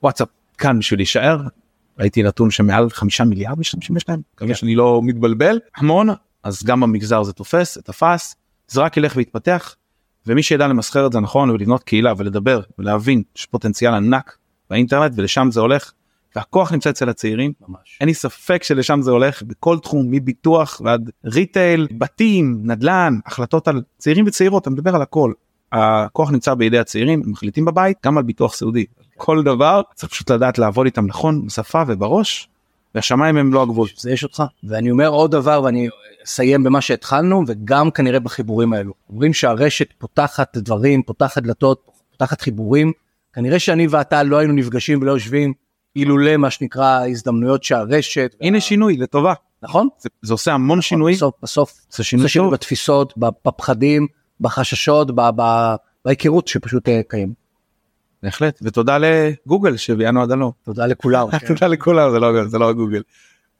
וואטסאפ 0.03 0.27
כאן 0.57 0.79
בשביל 0.79 0.99
להישאר. 0.99 1.41
ראיתי 1.99 2.23
נתון 2.23 2.51
שמעל 2.51 2.89
חמישה 2.89 3.23
מיליארד 3.23 3.59
משתמשים 3.59 3.97
יש 3.97 4.09
להם 4.09 4.21
מקווה 4.35 4.55
שאני 4.55 4.75
לא 4.75 5.01
מתבלבל. 5.03 5.59
המון. 5.77 6.09
אז 6.43 6.63
גם 6.63 6.79
במגזר 6.79 7.23
זה 7.23 7.33
תופס 7.33 7.77
תפס. 7.77 8.35
זה 8.67 8.81
רק 8.81 8.97
ילך 8.97 9.13
ויתפתח 9.15 9.75
ומי 10.27 10.43
שידע 10.43 10.67
למסחר 10.67 11.07
את 11.07 11.11
זה 11.11 11.19
נכון 11.19 11.49
ולבנות 11.49 11.83
קהילה 11.83 12.13
ולדבר 12.17 12.61
ולהבין 12.79 13.23
שיש 13.35 13.45
פוטנציאל 13.45 13.93
ענק 13.93 14.37
באינטרנט 14.69 15.11
ולשם 15.15 15.47
זה 15.51 15.59
הולך 15.59 15.91
והכוח 16.35 16.71
נמצא 16.71 16.89
אצל 16.89 17.09
הצעירים 17.09 17.53
ממש. 17.67 17.97
אין 18.01 18.07
לי 18.07 18.13
ספק 18.13 18.63
שלשם 18.63 19.01
זה 19.01 19.11
הולך 19.11 19.43
בכל 19.43 19.79
תחום 19.79 20.11
מביטוח 20.11 20.81
ועד 20.83 21.09
retail 21.25 21.87
בתים 21.97 22.61
נדל"ן 22.63 23.19
החלטות 23.25 23.67
על 23.67 23.81
צעירים 23.97 24.25
וצעירות 24.27 24.67
אני 24.67 24.73
מדבר 24.73 24.95
על 24.95 25.01
הכל. 25.01 25.33
הכוח 25.71 26.31
נמצא 26.31 26.53
בידי 26.53 26.79
הצעירים 26.79 27.21
הם 27.25 27.31
מחליטים 27.31 27.65
בבית 27.65 27.97
גם 28.05 28.17
על 28.17 28.23
ביטוח 28.23 28.53
סיעודי 28.55 28.85
כל 29.17 29.43
דבר 29.43 29.81
צריך 29.95 30.11
פשוט 30.11 30.31
לדעת 30.31 30.57
לעבוד 30.57 30.85
איתם 30.85 31.05
נכון 31.05 31.45
בשפה 31.45 31.83
ובראש 31.87 32.49
והשמיים 32.95 33.37
הם 33.37 33.53
לא 33.53 33.63
הגבול. 33.63 33.87
זה 33.97 34.11
יש 34.11 34.23
אותך 34.23 34.43
ואני 34.63 34.91
אומר 34.91 35.07
עוד 35.07 35.31
דבר 35.31 35.61
ואני 35.63 35.89
אסיים 36.25 36.63
במה 36.63 36.81
שהתחלנו 36.81 37.43
וגם 37.47 37.91
כנראה 37.91 38.19
בחיבורים 38.19 38.73
האלו. 38.73 38.93
אומרים 39.09 39.33
שהרשת 39.33 39.93
פותחת 39.97 40.57
דברים 40.57 41.03
פותחת 41.03 41.43
דלתות 41.43 41.89
פותחת 42.11 42.41
חיבורים. 42.41 42.91
כנראה 43.33 43.59
שאני 43.59 43.87
ואתה 43.87 44.23
לא 44.23 44.37
היינו 44.37 44.53
נפגשים 44.53 45.01
ולא 45.01 45.11
יושבים 45.11 45.53
אילולא 45.95 46.37
מה 46.37 46.49
שנקרא 46.49 47.07
הזדמנויות 47.07 47.63
שהרשת 47.63 48.35
הנה 48.41 48.61
שינוי 48.61 48.97
לטובה. 48.97 49.33
נכון? 49.61 49.87
זה, 49.99 50.09
זה 50.21 50.33
עושה 50.33 50.53
המון 50.53 50.81
שינוי. 50.81 51.13
בסוף 51.13 51.33
בסוף. 51.43 51.73
זה 51.89 52.03
שינוי 52.03 52.23
זה 52.23 52.29
שינוי. 52.29 52.51
בתפיסות 52.51 53.13
בפחדים 53.17 54.07
בחששות 54.39 55.07
בהיכרות 56.05 56.47
שפשוט 56.47 56.89
אה, 56.89 57.01
קיים 57.07 57.42
בהחלט 58.23 58.59
ותודה 58.61 58.97
לגוגל 58.97 59.77
שהביאנו 59.77 60.21
עד 60.21 60.31
הלום. 60.31 60.51
תודה 60.63 60.85
לכולם 60.85 61.31
כן. 61.31 61.47
תודה 61.47 61.67
לכולם 61.67 62.11
זה 62.11 62.19
לא 62.19 62.47
זה 62.47 62.59
לא 62.59 62.73
גוגל. 62.73 63.01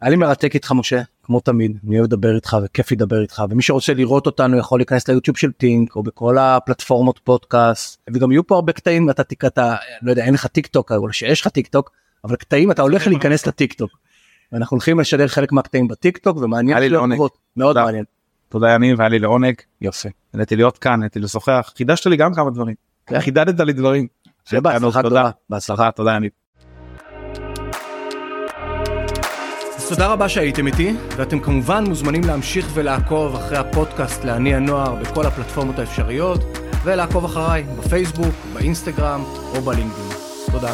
היה 0.01 0.09
לי 0.09 0.15
מרתק 0.15 0.55
איתך 0.55 0.71
משה 0.71 1.01
כמו 1.23 1.39
תמיד 1.39 1.77
אני 1.87 1.99
אוהב 1.99 2.05
לדבר 2.05 2.35
איתך 2.35 2.57
וכיף 2.63 2.91
לדבר 2.91 3.21
איתך 3.21 3.43
ומי 3.49 3.61
שרוצה 3.61 3.93
לראות 3.93 4.25
אותנו 4.25 4.57
יכול 4.57 4.79
להיכנס 4.79 5.07
ליוטיוב 5.07 5.37
של 5.37 5.51
Think 5.51 5.95
או 5.95 6.03
בכל 6.03 6.37
הפלטפורמות 6.37 7.19
פודקאסט 7.23 8.01
וגם 8.13 8.31
יהיו 8.31 8.47
פה 8.47 8.55
הרבה 8.55 8.73
קטעים 8.73 9.09
אתה 9.09 9.23
תקטע 9.23 9.75
לא 10.01 10.11
יודע 10.11 10.23
אין 10.25 10.33
לך 10.33 10.47
טיק 10.47 10.67
טוק 10.67 10.91
או 10.91 11.13
שיש 11.13 11.41
לך 11.41 11.47
טיק 11.47 11.67
טוק 11.67 11.91
אבל 12.23 12.35
קטעים 12.35 12.71
אתה 12.71 12.81
הולך 12.81 13.07
להיכנס 13.07 13.47
לטיק 13.47 13.73
טוק. 13.73 13.91
ואנחנו 14.51 14.75
הולכים 14.75 14.99
לשדר 14.99 15.27
חלק 15.27 15.51
מהקטעים 15.51 15.87
בטיק 15.87 16.17
טוק 16.17 16.37
ומעניין 16.37 16.77
לי 16.77 16.89
לעונג. 16.89 17.19
מאוד. 17.57 17.75
מעניין. 17.75 18.03
תודה 18.49 18.69
יניב 18.69 19.01
היה 19.01 19.09
לי 19.09 19.19
לעונג 19.19 19.55
יופי. 19.81 20.09
נהניתי 20.33 20.55
להיות 20.55 20.77
כאן 20.77 20.99
נהניתי 20.99 21.19
לשוחח 21.19 21.73
חידשת 21.77 22.05
לי 22.05 22.17
גם 22.17 22.33
כמה 22.33 22.51
דברים. 22.51 22.75
כן. 23.05 23.19
חידדת 23.19 23.59
לי 23.59 23.73
דברים. 23.73 24.07
שיהיה 24.49 24.61
בהצלחה 24.61 25.01
תודה. 25.01 25.01
גדולה. 25.01 25.23
בהצלחה. 25.23 25.39
בהצלחה 25.49 25.91
תודה 25.91 26.11
יניב. 26.11 26.31
אז 29.77 29.89
תודה 29.89 30.07
רבה 30.07 30.29
שהייתם 30.29 30.67
איתי, 30.67 30.93
ואתם 31.17 31.39
כמובן 31.39 31.83
מוזמנים 31.87 32.23
להמשיך 32.23 32.67
ולעקוב 32.73 33.35
אחרי 33.35 33.57
הפודקאסט 33.57 34.23
לעני 34.23 34.55
הנוער 34.55 34.95
בכל 34.95 35.25
הפלטפורמות 35.25 35.79
האפשריות, 35.79 36.39
ולעקוב 36.83 37.25
אחריי 37.25 37.63
בפייסבוק, 37.63 38.35
באינסטגרם 38.53 39.23
או 39.55 39.61
בלינקדאין. 39.61 40.09
תודה. 40.51 40.73